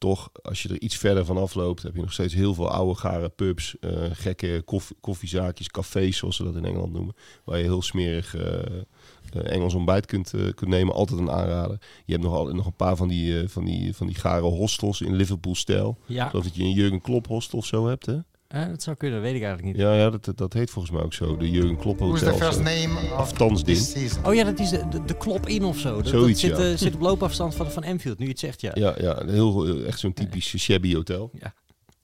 toch, 0.00 0.30
als 0.42 0.62
je 0.62 0.68
er 0.68 0.80
iets 0.80 0.96
verder 0.96 1.24
van 1.24 1.36
afloopt, 1.36 1.82
heb 1.82 1.94
je 1.94 2.00
nog 2.00 2.12
steeds 2.12 2.34
heel 2.34 2.54
veel 2.54 2.70
oude 2.70 2.94
gare 2.94 3.28
pubs, 3.28 3.76
uh, 3.80 3.90
gekke 4.12 4.62
koffie, 4.64 4.96
koffiezaakjes, 5.00 5.68
cafés, 5.68 6.16
zoals 6.16 6.36
ze 6.36 6.44
dat 6.44 6.56
in 6.56 6.64
Engeland 6.64 6.92
noemen, 6.92 7.14
waar 7.44 7.58
je 7.58 7.64
heel 7.64 7.82
smerig 7.82 8.34
uh, 8.34 8.42
uh, 8.42 9.52
Engels 9.52 9.74
ontbijt 9.74 10.06
kunt, 10.06 10.30
kunt 10.30 10.66
nemen. 10.66 10.94
Altijd 10.94 11.20
een 11.20 11.30
aanrader. 11.30 11.78
Je 12.04 12.12
hebt 12.12 12.24
nog, 12.24 12.34
al, 12.34 12.54
nog 12.54 12.66
een 12.66 12.76
paar 12.76 12.96
van 12.96 13.08
die, 13.08 13.48
van 13.48 13.64
die, 13.64 13.96
van 13.96 14.06
die 14.06 14.16
gare 14.16 14.42
hostels 14.42 15.00
in 15.00 15.14
Liverpool-stijl. 15.14 15.98
Ja. 16.06 16.24
Ik 16.24 16.30
geloof 16.30 16.44
dat 16.44 16.56
je 16.56 16.62
een 16.62 16.72
Jurgen 16.72 17.00
Klopp 17.00 17.26
hostel 17.26 17.58
of 17.58 17.66
zo 17.66 17.86
hebt, 17.86 18.06
hè? 18.06 18.18
Eh, 18.50 18.66
dat 18.68 18.82
zou 18.82 18.96
kunnen, 18.96 19.20
weet 19.20 19.34
ik 19.34 19.42
eigenlijk 19.42 19.72
niet. 19.76 19.82
Ja, 19.86 19.94
ja 19.94 20.10
dat, 20.10 20.32
dat 20.38 20.52
heet 20.52 20.70
volgens 20.70 20.94
mij 20.94 21.02
ook 21.02 21.12
zo. 21.12 21.36
De 21.36 21.50
Jurgen 21.50 21.76
Klopp 21.76 21.98
Who's 21.98 22.20
Hotel. 22.20 22.38
the 22.38 22.44
first 22.44 22.58
name 22.62 23.14
of 23.18 23.32
Thans 23.32 23.62
this 23.62 23.92
ding. 23.92 24.08
season? 24.08 24.26
Oh 24.26 24.34
ja, 24.34 24.44
dat 24.44 24.58
is 24.58 24.70
de, 24.70 24.88
de, 24.88 25.04
de 25.04 25.16
klop 25.16 25.46
in 25.48 25.64
of 25.64 25.78
zo. 25.78 25.94
Dat, 25.94 26.02
dat 26.04 26.12
Zoiets, 26.12 26.40
zit, 26.40 26.56
ja. 26.56 26.70
eh, 26.70 26.76
zit 26.76 26.94
op 26.94 27.00
loopafstand 27.00 27.54
van, 27.54 27.70
van 27.70 27.82
Enfield, 27.82 28.18
nu 28.18 28.24
je 28.24 28.30
het 28.30 28.40
zegt, 28.40 28.60
ja. 28.60 28.70
Ja, 28.74 28.94
ja 29.00 29.24
heel, 29.26 29.64
heel- 29.64 29.84
echt 29.84 29.98
zo'n 29.98 30.12
typisch 30.12 30.58
shabby 30.58 30.94
hotel. 30.94 31.30
Ja. 31.40 31.54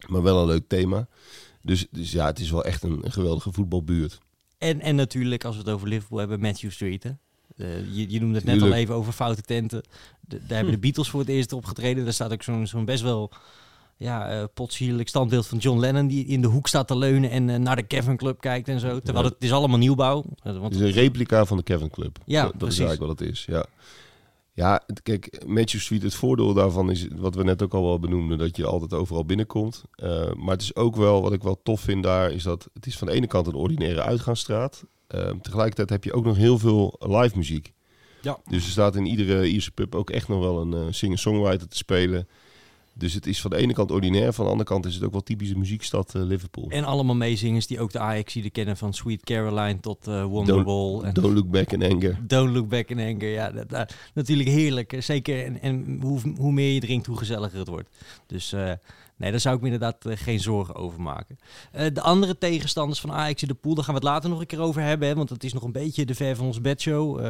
Maar 0.09 0.23
wel 0.23 0.41
een 0.41 0.47
leuk 0.47 0.69
thema. 0.69 1.09
Dus, 1.63 1.87
dus 1.91 2.13
ja, 2.13 2.27
het 2.27 2.39
is 2.39 2.51
wel 2.51 2.65
echt 2.65 2.83
een, 2.83 2.99
een 3.05 3.13
geweldige 3.13 3.53
voetbalbuurt. 3.53 4.19
En, 4.59 4.81
en 4.81 4.95
natuurlijk, 4.97 5.45
als 5.45 5.55
we 5.57 5.61
het 5.63 5.71
over 5.71 5.89
Liverpool 5.89 6.19
hebben, 6.19 6.41
Matthew 6.41 6.71
Street. 6.71 7.03
Hè? 7.03 7.11
Eh, 7.57 7.95
je, 7.95 8.11
je 8.11 8.21
noemde 8.21 8.37
het 8.37 8.45
net 8.45 8.63
al 8.63 8.73
even 8.73 8.95
over 8.95 9.13
foute 9.13 9.43
tenten. 9.43 9.83
De- 10.21 10.39
daar 10.47 10.57
hebben 10.57 10.75
de 10.75 10.81
Beatles 10.81 11.09
voor 11.09 11.21
het 11.21 11.29
eerst 11.29 11.53
opgetreden. 11.53 12.05
Daar 12.05 12.13
staat 12.13 12.33
ook 12.33 12.43
zo'n 12.43 12.67
zo'n 12.67 12.85
best 12.85 13.03
wel 13.03 13.33
ja, 13.97 14.29
eh 14.31 14.45
potsierlijk 14.55 15.09
standbeeld 15.09 15.47
van 15.47 15.59
John 15.59 15.79
Lennon... 15.81 16.07
die 16.07 16.27
in 16.27 16.41
de 16.41 16.47
hoek 16.49 16.67
staat 16.69 16.89
te 16.89 16.97
leunen 16.99 17.31
en 17.31 17.51
eh, 17.51 17.57
naar 17.59 17.77
de 17.77 17.83
Kevin 17.83 18.17
Club 18.17 18.41
kijkt 18.41 18.69
en 18.69 18.81
zo. 18.81 19.01
Terwijl 19.01 19.25
Ja. 19.27 19.31
het 19.33 19.43
is 19.45 19.53
allemaal 19.53 19.79
nieuwbouw. 19.79 20.19
Eh, 20.43 20.43
Het 20.53 20.59
want 20.59 20.75
is 20.75 20.81
een 20.81 20.91
replica 20.91 21.45
van 21.45 21.57
de 21.57 21.63
Kevin 21.63 21.91
Club. 21.91 22.19
Ja, 22.25 22.43
dat, 22.43 22.53
dat 22.57 22.69
is 22.73 22.79
eigenlijk 22.79 23.09
wat 23.11 23.19
het 23.19 23.29
is. 23.31 23.45
Ja, 23.45 23.67
ja 24.53 24.83
het- 24.87 25.03
kijk, 25.03 25.43
Manchester 25.47 25.81
Street, 25.81 26.03
het 26.03 26.15
voordeel 26.15 26.55
daarvan 26.55 26.91
is 26.91 27.07
wat 27.17 27.35
we 27.35 27.45
net 27.45 27.63
ook 27.63 27.75
al 27.75 27.83
wel 27.85 27.99
benoemden, 27.99 28.39
dat 28.39 28.57
je 28.57 28.67
altijd 28.67 28.93
overal 28.93 29.25
binnenkomt. 29.25 29.83
Maar 30.37 30.53
het 30.55 30.63
is 30.63 30.75
ook 30.77 30.97
wel, 30.97 31.23
wat 31.23 31.33
ik 31.33 31.43
wel 31.43 31.61
tof 31.63 31.81
vind 31.81 32.03
daar, 32.03 32.33
is 32.33 32.43
dat 32.43 32.69
het 32.75 32.87
is 32.87 32.99
van 32.99 33.07
de 33.07 33.13
ene 33.13 33.27
kant 33.27 33.47
een 33.47 33.55
ordinaire 33.55 34.03
uitgaansstraat. 34.03 34.85
Eh, 35.07 35.31
tegelijkertijd 35.43 35.91
heb 35.91 36.05
je 36.05 36.13
ook 36.13 36.25
nog 36.25 36.37
heel 36.37 36.59
veel 36.59 36.95
live 36.99 37.37
muziek. 37.37 37.73
Ja. 38.23 38.39
Dus 38.49 38.65
er 38.65 38.71
staat 38.71 38.97
in 38.97 39.07
iedere 39.07 39.49
Ierse 39.49 39.71
pub 39.71 39.95
ook 39.95 40.11
echt 40.11 40.29
nog 40.29 40.41
wel 40.41 40.61
een 40.61 40.73
eh, 40.75 40.81
singer-songwriter 40.91 41.69
te 41.69 41.77
spelen. 41.77 42.29
Dus 42.99 43.15
het 43.15 43.27
is 43.27 43.41
van 43.41 43.51
de 43.51 43.57
ene 43.57 43.73
kant 43.73 43.91
ordinair, 43.91 44.33
van 44.33 44.45
de 44.45 44.51
andere 44.51 44.69
kant 44.69 44.87
is 44.87 44.95
het 44.95 45.05
ook 45.05 45.13
wel 45.13 45.23
typische 45.23 45.59
muziekstad 45.59 46.15
eh, 46.15 46.23
Liverpool. 46.23 46.67
En 46.69 46.85
allemaal 46.85 47.15
meezingers 47.15 47.67
die 47.67 47.81
ook 47.81 47.93
de 47.93 47.99
Ajax 47.99 48.39
kennen 48.53 48.77
van 48.77 48.95
Sweet 48.95 49.25
Caroline 49.25 49.81
tot 49.81 50.07
eh 50.07 50.25
Wonderwall. 50.25 51.03
en 51.03 51.15
Don't 51.15 51.35
look 51.35 51.51
back 51.51 51.73
in 51.73 51.83
anger. 51.83 52.19
Don't 52.27 52.55
Look 52.55 52.69
Back 52.69 52.89
in 52.89 52.99
Anger. 52.99 53.29
Ja, 53.29 53.51
dat, 53.51 53.69
dat- 53.71 53.95
natuurlijk 54.15 54.49
heerlijk. 54.49 54.93
eh, 54.93 55.01
Zeker. 55.01 55.45
En, 55.45 55.61
en 55.61 55.99
hoe, 56.03 56.21
hoe 56.37 56.53
meer 56.53 56.73
je 56.73 56.81
drinkt, 56.81 57.07
hoe 57.07 57.17
gezelliger 57.19 57.59
het 57.59 57.69
wordt. 57.69 57.89
Dus 58.27 58.53
eh, 58.53 58.73
nee, 59.17 59.31
daar 59.31 59.41
zou 59.41 59.55
ik 59.55 59.61
me 59.61 59.67
inderdaad 59.67 60.07
eh, 60.07 60.17
geen 60.17 60.41
zorgen 60.41 60.75
over 60.75 61.01
maken. 61.01 61.39
Eh, 61.73 61.87
de 61.93 62.01
andere 62.01 62.39
tegenstanders 62.39 63.01
van 63.01 63.13
Ajax 63.13 63.43
in 63.43 63.49
de 63.49 63.55
pool, 63.55 63.75
daar 63.75 63.85
gaan 63.85 63.95
we 63.95 64.01
het 64.01 64.09
later 64.09 64.31
nog 64.31 64.41
een 64.41 64.47
keer 64.47 64.61
over 64.61 64.83
hebben. 64.83 65.09
Hè, 65.09 65.15
want 65.15 65.29
het 65.31 65.45
is 65.45 65.53
nog 65.53 65.63
een 65.63 65.73
beetje 65.73 66.05
de 66.07 66.15
ver 66.15 66.37
van 66.37 66.47
ons 66.47 66.61
bedshow. 66.61 67.21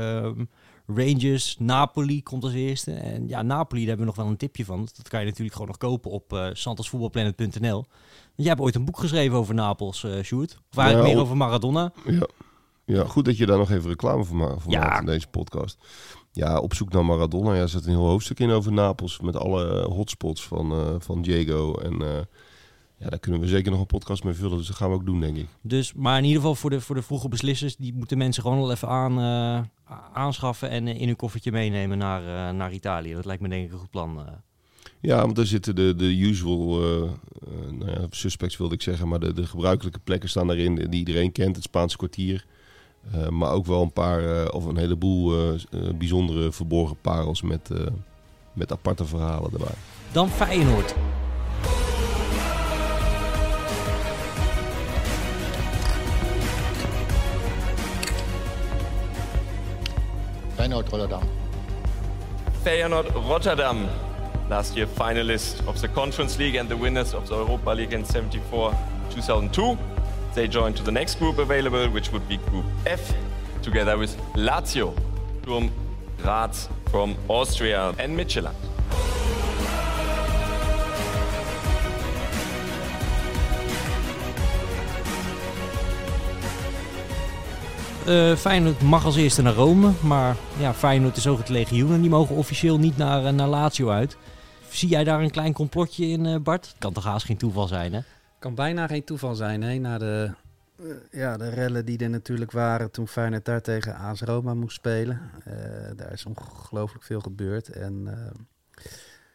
Rangers, 0.86 1.56
Napoli 1.58 2.22
komt 2.22 2.44
als 2.44 2.52
eerste. 2.52 2.92
En 2.92 3.28
ja, 3.28 3.42
Napoli, 3.42 3.80
daar 3.80 3.88
hebben 3.88 4.06
we 4.06 4.12
nog 4.12 4.22
wel 4.22 4.26
een 4.32 4.36
tipje 4.38 4.64
van. 4.64 4.88
Dat 4.96 5.08
kan 5.08 5.20
je 5.20 5.26
natuurlijk 5.26 5.52
gewoon 5.52 5.68
nog 5.68 5.78
kopen 5.78 6.10
op 6.10 6.32
eh 6.32 6.46
santosvoetbalplanet.nl. 6.52 7.84
Jij 8.34 8.48
hebt 8.48 8.60
ooit 8.60 8.74
een 8.74 8.84
boek 8.84 8.98
geschreven 8.98 9.36
over 9.36 9.54
Napels, 9.54 10.04
eh 10.04 10.22
Sjoerd. 10.22 10.58
Of 10.70 10.78
eigenlijk 10.78 11.12
meer 11.12 11.22
over 11.22 11.36
Maradona. 11.36 11.92
Ja. 12.06 12.26
ja, 12.84 13.04
goed 13.04 13.24
dat 13.24 13.36
je 13.36 13.46
daar 13.46 13.58
nog 13.58 13.70
even 13.70 13.88
reclame 13.88 14.24
voor, 14.24 14.36
ma 14.36 14.54
voor 14.58 14.72
Ja. 14.72 14.80
maakt 14.80 15.00
in 15.00 15.06
deze 15.06 15.28
podcast. 15.28 15.78
Ja, 16.32 16.58
op 16.60 16.74
zoek 16.74 16.92
naar 16.92 17.04
Maradona. 17.04 17.54
Ja, 17.54 17.60
er 17.60 17.68
zit 17.68 17.84
een 17.84 17.90
heel 17.90 18.06
hoofdstuk 18.06 18.40
in 18.40 18.50
over 18.50 18.72
Napels. 18.72 19.20
Met 19.20 19.36
alle 19.36 19.82
hotspots 19.82 20.44
van, 20.46 20.72
eh, 20.72 20.94
van 20.98 21.22
Diego. 21.22 21.74
En 21.74 22.02
ja, 22.98 23.08
daar 23.08 23.18
kunnen 23.18 23.40
we 23.40 23.46
zeker 23.46 23.70
nog 23.70 23.80
een 23.80 23.86
podcast 23.86 24.24
mee 24.24 24.34
vullen. 24.34 24.58
Dus 24.58 24.66
dat 24.66 24.76
gaan 24.76 24.88
we 24.88 24.94
ook 24.94 25.06
doen, 25.06 25.20
denk 25.20 25.36
ik. 25.36 25.46
Dus, 25.60 25.92
maar 25.92 26.18
in 26.18 26.24
ieder 26.24 26.40
geval 26.40 26.54
voor 26.54 26.70
de, 26.70 26.80
voor 26.80 26.94
de 26.94 27.02
vroege 27.02 27.28
beslissers, 27.28 27.76
die 27.76 27.94
moeten 27.94 28.18
mensen 28.18 28.42
gewoon 28.42 28.58
al 28.58 28.70
even 28.70 28.88
aan, 28.88 29.18
eh, 29.18 29.94
aanschaffen 30.12 30.70
en 30.70 30.86
eh, 30.86 31.00
in 31.00 31.06
hun 31.06 31.16
koffertje 31.16 31.52
meenemen 31.52 31.98
naar, 31.98 32.48
eh, 32.48 32.54
naar 32.54 32.72
Italië. 32.72 33.14
Dat 33.14 33.24
lijkt 33.24 33.42
me 33.42 33.48
denk 33.48 33.66
ik 33.66 33.72
een 33.72 33.78
goed 33.78 33.90
plan. 33.90 34.20
Ja, 35.00 35.20
want 35.20 35.36
daar 35.36 35.46
zitten 35.46 35.74
de, 35.74 35.94
de 35.94 36.18
usual 36.18 36.78
nou 37.70 37.90
ja, 37.90 38.06
suspects, 38.10 38.56
wilde 38.56 38.74
ik 38.74 38.82
zeggen. 38.82 39.08
Maar 39.08 39.20
de, 39.20 39.32
de 39.32 39.46
gebruikelijke 39.46 39.98
plekken 39.98 40.28
staan 40.28 40.46
daarin 40.46 40.74
die 40.74 40.98
iedereen 40.98 41.32
kent. 41.32 41.56
Het 41.56 41.64
Spaanse 41.64 41.96
kwartier. 41.96 42.46
Maar 43.30 43.52
ook 43.52 43.66
wel 43.66 43.82
een 43.82 43.92
paar, 43.92 44.50
of 44.50 44.64
een 44.64 44.76
heleboel 44.76 45.56
bijzondere 45.98 46.52
verborgen 46.52 46.96
parels 47.00 47.42
met, 47.42 47.70
met 48.52 48.72
aparte 48.72 49.04
verhalen 49.04 49.52
erbij. 49.52 49.74
Dan 50.12 50.28
Feyenoord. 50.28 50.94
Feyenoord 60.66 60.90
Rotterdam. 60.90 61.28
Feyenoord 62.64 63.14
Rotterdam, 63.28 63.88
last 64.50 64.76
year 64.76 64.86
finalist 64.86 65.64
of 65.68 65.80
the 65.80 65.86
Conference 65.86 66.38
League 66.40 66.56
and 66.56 66.68
the 66.68 66.76
winners 66.76 67.14
of 67.14 67.28
the 67.28 67.36
Europa 67.36 67.70
League 67.70 67.92
in 67.92 68.04
74 68.04 68.76
2002. 69.10 69.78
They 70.34 70.48
joined 70.48 70.76
to 70.76 70.82
the 70.82 70.90
next 70.90 71.20
group 71.20 71.38
available, 71.38 71.88
which 71.90 72.10
would 72.10 72.28
be 72.28 72.38
Group 72.38 72.64
F, 72.84 73.14
together 73.62 73.96
with 73.96 74.16
Lazio, 74.34 74.92
Sturm 75.42 75.70
Graz 76.20 76.68
from 76.90 77.14
Austria, 77.28 77.94
and 78.00 78.18
Midtjylland. 78.18 78.65
Feyenoord 88.36 88.82
mag 88.82 89.04
als 89.04 89.16
eerste 89.16 89.42
naar 89.42 89.54
Rome, 89.54 89.92
maar 90.02 90.36
ja, 90.58 90.74
Feyenoord 90.74 91.16
is 91.16 91.26
ook 91.26 91.38
het 91.38 91.48
legioen 91.48 91.92
en 91.92 92.00
die 92.00 92.10
mogen 92.10 92.36
officieel 92.36 92.78
niet 92.78 92.96
naar, 92.96 93.24
eh, 93.24 93.32
naar 93.32 93.48
Lazio 93.48 93.88
uit. 93.88 94.16
Zie 94.68 94.88
jij 94.88 95.04
daar 95.04 95.20
een 95.20 95.30
klein 95.30 95.52
complotje 95.52 96.06
in, 96.06 96.26
eh, 96.26 96.36
Bart? 96.36 96.74
Kan 96.78 96.92
toch 96.92 97.04
haast 97.04 97.26
geen 97.26 97.36
toeval 97.36 97.66
zijn, 97.66 97.92
hè? 97.92 98.00
Kan 98.38 98.54
bijna 98.54 98.86
geen 98.86 99.04
toeval 99.04 99.34
zijn, 99.34 99.62
hè? 99.62 99.78
Na 99.78 99.98
de, 99.98 100.30
ja, 101.10 101.36
de 101.36 101.48
rellen 101.48 101.84
die 101.84 101.98
er 101.98 102.10
natuurlijk 102.10 102.50
waren 102.50 102.90
toen 102.90 103.08
Feyenoord 103.08 103.44
daar 103.44 103.62
tegen 103.62 103.96
AS 103.96 104.20
Roma 104.20 104.54
moest 104.54 104.76
spelen. 104.76 105.20
Daar 105.96 106.12
is 106.12 106.24
ongelooflijk 106.24 107.04
veel 107.04 107.20
gebeurd. 107.20 107.68
En 107.68 108.08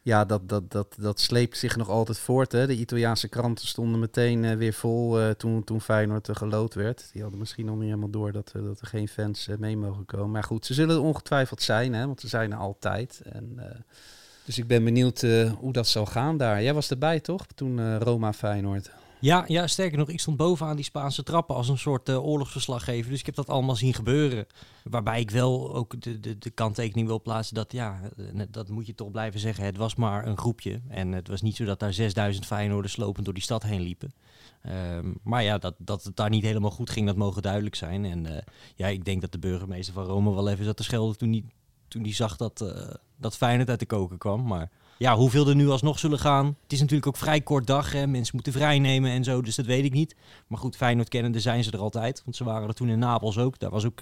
ja, 0.01 0.25
dat, 0.25 0.49
dat, 0.49 0.71
dat, 0.71 0.95
dat 0.99 1.19
sleept 1.19 1.57
zich 1.57 1.77
nog 1.77 1.89
altijd 1.89 2.19
voort. 2.19 2.51
Hè? 2.51 2.67
De 2.67 2.75
Italiaanse 2.75 3.27
kranten 3.27 3.67
stonden 3.67 3.99
meteen 3.99 4.45
eh, 4.45 4.55
weer 4.55 4.73
vol 4.73 5.19
eh, 5.19 5.29
toen, 5.29 5.63
toen 5.63 5.81
Feyenoord 5.81 6.27
uh, 6.27 6.35
gelood 6.35 6.73
werd. 6.73 7.09
Die 7.13 7.21
hadden 7.21 7.39
misschien 7.39 7.65
nog 7.65 7.75
niet 7.75 7.85
helemaal 7.85 8.09
door 8.09 8.31
dat, 8.31 8.51
dat 8.53 8.81
er 8.81 8.87
geen 8.87 9.07
fans 9.07 9.47
mee 9.59 9.77
mogen 9.77 10.05
komen. 10.05 10.31
Maar 10.31 10.43
goed, 10.43 10.65
ze 10.65 10.73
zullen 10.73 10.95
er 10.95 11.01
ongetwijfeld 11.01 11.61
zijn, 11.61 11.93
hè? 11.93 12.05
want 12.05 12.19
ze 12.19 12.27
zijn 12.27 12.51
er 12.51 12.57
altijd. 12.57 13.21
En, 13.25 13.59
dus 14.45 14.57
ik 14.57 14.67
ben 14.67 14.83
benieuwd 14.83 15.21
hoe 15.59 15.73
dat 15.73 15.87
zal 15.87 16.05
gaan 16.05 16.37
daar. 16.37 16.63
Jij 16.63 16.73
was 16.73 16.89
erbij 16.89 17.19
toch, 17.19 17.45
toen 17.55 17.79
eh, 17.79 17.97
Roma-Feyenoord? 17.97 18.91
Ja, 19.21 19.43
ja, 19.47 19.67
sterker 19.67 19.97
nog, 19.97 20.09
ik 20.09 20.19
stond 20.19 20.37
bovenaan 20.37 20.75
die 20.75 20.85
Spaanse 20.85 21.23
trappen 21.23 21.55
als 21.55 21.69
een 21.69 21.77
soort 21.77 22.09
eh, 22.09 22.25
oorlogsverslaggever. 22.25 23.09
Dus 23.09 23.19
ik 23.19 23.25
heb 23.25 23.35
dat 23.35 23.49
allemaal 23.49 23.75
zien 23.75 23.93
gebeuren. 23.93 24.45
Waarbij 24.83 25.19
ik 25.19 25.31
wel 25.31 25.75
ook 25.75 26.01
de, 26.01 26.19
de, 26.19 26.37
de 26.37 26.49
kanttekening 26.49 27.07
wil 27.07 27.21
plaatsen 27.21 27.55
dat, 27.55 27.71
ja, 27.71 27.99
eh, 28.17 28.41
dat 28.49 28.69
moet 28.69 28.85
je 28.85 28.95
toch 28.95 29.11
blijven 29.11 29.39
zeggen. 29.39 29.65
Het 29.65 29.77
was 29.77 29.95
maar 29.95 30.27
een 30.27 30.37
groepje. 30.37 30.81
En 30.87 31.11
het 31.11 31.27
was 31.27 31.41
niet 31.41 31.55
zo 31.55 31.65
dat 31.65 31.79
daar 31.79 31.93
6000 31.93 32.45
Feyenoorders 32.45 32.93
slopend 32.93 33.25
door 33.25 33.33
die 33.33 33.43
stad 33.43 33.63
heen 33.63 33.81
liepen. 33.81 34.13
Ehm, 34.61 35.13
maar 35.23 35.43
ja, 35.43 35.57
dat, 35.57 35.75
dat 35.77 36.03
het 36.03 36.15
daar 36.15 36.29
niet 36.29 36.43
helemaal 36.43 36.71
goed 36.71 36.89
ging, 36.89 37.07
dat 37.07 37.15
mogen 37.15 37.41
duidelijk 37.41 37.75
zijn. 37.75 38.05
En 38.05 38.25
eh, 38.25 38.41
ja, 38.75 38.87
ik 38.87 39.05
denk 39.05 39.21
dat 39.21 39.31
de 39.31 39.39
burgemeester 39.39 39.93
van 39.93 40.05
Rome 40.05 40.33
wel 40.33 40.49
even 40.49 40.65
zat 40.65 40.77
te 40.77 40.83
schelden 40.83 41.17
toen 41.17 41.31
hij 41.31 41.43
toen 41.87 42.03
die 42.03 42.13
zag 42.13 42.37
dat, 42.37 42.61
eh 42.61 42.93
dat 43.15 43.37
Feyenoord 43.37 43.69
uit 43.69 43.79
de 43.79 43.85
koken 43.85 44.17
kwam. 44.17 44.47
Maar 44.47 44.71
ja, 45.01 45.15
hoeveel 45.15 45.47
er 45.47 45.55
nu 45.55 45.69
alsnog 45.69 45.99
zullen 45.99 46.19
gaan. 46.19 46.45
Het 46.63 46.71
is 46.71 46.79
natuurlijk 46.79 47.07
ook 47.07 47.17
vrij 47.17 47.41
kort 47.41 47.67
dag. 47.67 47.91
Hè. 47.91 48.07
Mensen 48.07 48.35
moeten 48.35 48.53
vrij 48.53 48.79
nemen 48.79 49.11
en 49.11 49.23
zo, 49.23 49.41
dus 49.41 49.55
dat 49.55 49.65
weet 49.65 49.83
ik 49.83 49.93
niet. 49.93 50.15
Maar 50.47 50.59
goed, 50.59 50.75
Feyenoord 50.75 51.09
kennende 51.09 51.39
zijn 51.39 51.63
ze 51.63 51.71
er 51.71 51.79
altijd. 51.79 52.21
Want 52.23 52.35
ze 52.35 52.43
waren 52.43 52.67
er 52.67 52.73
toen 52.73 52.89
in 52.89 52.99
Napels 52.99 53.37
ook. 53.37 53.59
Daar 53.59 53.69
was 53.69 53.85
ook 53.85 53.99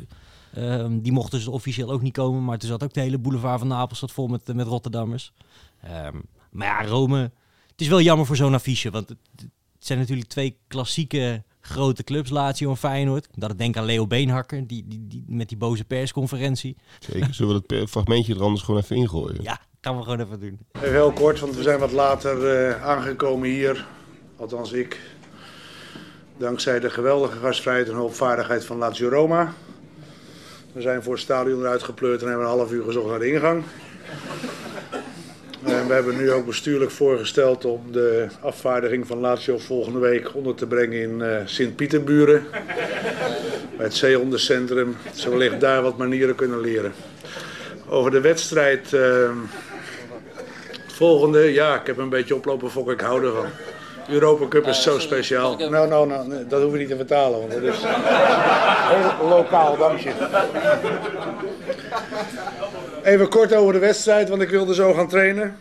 ehm, 0.54 1.00
die 1.00 1.12
mochten 1.12 1.40
ze 1.40 1.52
officieel 1.52 1.92
ook 1.92 2.02
niet 2.02 2.14
komen. 2.14 2.46
Maar 2.46 2.58
toen 2.58 2.70
zat 2.70 2.84
ook 2.84 2.94
de 2.94 3.00
hele 3.00 3.18
boulevard 3.18 3.60
van 3.60 3.68
Napels 3.68 4.00
zat 4.00 4.12
vol 4.12 4.28
met, 4.28 4.54
met 4.54 4.68
Rotterdammers. 4.68 5.34
Ehm, 5.82 6.20
maar 6.52 6.68
ja, 6.68 6.90
Rome... 6.90 7.32
Het 7.72 7.82
is 7.82 7.88
wel 7.88 8.02
jammer 8.02 8.26
voor 8.26 8.36
zo'n 8.36 8.54
affiche. 8.54 8.92
Want 8.92 9.10
het, 9.10 9.18
het 9.36 9.50
zijn 9.80 10.00
natuurlijk 10.00 10.28
twee 10.28 10.58
klassieke 10.68 11.44
grote 11.62 12.04
clubs, 12.04 12.30
Lazio 12.30 12.70
en 12.70 12.78
Feyenoord. 12.78 13.28
Dat 13.34 13.52
ik 13.52 13.58
denk 13.58 13.78
aan 13.78 13.86
Leo 13.86 14.08
Beenhakker, 14.08 14.68
die, 14.68 14.88
die, 14.88 15.08
die, 15.08 15.24
met 15.28 15.50
die 15.50 15.58
boze 15.58 15.84
persconferentie. 15.84 16.78
Zeker. 17.00 17.34
Zullen 17.34 17.56
we 17.56 17.64
dat 17.68 17.90
fragmentje 17.90 18.36
er 18.36 18.44
anders 18.44 18.62
gewoon 18.62 18.82
even 18.82 18.96
ingooien? 18.96 19.44
Ja, 19.44 19.60
gaan 19.82 19.98
we 19.98 20.04
gewoon 20.04 20.20
even 20.20 20.40
doen. 20.40 20.60
Heel 20.78 21.12
kort, 21.12 21.40
want 21.40 21.56
we 21.56 21.62
zijn 21.62 21.80
wat 21.80 21.92
later 21.92 22.48
eh, 22.48 22.86
aangekomen 22.86 23.50
hier. 23.50 23.86
Althans 24.38 24.72
ik. 24.72 25.00
Dankzij 26.38 26.80
de 26.80 26.90
geweldige 26.90 27.38
gastvrijheid 27.40 27.88
en 27.88 27.94
hulpvaardigheid 27.94 28.66
van 28.66 28.78
Lazio 28.78 29.10
Roma. 29.10 29.54
We 30.72 30.82
zijn 30.82 31.04
voor 31.04 31.14
het 31.14 31.22
stadion 31.22 31.60
eruit 31.60 31.84
gepleurd 31.84 32.22
en 32.22 32.28
hebben 32.28 32.46
een 32.46 32.52
half 32.52 32.72
uur 32.72 32.84
gezocht 32.84 33.08
naar 33.08 33.20
de 33.20 33.32
ingang. 33.32 33.64
En 35.64 35.88
we 35.88 35.94
hebben 35.94 36.18
nu 36.18 36.32
ook 36.32 36.46
bestuurlijk 36.46 36.92
voorgesteld 36.92 37.66
om 37.66 37.92
de 37.92 38.28
afvaardiging 38.42 39.08
van 39.08 39.18
Lazio 39.20 39.58
volgende 39.58 40.00
week 40.00 40.36
onder 40.36 40.56
te 40.56 40.68
brengen 40.68 41.02
in 41.02 41.22
eh 41.22 41.42
Sint-Pieterburen. 41.46 42.44
Bij 43.78 43.86
het 43.86 43.94
zeehondencentrum. 43.94 44.96
Ze 45.14 45.30
wellicht 45.30 45.60
daar 45.60 45.82
wat 45.82 45.98
manieren 45.98 46.36
kunnen 46.36 46.60
leren. 46.60 46.94
Over 47.90 48.12
de 48.12 48.22
wedstrijd. 48.22 48.94
eh, 48.94 49.02
het 49.02 49.69
volgende, 51.04 51.40
ja, 51.54 51.80
ik 51.80 51.88
heb 51.88 51.98
een 51.98 52.10
beetje 52.10 52.36
oplopen 52.36 52.72
fokken, 52.72 52.94
ik 52.94 53.02
hou 53.02 53.26
ervan. 53.26 53.46
Europa 54.10 54.48
Cup 54.48 54.66
is 54.68 54.82
zo 54.84 55.00
speciaal. 55.00 55.58
Nou, 55.58 55.88
nou, 55.88 56.08
nou, 56.08 56.28
nee, 56.28 56.46
dat 56.48 56.62
hoeven 56.62 56.72
we 56.72 56.78
niet 56.78 56.88
te 56.88 56.96
vertalen, 56.96 57.40
want 57.40 57.52
dat 57.52 57.62
is 57.62 57.80
heel 57.84 59.28
lokaal, 59.30 59.78
dank 59.78 60.00
je. 60.00 60.14
Even 63.04 63.30
kort 63.30 63.54
over 63.54 63.74
de 63.74 63.80
wedstrijd, 63.80 64.30
want 64.30 64.42
ik 64.42 64.50
wilde 64.50 64.74
zo 64.74 64.94
gaan 64.94 65.08
trainen. 65.08 65.58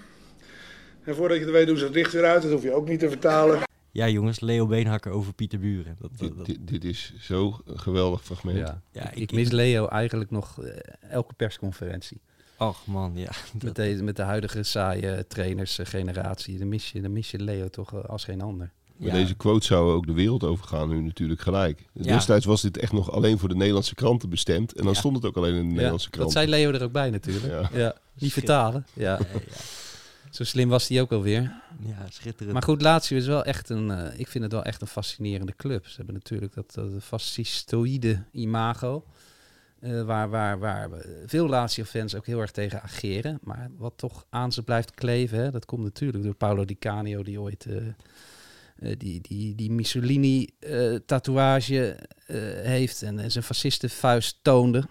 En 1.05 1.15
voordat 1.15 1.37
je 1.39 1.43
het 1.45 1.53
weet 1.53 1.67
doen 1.67 1.77
ze 1.77 1.85
het 1.85 1.95
licht 1.95 2.13
weer 2.13 2.25
uit, 2.25 2.43
dat 2.43 2.51
hoef 2.51 2.63
je 2.63 2.73
ook 2.73 2.89
niet 2.89 3.01
te 3.01 3.09
vertalen. 3.09 3.59
Ja, 3.91 4.09
jongens, 4.09 4.41
Leo 4.41 4.67
Beenhakker 4.67 5.13
over 5.13 5.33
Pieter 5.35 5.59
Buren. 5.59 5.97
Dat, 6.01 6.11
dat- 6.11 6.19
Dit, 6.29 6.37
dat- 6.37 6.47
dit, 6.47 6.59
dit 6.69 6.85
is 6.85 7.13
zo 7.21 7.61
een 7.67 7.79
geweldig 7.79 8.25
fragment. 8.25 8.59
Ja. 8.59 8.81
Ja, 8.93 9.03
ik, 9.03 9.09
ik- 9.11 9.19
ik 9.19 9.33
mis 9.33 9.51
Leo 9.51 9.87
eigenlijk 9.87 10.31
nog 10.31 10.63
eh, 10.65 10.71
elke 11.11 11.35
persconferentie. 11.35 12.21
Ach 12.59 12.87
man, 12.87 13.13
ja. 13.15 13.31
Met, 13.63 13.75
deze, 13.75 14.03
met 14.03 14.17
de 14.17 14.23
huidige 14.23 14.63
saaie 14.63 15.27
trainersgeneratie. 15.27 16.59
Dan 16.59 16.69
mis 16.69 16.93
je, 16.93 17.01
dan 17.01 17.13
mis 17.13 17.31
je 17.31 17.39
Leo 17.43 17.69
toch 17.69 17.95
eh, 17.95 18.05
als 18.05 18.25
geen 18.25 18.41
ander. 18.41 18.71
Met 18.97 19.09
Ja. 19.09 19.15
deze 19.15 19.35
quote 19.35 19.67
zou 19.67 19.93
ook 19.93 20.07
de 20.07 20.13
wereld 20.13 20.45
overgaan 20.45 20.89
nu 20.89 21.01
natuurlijk 21.01 21.41
gelijk. 21.41 21.85
Ja. 21.93 22.03
Destijds 22.15 22.45
was 22.45 22.63
dit 22.63 22.77
echt 22.79 22.93
nog 22.93 23.11
alleen 23.13 23.39
voor 23.39 23.49
de 23.49 23.55
Nederlandse 23.57 23.95
kranten 23.95 24.29
bestemd. 24.29 24.73
En 24.73 24.85
dan 24.85 24.93
Ja. 24.93 24.99
stond 24.99 25.17
het 25.17 25.25
ook 25.25 25.37
alleen 25.37 25.55
in 25.55 25.69
de 25.69 25.75
Nederlandse 25.75 26.09
Ja, 26.13 26.19
dat 26.19 26.33
kranten. 26.33 26.49
zei 26.51 26.63
Leo 26.65 26.73
er 26.79 26.83
ook 26.87 26.93
bij 26.93 27.11
natuurlijk. 27.11 27.45
Ja. 27.73 27.79
Ja. 27.79 27.95
Niet 28.19 28.33
vertalen. 28.33 28.87
Ja. 28.93 29.19
Zo 30.31 30.45
slim 30.45 30.69
was 30.69 30.89
hij 30.89 31.01
ook 31.01 31.13
alweer. 31.13 31.43
Ja, 31.81 32.07
schitterend. 32.09 32.53
Maar 32.53 32.63
goed, 32.63 32.83
Lazio 32.83 33.17
is 33.17 33.27
wel 33.27 33.45
echt 33.45 33.69
een, 33.69 33.91
eh, 33.91 34.19
ik 34.21 34.29
vind 34.29 34.45
het 34.45 34.53
wel 34.53 34.63
echt 34.65 34.81
een 34.81 34.87
fascinerende 34.87 35.55
club. 35.57 35.87
Ze 35.87 35.97
hebben 35.97 36.15
natuurlijk 36.15 36.55
dat, 36.55 36.73
dat 36.75 36.91
fascistoïde 37.03 38.23
imago. 38.33 39.05
Eh, 39.81 40.03
waar, 40.03 40.31
waar, 40.31 40.59
waar 40.59 40.89
veel 41.27 41.49
Lazio-fans 41.49 42.15
ook 42.15 42.27
heel 42.27 42.41
erg 42.41 42.51
tegen 42.51 42.83
ageren. 42.83 43.39
Maar 43.43 43.71
wat 43.77 43.93
toch 43.97 44.25
aan 44.31 44.53
ze 44.53 44.63
blijft 44.63 44.91
kleven, 44.91 45.39
hè, 45.39 45.51
dat 45.51 45.65
komt 45.65 45.83
natuurlijk 45.83 46.25
door 46.25 46.35
Paolo 46.35 46.65
Di 46.65 46.79
Canio, 46.79 47.23
die 47.23 47.41
ooit 47.41 47.67
eh, 47.67 47.77
eh, 47.77 47.85
die, 48.99 49.21
die, 49.21 49.55
die 49.55 49.71
Mussolini-tatoeage 49.71 51.97
heeft 52.63 53.03
en, 53.03 53.19
en 53.19 53.31
zijn 53.31 53.45
fascistenvuist 53.45 54.39
toonde. 54.43 54.85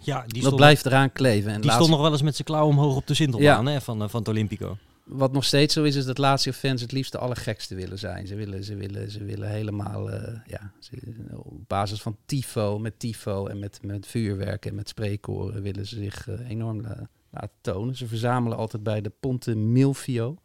ja, 0.00 0.20
die 0.20 0.32
dat 0.32 0.42
stond, 0.42 0.56
blijft 0.56 0.86
eraan 0.86 1.12
kleven. 1.12 1.52
En 1.52 1.60
die 1.60 1.70
stond 1.70 1.90
nog 1.90 2.00
wel 2.00 2.12
eens 2.12 2.22
met 2.22 2.34
zijn 2.34 2.48
klauw 2.48 2.66
omhoog 2.66 2.96
op 2.96 3.06
de 3.06 3.14
Sintelbaan 3.14 3.66
hè, 3.66 3.80
van, 3.80 4.10
van 4.10 4.20
het 4.20 4.28
Olympico. 4.28 4.76
Wat 5.12 5.32
nog 5.32 5.44
steeds 5.44 5.74
zo 5.74 5.82
is, 5.82 5.96
is 5.96 6.04
dat 6.04 6.18
Lazio-fans 6.18 6.80
het 6.80 6.92
liefst 6.92 7.12
de 7.12 7.18
allergekste 7.18 7.74
willen 7.74 7.98
zijn. 7.98 8.26
Ze 8.26 8.34
willen, 8.34 8.64
ze 8.64 8.74
willen, 8.74 9.10
ze 9.10 9.24
willen 9.24 9.48
helemaal, 9.48 10.10
eh, 10.10 10.38
ja, 10.46 10.72
op 11.32 11.68
basis 11.68 12.02
van 12.02 12.16
tifo, 12.26 12.78
met 12.78 12.98
tifo 12.98 13.46
en 13.46 13.58
met, 13.58 13.78
met 13.82 14.06
vuurwerk 14.06 14.66
en 14.66 14.74
met 14.74 14.88
spreekkoren 14.88 15.62
willen 15.62 15.86
ze 15.86 15.96
zich 15.96 16.28
eh, 16.28 16.48
enorm 16.48 16.80
la- 16.80 17.08
laten 17.30 17.56
tonen. 17.60 17.96
Ze 17.96 18.06
verzamelen 18.06 18.58
altijd 18.58 18.82
bij 18.82 19.00
de 19.00 19.12
Ponte 19.20 19.54
Milvio. 19.56 20.36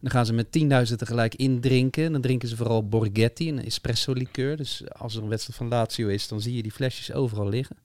Dan 0.00 0.10
gaan 0.10 0.26
ze 0.26 0.32
met 0.32 0.46
10.000 0.90 0.96
tegelijk 0.96 1.34
indrinken. 1.34 2.12
Dan 2.12 2.20
drinken 2.20 2.48
ze 2.48 2.56
vooral 2.56 2.88
Borghetti, 2.88 3.48
een 3.48 3.64
espresso 3.64 4.12
liqueur. 4.12 4.56
Dus 4.56 4.82
als 4.92 5.16
er 5.16 5.22
een 5.22 5.28
wedstrijd 5.28 5.58
van 5.58 5.68
Lazio 5.68 6.08
is, 6.08 6.28
dan 6.28 6.40
zie 6.40 6.56
je 6.56 6.62
die 6.62 6.72
flesjes 6.72 7.12
overal 7.12 7.48
liggen. 7.48 7.76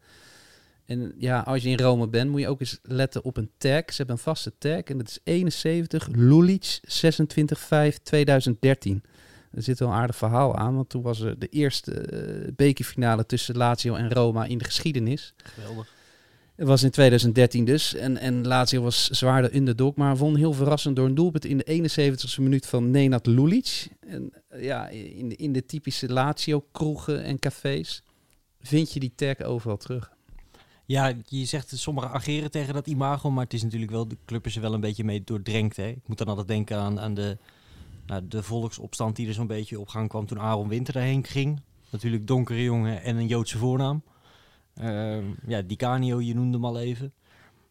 En 0.86 1.14
ja, 1.18 1.40
als 1.40 1.64
je 1.64 1.70
in 1.70 1.80
Rome 1.80 2.08
bent, 2.08 2.32
moet 2.32 2.40
je 2.40 2.48
ook 2.48 2.60
eens 2.60 2.80
letten 2.82 3.24
op 3.24 3.38
een 3.38 3.52
tag. 3.58 3.84
Ze 3.86 3.96
hebben 3.96 4.16
een 4.16 4.22
vaste 4.22 4.54
tag 4.58 4.82
en 4.82 4.98
dat 4.98 5.08
is 5.08 5.20
71 5.24 6.08
Lulic 6.12 6.80
26 6.82 7.60
5 7.60 7.98
2013. 7.98 9.04
Er 9.52 9.64
zit 9.64 9.80
wel 9.80 9.88
een 9.88 9.96
aardig 9.96 10.16
verhaal 10.16 10.56
aan, 10.56 10.76
want 10.76 10.90
toen 10.90 11.02
was 11.02 11.20
er 11.20 11.40
de 11.40 11.48
eerste 11.48 11.92
eh, 11.92 12.52
bekerfinale 12.56 13.26
tussen 13.26 13.58
Lazio 13.58 13.96
en 13.96 14.14
Roma 14.14 14.46
in 14.46 14.58
de 14.58 14.66
geschiedenis. 14.66 15.34
Geweldig. 15.44 15.94
Het 16.56 16.68
was 16.68 16.84
in 16.84 16.90
2013 16.90 17.66
dus. 17.66 17.94
En, 17.96 18.18
en 18.18 18.48
Lazio 18.48 18.82
was 18.82 19.10
zwaar 19.10 19.42
de 19.42 19.56
underdog, 19.56 19.96
maar 19.96 20.18
won 20.18 20.36
heel 20.36 20.54
verrassend 20.54 20.96
door 20.96 21.06
een 21.06 21.16
doelpunt 21.16 21.46
in 21.46 21.58
de 21.58 21.90
71ste 21.90 22.42
minuut 22.42 22.66
van 22.66 22.92
Nenad 22.92 23.26
Lulic. 23.26 23.88
En 24.00 24.32
eh, 24.48 24.64
ja, 24.64 24.88
in 24.88 25.30
de, 25.30 25.36
in 25.36 25.54
de 25.54 25.66
typische 25.66 26.14
Lazio-kroegen 26.14 27.24
en 27.24 27.40
cafés 27.40 28.04
vind 28.60 28.94
je 28.94 29.00
die 29.00 29.14
tag 29.16 29.42
overal 29.42 29.78
terug. 29.78 30.15
Ja, 30.86 31.14
je 31.26 31.46
zegt 31.46 31.78
sommigen 31.78 32.12
ageren 32.12 32.52
tegen 32.52 32.74
dat 32.74 32.88
imago, 32.88 33.32
maar 33.32 33.44
het 33.44 33.54
is 33.54 33.64
natuurlijk 33.64 33.92
wel, 33.92 34.08
de 34.08 34.18
club 34.26 34.46
is 34.46 34.56
er 34.56 34.62
wel 34.62 34.74
een 34.74 34.80
beetje 34.80 35.04
mee 35.04 35.24
doordrenkt. 35.24 35.78
Hè? 35.78 35.88
Ik 35.88 36.08
moet 36.08 36.18
dan 36.18 36.28
altijd 36.28 36.48
denken 36.48 36.78
aan, 36.78 37.00
aan 37.00 37.14
de, 37.14 37.38
nou, 38.06 38.28
de 38.28 38.44
volksopstand 38.44 39.16
die 39.16 39.28
er 39.28 39.34
zo'n 39.34 39.48
beetje 39.48 39.80
op 39.80 39.88
gang 39.88 40.10
kwam 40.10 40.26
toen 40.26 40.40
Aaron 40.40 40.68
Winter 40.68 40.94
daarheen 40.94 41.24
ging. 41.24 41.62
Natuurlijk 41.90 42.28
donkere 42.28 42.64
jongen 42.64 43.04
en 43.04 43.18
een 43.18 43.28
Joodse 43.28 43.58
voornaam. 43.58 44.04
Ehm, 44.76 45.26
ja, 45.48 45.62
Di 45.62 45.76
Canio, 45.76 46.22
je 46.22 46.36
noemde 46.36 46.58
hem 46.58 46.66
al 46.66 46.80
even. 46.80 47.14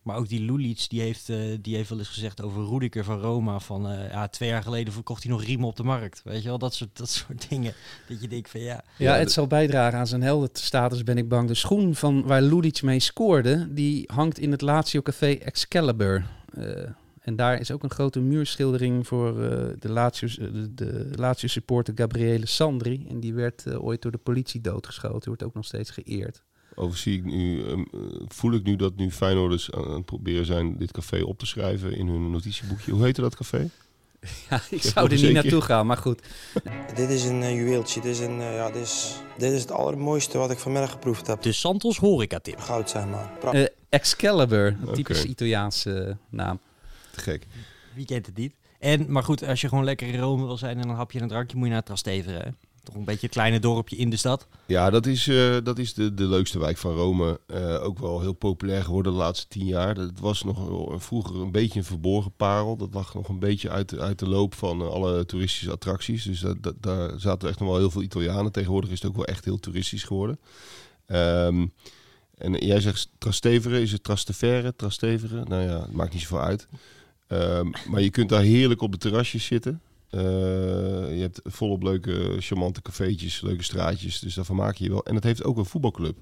Maar 0.05 0.17
ook 0.17 0.29
die 0.29 0.41
Lulic, 0.41 0.85
die 0.89 1.01
heeft, 1.01 1.29
eh, 1.29 1.39
die 1.61 1.77
heeft 1.77 1.89
wel 1.89 1.99
eens 1.99 2.09
gezegd 2.09 2.43
over 2.43 2.65
Rudiger 2.65 3.05
van 3.05 3.21
Roma. 3.21 3.59
Van 3.59 3.91
eh, 3.91 4.11
ja, 4.11 4.29
twee 4.29 4.49
jaar 4.49 4.63
geleden 4.63 4.93
verkocht 4.93 5.23
hij 5.23 5.33
nog 5.33 5.45
riemen 5.45 5.67
op 5.67 5.77
de 5.77 5.83
markt. 5.83 6.21
Weet 6.25 6.43
je 6.43 6.49
wel, 6.49 6.59
dat 6.59 6.75
soort, 6.75 6.97
dat 6.97 7.09
soort 7.09 7.47
dingen. 7.49 7.75
Dat 8.09 8.21
je 8.21 8.29
denkt 8.29 8.51
van 8.51 8.61
ja, 8.61 8.85
Ja, 8.99 9.15
het 9.15 9.33
zal 9.33 9.47
bijdragen 9.47 9.99
aan 9.99 10.07
zijn 10.07 10.23
heldenstatus, 10.23 11.03
ben 11.03 11.19
ik 11.19 11.29
bang. 11.29 11.49
De 11.49 11.55
schoen 11.55 11.95
van 11.95 12.23
waar 12.23 12.43
Ludic 12.43 12.83
mee 12.83 13.01
scoorde, 13.01 13.73
die 13.73 14.11
hangt 14.13 14.39
in 14.39 14.51
het 14.51 14.61
Lazio 14.61 15.03
Café 15.03 15.33
Excalibur. 15.33 16.27
Eh, 16.55 16.89
en 17.21 17.37
daar 17.37 17.61
is 17.61 17.71
ook 17.71 17.83
een 17.83 17.91
grote 17.91 18.21
muurschildering 18.21 19.07
voor 19.07 19.35
de, 19.79 19.89
Lazio, 19.89 20.29
de, 20.75 21.11
Lazio 21.15 21.49
supporter 21.49 21.95
Gabriele 21.97 22.47
Sandri. 22.47 23.07
En 23.09 23.21
die 23.21 23.35
werd 23.35 23.77
ooit 23.77 24.03
door 24.03 24.13
de 24.13 24.19
politie 24.19 24.61
doodgeschoten. 24.61 25.29
Wordt 25.29 25.43
ook 25.43 25.55
nog 25.55 25.65
steeds 25.65 25.91
geëerd. 25.91 26.43
Overigens 26.75 27.03
zie 27.03 27.19
ik 27.19 27.25
nu, 27.25 27.65
ehm, 27.65 27.81
eh, 27.81 28.01
voel 28.29 28.53
ik 28.53 28.63
nu 28.63 28.77
dat 28.77 28.97
nu 28.97 29.11
Feyenoorders 29.11 29.71
aan 29.71 29.91
het 29.91 30.05
proberen 30.05 30.47
zijn 30.47 30.77
dit 30.79 30.93
café 30.93 31.23
op 31.23 31.39
te 31.39 31.47
schrijven 31.47 31.97
in 31.97 32.09
hun 32.09 32.31
notitieboekje. 32.31 32.93
Hoe 32.93 33.05
heette 33.05 33.21
dat 33.21 33.37
café? 33.37 33.71
Ja, 34.51 34.61
ik 34.71 34.83
zou 34.83 35.11
er 35.11 35.23
niet 35.23 35.33
naartoe 35.33 35.61
gaan, 35.61 35.87
maar 35.87 35.97
goed. 35.97 36.23
Dit 36.95 37.11
is 37.11 37.25
een 37.25 37.43
eh, 37.43 37.55
juweeltje. 37.55 38.01
Dit 38.01 38.11
is, 38.11 38.19
een, 38.19 38.41
eh, 38.41 38.55
ja, 38.55 38.71
dit, 38.71 38.83
is, 38.83 39.17
dit 39.39 39.53
is 39.53 39.61
het 39.61 39.71
allermooiste 39.71 40.39
wat 40.39 40.51
ik 40.51 40.59
vanmiddag 40.59 40.91
geproefd 40.91 41.27
heb. 41.27 41.43
de 41.43 41.53
Santos 41.53 41.97
horeca 41.97 42.39
tip. 42.39 42.61
Goud, 42.61 42.91
zeg 42.91 43.05
maar. 43.07 43.71
Excalibur, 43.89 44.67
een 44.67 44.95
typisch 44.95 45.25
Italiaanse 45.25 46.17
naam. 46.29 46.59
Te 47.11 47.21
gek. 47.21 47.47
Wie 47.95 48.05
kent 48.05 48.27
het 48.27 48.37
niet? 48.37 48.55
En, 48.79 49.13
maar 49.13 49.23
goed, 49.23 49.47
als 49.47 49.61
je 49.61 49.69
gewoon 49.69 49.85
lekker 49.85 50.07
in 50.07 50.21
Rome 50.21 50.47
wil 50.47 50.57
zijn 50.57 50.79
en 50.79 50.89
een 50.89 50.95
hapje 50.95 51.17
en 51.19 51.23
een 51.23 51.31
drankje, 51.31 51.57
moet 51.57 51.67
je 51.67 51.73
naar 51.73 51.83
Trastevere. 51.83 52.55
Toch 52.85 52.95
een 52.95 53.05
beetje 53.05 53.27
het 53.27 53.35
kleine 53.35 53.59
dorpje 53.59 53.97
in 53.97 54.11
de 54.11 54.17
stad. 54.17 54.47
Ja, 54.67 54.91
dat 54.91 55.07
is, 55.07 55.29
eh, 55.29 55.57
dat 55.63 55.79
is 55.79 55.95
de, 55.95 56.15
de 56.15 56.25
leukste 56.25 56.59
wijk 56.59 56.77
van 56.77 56.95
Rome. 56.95 57.41
Eh, 57.47 57.85
ook 57.85 57.99
wel 57.99 58.21
heel 58.21 58.33
populair 58.33 58.85
geworden 58.85 59.13
de 59.13 59.19
laatste 59.19 59.49
tien 59.49 59.67
jaar. 59.67 59.95
Dat 59.95 60.21
was 60.21 60.43
nog 60.43 60.59
vroeger 61.03 61.41
een 61.41 61.53
beetje 61.53 61.79
een 61.79 61.85
verborgen 61.85 62.33
parel. 62.37 62.77
Dat 62.77 62.95
lag 62.95 63.15
nog 63.15 63.29
een 63.29 63.39
beetje 63.39 63.71
uit, 63.71 63.99
uit 63.99 64.19
de 64.19 64.29
loop 64.29 64.55
van 64.55 64.81
eh, 64.81 64.89
alle 64.89 65.27
toeristische 65.27 65.71
attracties. 65.71 66.25
Dus 66.25 66.41
dat, 66.41 66.75
daar 66.81 67.21
zaten 67.21 67.49
echt 67.49 67.59
nog 67.59 67.69
wel 67.69 67.79
heel 67.79 67.91
veel 67.91 68.03
Italianen. 68.03 68.53
Tegenwoordig 68.53 68.91
is 68.91 69.01
het 69.01 69.11
ook 69.11 69.17
wel 69.17 69.27
echt 69.27 69.45
heel 69.45 69.61
toeristisch 69.61 70.05
geworden. 70.05 70.39
Ehm, 71.07 71.67
en 72.39 72.53
jij 72.53 72.81
zegt 72.81 73.09
Trastevere, 73.19 73.83
is 73.83 73.93
het 73.93 74.05
Trastevere, 74.05 74.77
Trastevere? 74.77 75.45
Nou 75.45 75.63
ja, 75.63 75.81
het 75.81 75.93
maakt 75.93 76.13
niet 76.13 76.23
zoveel 76.23 76.41
uit. 76.41 76.69
Ehm, 77.27 77.71
maar 77.89 78.03
je 78.03 78.11
kunt 78.11 78.29
daar 78.29 78.43
heerlijk 78.43 78.81
op 78.81 78.93
de 78.93 78.99
terrasjes 78.99 79.45
zitten. 79.45 79.81
Eh, 80.15 81.15
je 81.17 81.21
hebt 81.21 81.41
volop 81.45 81.83
leuke, 81.83 82.37
charmante 82.39 82.83
cafeetjes, 82.83 83.41
leuke 83.41 83.63
straatjes. 83.63 84.19
Dus 84.19 84.35
daarvan 84.35 84.57
maak 84.57 84.77
je 84.77 84.85
je 84.85 84.91
wel. 84.91 85.05
En 85.05 85.15
het 85.15 85.25
heeft 85.25 85.45
ook 85.45 85.57
een 85.57 85.65
voetbalclub. 85.65 86.19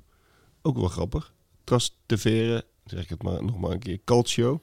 Ook 0.63 0.77
wel 0.77 0.89
grappig. 0.89 1.33
Trastevere, 1.65 2.65
zeg 2.85 3.03
ik 3.03 3.09
het 3.09 3.23
maar 3.23 3.45
nog 3.45 3.59
maar 3.59 3.71
een 3.71 3.79
keer, 3.79 3.99
Calcio. 4.05 4.61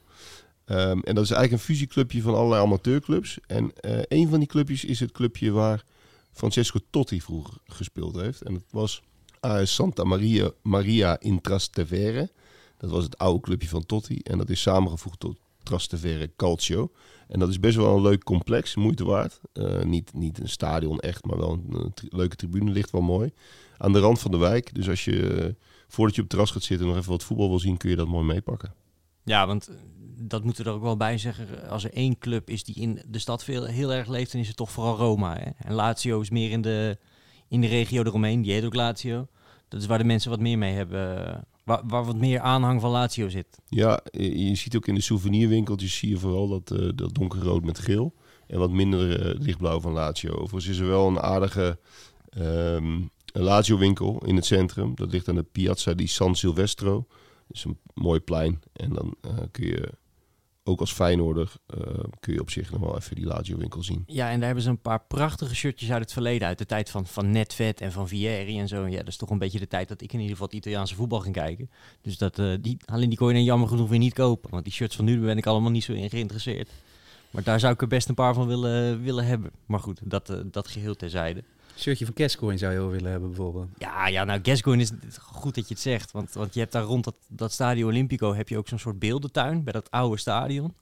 Ehm, 0.66 1.00
en 1.00 1.16
dat 1.16 1.24
is 1.24 1.32
eigenlijk 1.32 1.52
een 1.52 1.60
fusieclubje 1.60 2.22
van 2.22 2.36
allerlei 2.36 2.62
amateurclubs. 2.62 3.40
En 3.48 3.72
eh, 3.76 4.00
een 4.08 4.30
van 4.30 4.40
die 4.40 4.48
clubjes 4.48 4.86
is 4.86 5.00
het 5.00 5.12
clubje 5.12 5.52
waar 5.52 5.84
Francesco 6.32 6.80
Totti 6.90 7.22
vroeger 7.22 7.58
gespeeld 7.66 8.16
heeft. 8.16 8.42
En 8.42 8.54
dat 8.54 8.64
was 8.70 9.04
AS 9.40 9.74
Santa 9.74 10.04
Maria, 10.04 10.52
Maria 10.62 11.20
in 11.20 11.42
Trastevere. 11.42 12.30
Dat 12.78 12.90
was 12.90 13.04
het 13.04 13.18
oude 13.18 13.42
clubje 13.42 13.68
van 13.68 13.86
Totti. 13.86 14.20
En 14.20 14.38
dat 14.38 14.50
is 14.50 14.62
samengevoegd 14.62 15.20
tot 15.20 15.38
Trastevere 15.70 16.32
Calcio. 16.36 16.92
En 17.28 17.40
dat 17.40 17.50
is 17.50 17.60
best 17.60 17.76
wel 17.76 17.96
een 17.96 18.02
leuk 18.02 18.24
complex, 18.24 18.76
moeite 18.76 19.06
waard. 19.06 19.40
Eh, 19.54 19.84
niet, 19.84 20.14
niet 20.14 20.40
een 20.40 20.50
stadion 20.50 21.00
echt, 21.00 21.26
maar 21.26 21.38
wel 21.38 21.52
een, 21.70 21.94
tri- 21.94 22.08
leuke 22.12 22.36
tribune, 22.36 22.72
ligt 22.72 22.92
wel 22.92 23.02
mooi. 23.02 23.32
Aan 23.78 23.94
de 23.94 24.00
rand 24.00 24.20
van 24.20 24.32
de 24.32 24.38
wijk. 24.38 24.74
Dus 24.76 24.90
als 24.90 25.06
je, 25.06 25.28
eh, 25.34 25.54
voordat 25.88 26.16
je 26.16 26.22
op 26.22 26.28
het 26.28 26.30
terras 26.30 26.52
gaat 26.52 26.64
zitten 26.64 26.86
en 26.86 26.92
nog 26.92 27.02
even 27.02 27.12
wat 27.12 27.24
voetbal 27.24 27.50
wil 27.50 27.60
zien, 27.60 27.78
kun 27.78 27.90
je 27.90 27.96
dat 27.96 28.08
mooi 28.08 28.26
meepakken. 28.26 28.74
Ja, 29.24 29.48
want 29.48 29.68
eh, 29.68 29.76
dat 30.18 30.44
moeten 30.44 30.64
we 30.64 30.70
er 30.70 30.76
ook 30.76 30.82
wel 30.82 30.98
bij 30.98 31.18
zeggen. 31.18 31.70
Als 31.70 31.84
er 31.84 31.94
één 31.94 32.18
club 32.18 32.50
is 32.50 32.64
die 32.64 32.76
in 32.76 33.02
de 33.08 33.20
stad 33.20 33.44
veel, 33.44 33.66
heel 33.66 33.94
erg 33.94 34.08
leeft, 34.08 34.32
dan 34.32 34.42
is 34.42 34.48
het 34.48 34.58
toch 34.58 34.72
vooral 34.72 34.98
Roma. 34.98 35.38
Hè? 35.38 35.50
En 35.58 35.74
Lazio 35.74 36.20
is 36.22 36.30
meer 36.30 36.52
in 36.52 36.62
de, 36.62 36.98
in 37.48 37.62
de 37.62 37.68
regio 37.68 38.04
eromheen. 38.04 38.42
Die 38.42 38.52
heet 38.52 38.66
ook 38.66 38.76
Lazio. 38.76 39.28
Dat 39.68 39.82
is 39.82 39.88
waar 39.88 39.98
de 39.98 40.04
mensen 40.04 40.30
wat 40.30 40.40
meer 40.40 40.58
mee 40.58 40.74
hebben. 40.74 41.48
Waar, 41.78 42.06
wat 42.06 42.16
meer 42.16 42.40
aanhang 42.40 42.82
van 42.82 42.92
Lazio 42.92 43.30
zit. 43.30 43.60
Ja, 43.68 44.00
je, 44.12 44.56
ziet 44.56 44.76
ook 44.76 44.88
in 44.88 44.96
de 44.96 45.02
souvenirwinkeltjes 45.02 45.98
zie 45.98 46.10
je 46.10 46.18
vooral 46.18 46.48
dat, 46.48 46.72
eh, 46.72 46.90
dat 46.96 47.14
donkerrood 47.14 47.64
met 47.64 47.80
geel. 47.80 48.14
En 48.48 48.60
wat 48.60 48.72
minder 48.72 49.22
eh, 49.22 49.40
lichtblauw 49.40 49.80
van 49.80 49.92
Lazio. 49.92 50.32
Overigens 50.32 50.68
is 50.68 50.80
er 50.80 50.88
wel 50.88 51.08
een 51.08 51.20
aardige 51.20 51.80
ehm 52.30 52.98
Lazio 53.34 53.78
winkel 53.78 54.26
in 54.26 54.36
het 54.36 54.46
centrum. 54.46 54.96
Dat 54.96 55.12
ligt 55.12 55.28
aan 55.28 55.36
de 55.36 55.44
Piazza 55.44 55.94
di 55.94 56.08
San 56.08 56.36
Silvestro. 56.36 57.06
Dat 57.48 57.58
is 57.58 57.64
een 57.64 57.78
mooi 57.94 58.20
plein. 58.20 58.60
En 58.74 58.94
dan 58.94 59.16
eh, 59.22 59.32
kun 59.52 59.66
je 59.66 59.90
ook 60.64 60.80
als 60.80 60.94
Feyenoorder 60.94 61.54
eh, 61.66 62.04
kun 62.20 62.34
je 62.34 62.42
op 62.42 62.50
zich 62.50 62.72
nog 62.72 62.82
wel 62.82 62.96
even 62.96 63.16
die 63.16 63.26
Lazio 63.26 63.58
winkel 63.58 63.84
zien. 63.84 64.04
Ja, 64.06 64.30
en 64.30 64.36
daar 64.36 64.46
hebben 64.46 64.64
ze 64.64 64.70
een 64.70 64.82
paar 64.82 65.02
prachtige 65.08 65.56
shirtjes 65.56 65.92
uit 65.92 66.02
het 66.02 66.14
verleden. 66.14 66.48
Uit 66.48 66.58
de 66.58 66.66
tijd 66.66 66.90
van, 66.90 67.08
van 67.08 67.32
Netvet 67.32 67.82
en 67.82 67.92
van 67.92 68.08
Vieri 68.08 68.60
en 68.60 68.68
zo. 68.68 68.88
Ja, 68.88 68.98
dat 68.98 69.08
is 69.08 69.18
toch 69.18 69.30
een 69.30 69.38
beetje 69.38 69.60
de 69.60 69.68
tijd 69.68 69.88
dat 69.88 70.02
ik 70.02 70.14
in 70.14 70.20
ieder 70.20 70.32
geval 70.32 70.48
het 70.48 70.56
Italiaanse 70.56 70.96
voetbal 70.96 71.20
ging 71.20 71.36
kijken. 71.36 71.70
Dus 72.02 72.18
dat, 72.18 72.40
eh, 72.40 72.54
die, 72.62 72.78
alleen 72.86 73.10
die 73.10 73.18
kon 73.18 73.28
je 73.28 73.34
dan 73.34 73.44
jammer 73.44 73.68
genoeg 73.68 73.90
weer 73.90 74.00
niet 74.00 74.14
kopen. 74.14 74.52
Want 74.52 74.64
die 74.64 74.74
shirts 74.74 74.96
van 74.96 75.06
nu 75.06 75.20
ben 75.20 75.38
ik 75.38 75.46
allemaal 75.46 75.72
niet 75.72 75.84
zo 75.84 75.94
in 75.94 76.10
geïnteresseerd. 76.10 76.70
Maar 77.32 77.44
daar 77.44 77.60
zou 77.60 77.74
ik 77.74 77.82
er 77.82 77.88
best 77.88 78.10
een 78.10 78.16
paar 78.16 78.34
van 78.34 78.48
willen, 78.48 79.04
willen 79.04 79.26
hebben. 79.26 79.52
Maar 79.66 79.80
goed, 79.80 80.00
dat, 80.04 80.30
eh, 80.30 80.38
dat 80.46 80.68
geheel 80.68 80.96
terzijde. 80.96 81.44
Shirtje 81.80 82.06
van 82.06 82.14
Gascoigne 82.18 82.60
zou 82.60 82.74
je 82.74 82.80
wel 82.80 82.90
willen 82.90 83.12
hebben 83.12 83.30
bijvoorbeeld. 83.30 83.68
Ja, 83.78 84.08
ja 84.08 84.24
nou 84.24 84.40
Gascoigne 84.44 84.84
is 84.84 84.92
goed 85.22 85.56
dat 85.56 85.68
je 85.68 85.74
het 85.74 85.84
zegt. 85.84 86.12
Want, 86.12 86.34
want 86.34 86.54
je 86.54 86.60
hebt 86.60 86.72
daar 86.72 86.84
rond 86.84 87.04
dat, 87.04 87.16
dat 87.28 87.52
Stadio 87.52 87.88
Olimpico 87.88 88.34
heb 88.34 88.50
je 88.50 88.58
ook 88.58 88.68
zo'n 88.68 88.80
soort 88.80 89.00
beeldentuin 89.00 89.64
bij 89.64 89.74
dat 89.74 89.92
oude 89.92 90.18
stadion. 90.18 90.74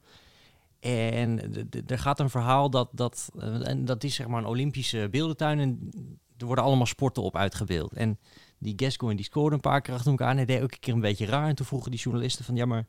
En 0.80 1.40
er 1.88 2.00
gaat 2.00 2.20
een 2.20 2.30
verhaal 2.30 2.70
dat, 2.70 2.90
dat, 2.92 3.30
eh, 3.40 3.68
en 3.68 3.86
dat 3.86 4.04
is 4.04 4.16
zeg 4.16 4.28
maar 4.28 4.40
een 4.40 4.48
Olympische 4.48 5.08
beeldentuin 5.12 5.60
en 5.60 5.92
er 6.38 6.46
worden 6.46 6.64
allemaal 6.64 6.86
sporten 6.86 7.24
op 7.24 7.36
uitgebeeld. 7.36 7.94
En 7.94 8.18
die 8.58 8.74
Gascoigne 8.76 9.18
die 9.18 9.30
scoorde 9.30 9.56
een 9.56 9.62
paar 9.62 9.82
keer 9.82 9.94
achter 9.94 10.12
elkaar 10.12 10.38
en 10.38 10.46
deed 10.46 10.60
elke 10.60 10.80
keer 10.80 10.94
een 10.94 11.00
beetje 11.00 11.26
raar. 11.26 11.48
En 11.48 11.56
toen 11.56 11.66
vroegen 11.66 11.92
die 11.92 12.00
journalisten 12.00 12.46
van 12.46 12.56
ja, 12.56 12.66
maar 12.66 12.86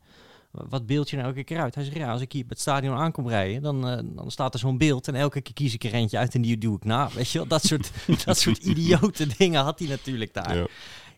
wat 0.51 0.85
beeld 0.85 1.09
je 1.09 1.15
nou 1.15 1.27
elke 1.27 1.43
keer 1.43 1.59
uit? 1.59 1.75
Hij 1.75 1.83
zegt 1.83 1.97
ja, 1.97 2.11
als 2.11 2.21
ik 2.21 2.31
hier 2.31 2.41
bij 2.41 2.51
het 2.51 2.59
stadion 2.59 2.95
aankom 2.95 3.29
rijden, 3.29 3.61
dan, 3.61 3.87
eh, 3.87 3.99
dan 4.03 4.31
staat 4.31 4.53
er 4.53 4.59
zo'n 4.59 4.77
beeld 4.77 5.07
en 5.07 5.15
elke 5.15 5.41
keer 5.41 5.53
kies 5.53 5.73
ik 5.73 5.83
er 5.83 5.93
eentje 5.93 6.17
uit 6.17 6.35
en 6.35 6.41
die 6.41 6.57
doe 6.57 6.75
ik 6.75 6.83
na. 6.83 7.09
Weet 7.13 7.29
je 7.29 7.37
wel, 7.37 7.47
dat 7.47 7.63
soort, 7.63 7.91
dat 8.25 8.37
soort 8.37 8.57
idiote 8.57 9.27
dingen 9.37 9.63
had 9.63 9.79
hij 9.79 9.87
natuurlijk 9.87 10.33
daar. 10.33 10.57
Ja. 10.57 10.67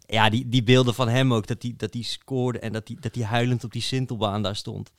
Ja, 0.06 0.30
die, 0.30 0.50
die 0.50 0.64
beelden 0.64 0.94
van 0.94 1.08
hem 1.08 1.34
ook, 1.34 1.48
dat 1.48 1.62
hij 1.62 1.74
dat 1.78 1.92
die 1.92 2.04
scoorde 2.04 2.60
en 2.60 2.74
dat 2.74 2.88
hij 2.88 2.98
dat 3.00 3.14
die 3.14 3.26
huilend 3.26 3.64
op 3.64 3.72
die 3.72 3.82
Sintelbaan 3.82 4.42
daar 4.42 4.56
stond. 4.56 4.92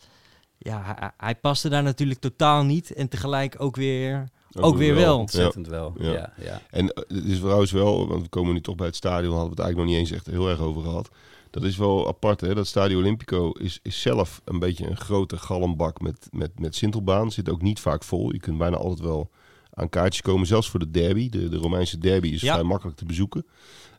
Ja, 0.58 0.82
hij, 0.98 1.10
hij 1.16 1.34
paste 1.34 1.68
daar 1.68 1.82
natuurlijk 1.82 2.20
totaal 2.20 2.64
niet 2.64 2.92
en 2.92 3.08
tegelijk 3.08 3.54
ook 3.58 3.76
weer, 3.76 4.28
ook, 4.52 4.76
weer 4.76 4.94
wel. 4.94 5.18
Ontzettend 5.18 5.66
wel. 5.66 5.94
Ja. 5.98 6.12
Ja, 6.12 6.32
ja. 6.36 6.62
En 6.70 6.92
eh, 6.92 7.16
het 7.16 7.24
is 7.24 7.38
trouwens 7.38 7.70
wel, 7.70 8.08
want 8.08 8.22
we 8.22 8.28
komen 8.28 8.52
nu 8.54 8.60
toch 8.60 8.74
bij 8.74 8.86
het 8.86 8.96
stadion, 8.96 9.34
hadden 9.34 9.56
we 9.56 9.62
het 9.62 9.64
eigenlijk 9.64 9.90
nog 9.90 9.98
niet 9.98 10.10
eens 10.10 10.18
echt 10.18 10.34
heel 10.34 10.48
erg 10.48 10.60
over 10.60 10.82
gehad. 10.82 11.10
Dat 11.52 11.62
is 11.62 11.76
wel 11.76 12.08
apart, 12.08 12.40
hè? 12.40 12.54
Dat 12.54 12.66
Stadio 12.66 12.98
Olimpico 12.98 13.50
is, 13.50 13.78
is 13.82 14.00
zelf 14.00 14.40
een 14.44 14.58
beetje 14.58 14.86
een 14.86 14.96
grote 14.96 15.36
galmbak 15.36 16.00
met, 16.00 16.28
met, 16.30 16.60
met 16.60 16.74
Sintelbaan. 16.74 17.30
Zit 17.32 17.48
ook 17.50 17.62
niet 17.62 17.80
vaak 17.80 18.04
vol. 18.04 18.32
Je 18.32 18.40
kunt 18.40 18.58
bijna 18.58 18.76
altijd 18.76 19.00
wel 19.00 19.30
aan 19.70 19.88
kaartjes 19.88 20.22
komen. 20.22 20.46
Zelfs 20.46 20.70
voor 20.70 20.80
de 20.80 20.90
derby. 20.90 21.28
De, 21.28 21.48
de 21.48 21.56
Romeinse 21.56 21.98
derby 21.98 22.28
is 22.28 22.40
Ja. 22.40 22.52
vrij 22.52 22.64
makkelijk 22.66 22.96
te 22.96 23.04
bezoeken. 23.04 23.46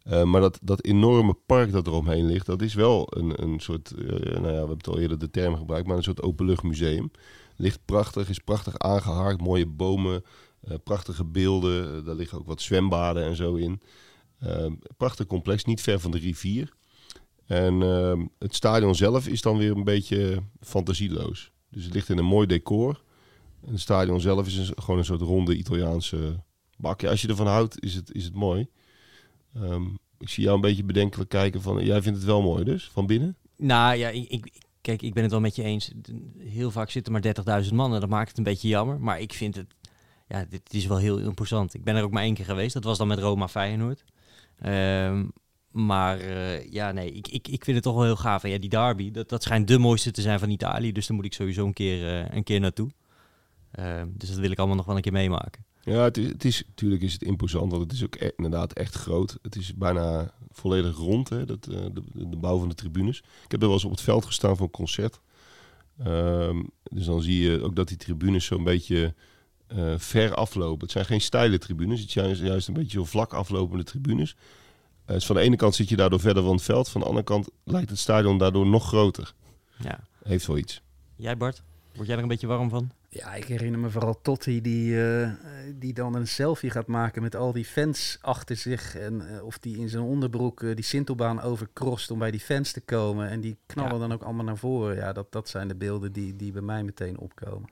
Eh, 0.03 0.23
maar 0.23 0.41
dat, 0.41 0.59
dat 0.61 0.83
enorme 0.83 1.33
park 1.45 1.71
dat 1.71 1.87
er 1.87 1.93
omheen 1.93 2.25
ligt, 2.25 2.45
dat 2.45 2.61
is 2.61 2.73
wel 2.73 3.07
een, 3.09 3.43
een 3.43 3.59
soort, 3.59 3.91
eh, 3.91 4.05
nou 4.07 4.31
ja, 4.33 4.39
we 4.41 4.47
hebben 4.57 4.77
het 4.77 4.87
al 4.87 4.99
eerder 4.99 5.19
de 5.19 5.29
term 5.29 5.55
gebruikt, 5.55 5.87
maar 5.87 5.97
een 5.97 6.03
soort 6.03 6.21
openluchtmuseum. 6.21 7.11
Ligt 7.55 7.79
prachtig, 7.85 8.29
is 8.29 8.39
prachtig 8.39 8.77
aangehaakt, 8.77 9.41
mooie 9.41 9.65
bomen, 9.65 10.23
eh, 10.61 10.75
prachtige 10.83 11.25
beelden. 11.25 12.05
Daar 12.05 12.15
liggen 12.15 12.37
ook 12.39 12.47
wat 12.47 12.61
zwembaden 12.61 13.23
en 13.23 13.35
zo 13.35 13.55
in. 13.55 13.81
Prachtig 14.97 15.25
complex, 15.25 15.63
niet 15.65 15.81
ver 15.81 15.99
van 15.99 16.11
de 16.11 16.17
rivier. 16.17 16.73
En 17.53 17.81
ehm, 17.81 18.25
het 18.39 18.55
stadion 18.55 18.95
zelf 18.95 19.27
is 19.27 19.41
dan 19.41 19.57
weer 19.57 19.71
een 19.71 19.83
beetje 19.83 20.43
fantasieloos. 20.59 21.51
Dus 21.69 21.83
het 21.83 21.93
ligt 21.93 22.09
in 22.09 22.17
een 22.17 22.25
mooi 22.25 22.47
decor. 22.47 23.01
En 23.65 23.71
het 23.71 23.81
stadion 23.81 24.21
zelf 24.21 24.47
is 24.47 24.71
gewoon 24.75 24.99
een 24.99 25.05
soort 25.05 25.21
ronde 25.21 25.55
Italiaanse 25.55 26.39
bak. 26.77 27.01
Ja, 27.01 27.09
als 27.09 27.21
je 27.21 27.27
ervan 27.27 27.47
houdt, 27.47 27.83
is 27.83 27.95
het, 27.95 28.13
is 28.13 28.23
het 28.23 28.33
mooi. 28.33 28.67
Ehm, 29.55 29.83
ik 30.17 30.29
zie 30.29 30.43
jou 30.43 30.55
een 30.55 30.61
beetje 30.61 30.83
bedenkelijk 30.83 31.29
kijken 31.29 31.61
van... 31.61 31.85
Jij 31.85 32.01
vindt 32.01 32.17
het 32.17 32.27
wel 32.27 32.41
mooi 32.41 32.63
dus, 32.63 32.89
van 32.91 33.05
binnen? 33.05 33.35
Nou 33.57 33.95
ja, 33.95 34.09
ik, 34.09 34.29
ik, 34.29 34.61
kijk, 34.81 35.01
ik 35.01 35.13
ben 35.13 35.23
het 35.23 35.31
wel 35.31 35.41
met 35.41 35.55
je 35.55 35.63
eens. 35.63 35.91
Heel 36.37 36.71
vaak 36.71 36.89
zitten 36.89 37.13
maar 37.13 37.63
30.000 37.63 37.73
man 37.73 37.93
en 37.93 37.99
dat 37.99 38.09
maakt 38.09 38.29
het 38.29 38.37
een 38.37 38.43
beetje 38.43 38.67
jammer. 38.67 38.99
Maar 38.99 39.19
ik 39.19 39.33
vind 39.33 39.55
het, 39.55 39.75
ja, 40.27 40.45
dit 40.49 40.73
is 40.73 40.85
wel 40.85 40.97
heel 40.97 41.17
imposant. 41.17 41.73
Ik 41.73 41.83
ben 41.83 41.95
er 41.95 42.03
ook 42.03 42.11
maar 42.11 42.23
één 42.23 42.33
keer 42.33 42.45
geweest. 42.45 42.73
Dat 42.73 42.83
was 42.83 42.97
dan 42.97 43.07
met 43.07 43.19
Roma 43.19 43.47
Feyenoord. 43.47 44.03
Ehm, 44.59 45.25
maar 45.73 46.19
eh, 46.19 46.71
ja, 46.71 46.91
nee, 46.91 47.12
ik, 47.12 47.27
ik, 47.27 47.47
ik 47.47 47.63
vind 47.63 47.75
het 47.75 47.86
toch 47.86 47.95
wel 47.95 48.03
heel 48.03 48.15
gaaf. 48.15 48.47
Ja, 48.47 48.57
die 48.57 48.69
derby, 48.69 49.12
dat, 49.12 49.29
dat 49.29 49.43
schijnt 49.43 49.67
de 49.67 49.77
mooiste 49.77 50.12
te 50.12 50.21
zijn 50.21 50.39
van 50.39 50.49
Italië. 50.49 50.91
Dus 50.91 51.07
daar 51.07 51.15
moet 51.15 51.25
ik 51.25 51.33
sowieso 51.33 51.65
een 51.65 51.73
keer, 51.73 52.07
eh, 52.07 52.36
een 52.36 52.43
keer 52.43 52.59
naartoe. 52.59 52.89
Ehm, 53.71 54.07
dus 54.13 54.29
dat 54.29 54.38
wil 54.38 54.51
ik 54.51 54.57
allemaal 54.57 54.75
nog 54.75 54.86
wel 54.86 54.95
een 54.95 55.01
keer 55.01 55.12
meemaken. 55.12 55.65
Ja, 55.81 56.03
het 56.03 56.17
is, 56.17 56.27
het 56.27 56.45
is, 56.45 56.63
natuurlijk 56.67 57.01
is 57.01 57.13
het 57.13 57.23
imposant, 57.23 57.71
want 57.71 57.83
het 57.83 57.91
is 57.91 58.03
ook 58.03 58.15
e- 58.15 58.31
inderdaad 58.36 58.73
echt 58.73 58.95
groot. 58.95 59.38
Het 59.41 59.55
is 59.55 59.75
bijna 59.75 60.33
volledig 60.51 60.97
rond, 60.97 61.29
hè, 61.29 61.45
dat, 61.45 61.67
eh, 61.67 61.86
de, 61.93 62.29
de 62.29 62.38
bouw 62.38 62.59
van 62.59 62.69
de 62.69 62.75
tribunes. 62.75 63.17
Ik 63.17 63.51
heb 63.51 63.62
er 63.62 63.67
wel 63.67 63.75
eens 63.75 63.86
op 63.86 63.91
het 63.91 64.01
veld 64.01 64.25
gestaan 64.25 64.55
voor 64.55 64.65
een 64.65 64.71
concert. 64.71 65.19
Ehm, 66.03 66.63
dus 66.83 67.05
dan 67.05 67.21
zie 67.21 67.41
je 67.41 67.63
ook 67.63 67.75
dat 67.75 67.88
die 67.88 67.97
tribunes 67.97 68.45
zo'n 68.45 68.63
beetje 68.63 69.13
ver 69.97 70.36
aflopen. 70.36 70.81
Het 70.81 70.91
zijn 70.91 71.05
geen 71.05 71.21
steile 71.21 71.57
tribunes, 71.57 72.01
het 72.01 72.12
zijn 72.12 72.36
juist 72.36 72.67
een 72.67 72.73
beetje 72.73 72.97
zo 72.97 73.05
vlak 73.05 73.33
aflopende 73.33 73.83
tribunes. 73.83 74.36
Eh, 75.05 75.13
dus 75.13 75.25
van 75.25 75.35
de 75.35 75.41
ene 75.41 75.55
kant 75.55 75.75
zit 75.75 75.89
je 75.89 75.95
daardoor 75.95 76.19
verder 76.19 76.43
van 76.43 76.53
het 76.55 76.63
veld, 76.63 76.89
van 76.89 77.01
de 77.01 77.07
andere 77.07 77.25
kant 77.25 77.49
lijkt 77.63 77.89
het 77.89 77.99
stadion 77.99 78.37
daardoor 78.37 78.67
nog 78.67 78.87
groter. 78.87 79.33
Ja. 79.77 79.99
Heeft 80.23 80.45
wel 80.47 80.57
iets. 80.57 80.81
Jij 81.15 81.37
Bart, 81.37 81.63
word 81.95 82.07
jij 82.07 82.15
er 82.15 82.21
een 82.21 82.27
beetje 82.27 82.47
warm 82.47 82.69
van? 82.69 82.91
Ja, 83.09 83.33
ik 83.33 83.43
herinner 83.45 83.79
me 83.79 83.89
vooral 83.89 84.21
Totti 84.21 84.61
die, 84.61 85.03
eh, 85.21 85.29
die 85.75 85.93
dan 85.93 86.15
een 86.15 86.27
selfie 86.27 86.69
gaat 86.69 86.87
maken 86.87 87.21
met 87.21 87.35
al 87.35 87.51
die 87.51 87.65
fans 87.65 88.17
achter 88.21 88.55
zich. 88.55 88.95
En 88.95 89.35
eh, 89.35 89.43
of 89.43 89.59
die 89.59 89.77
in 89.77 89.89
zijn 89.89 90.03
onderbroek 90.03 90.59
die 90.59 90.83
Sintelbaan 90.83 91.41
overkrost 91.41 92.11
om 92.11 92.19
bij 92.19 92.31
die 92.31 92.39
fans 92.39 92.71
te 92.71 92.81
komen. 92.81 93.29
En 93.29 93.41
die 93.41 93.57
knallen 93.65 93.93
Ja. 93.93 93.99
dan 93.99 94.11
ook 94.13 94.21
allemaal 94.23 94.45
naar 94.45 94.57
voren. 94.57 94.95
Ja, 94.95 95.13
dat, 95.13 95.31
dat 95.31 95.49
zijn 95.49 95.67
de 95.67 95.75
beelden 95.75 96.11
die, 96.11 96.35
die 96.35 96.51
bij 96.51 96.61
mij 96.61 96.83
meteen 96.83 97.17
opkomen. 97.17 97.69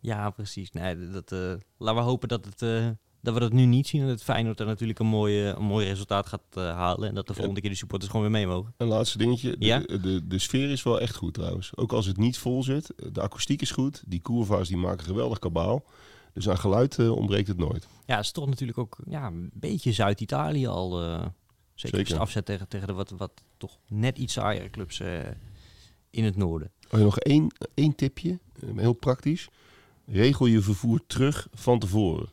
Ja, 0.00 0.30
precies. 0.30 0.70
Nee, 0.72 1.10
dat, 1.10 1.32
eh, 1.32 1.52
laten 1.78 2.02
we 2.02 2.08
hopen 2.08 2.28
dat, 2.28 2.44
het, 2.44 2.62
eh, 2.62 2.88
dat 3.22 3.34
we 3.34 3.40
dat 3.40 3.52
nu 3.52 3.64
niet 3.64 3.86
zien. 3.88 4.00
En 4.00 4.06
dat 4.06 4.22
Feyenoord 4.22 4.60
er 4.60 4.66
natuurlijk 4.66 4.98
een 4.98 5.06
mooi, 5.06 5.42
eh, 5.42 5.56
een 5.56 5.62
mooi 5.64 5.86
resultaat 5.86 6.26
gaat 6.26 6.42
eh, 6.50 6.62
halen. 6.74 7.08
En 7.08 7.14
dat 7.14 7.26
de 7.26 7.34
volgende 7.34 7.60
keer 7.60 7.70
de 7.70 7.76
supporters 7.76 8.10
gewoon 8.10 8.26
weer 8.30 8.36
mee 8.36 8.46
mogen. 8.46 8.74
Een 8.76 8.86
laatste 8.86 9.18
dingetje. 9.18 9.56
De, 9.58 9.64
Ja? 9.66 9.78
de, 9.78 10.00
de, 10.00 10.26
de 10.26 10.38
sfeer 10.38 10.70
is 10.70 10.82
wel 10.82 11.00
echt 11.00 11.14
goed 11.16 11.34
trouwens. 11.34 11.76
Ook 11.76 11.92
als 11.92 12.06
het 12.06 12.16
niet 12.16 12.38
vol 12.38 12.62
zit. 12.62 12.92
De 13.12 13.20
akoestiek 13.20 13.60
is 13.62 13.70
goed. 13.70 14.02
Die 14.06 14.20
curva's 14.20 14.68
die 14.68 14.76
maken 14.76 15.04
geweldig 15.04 15.38
kabaal. 15.38 15.84
Dus 16.32 16.48
aan 16.48 16.58
geluid 16.58 16.98
eh, 16.98 17.12
ontbreekt 17.16 17.48
het 17.48 17.58
nooit. 17.58 17.86
Ja, 18.06 18.16
het 18.16 18.24
is 18.24 18.32
toch 18.32 18.46
natuurlijk 18.46 18.78
ook 18.78 18.98
ja, 19.08 19.26
een 19.26 19.50
beetje 19.54 19.92
Zuid-Italië 19.92 20.66
al. 20.66 21.02
eh, 21.02 21.26
zeker 21.74 22.18
afzet 22.18 22.44
tegen, 22.46 22.68
tegen 22.68 22.86
de 22.86 22.92
wat, 22.92 23.10
wat 23.10 23.32
toch 23.56 23.78
net 23.88 24.18
iets 24.18 24.32
saaiere 24.32 24.70
clubs 24.70 25.00
in 26.10 26.24
het 26.24 26.36
noorden. 26.36 26.70
Oh, 26.90 27.00
nog 27.00 27.18
één, 27.18 27.52
één 27.74 27.94
tipje. 27.94 28.38
Heel 28.76 28.92
praktisch. 28.92 29.48
Regel 30.06 30.46
je 30.46 30.60
vervoer 30.60 31.00
terug 31.06 31.48
van 31.52 31.78
tevoren. 31.78 32.28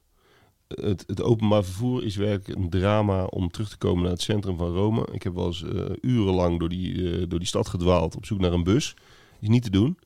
Het, 0.74 1.22
openbaar 1.24 1.64
vervoer 1.64 2.04
is 2.04 2.16
werkelijk 2.16 2.60
een 2.60 2.70
drama 2.70 3.26
om 3.26 3.52
terug 3.52 3.70
te 3.70 3.78
komen 3.78 4.02
naar 4.04 4.12
het 4.12 4.22
centrum 4.22 4.58
van 4.58 4.74
Rome. 4.74 5.08
Ik 5.12 5.24
heb 5.24 5.34
wel 5.34 5.46
eens 5.46 5.64
eh, 5.64 5.86
urenlang 6.02 6.60
door 6.60 6.70
die, 6.70 7.12
eh, 7.12 7.26
door 7.28 7.40
die 7.40 7.48
stad 7.48 7.68
gedwaald 7.68 8.16
op 8.16 8.26
zoek 8.26 8.40
naar 8.40 8.54
een 8.54 8.64
bus. 8.64 8.96
Is 9.40 9.48
niet 9.48 9.64
te 9.64 9.70
doen. 9.70 9.98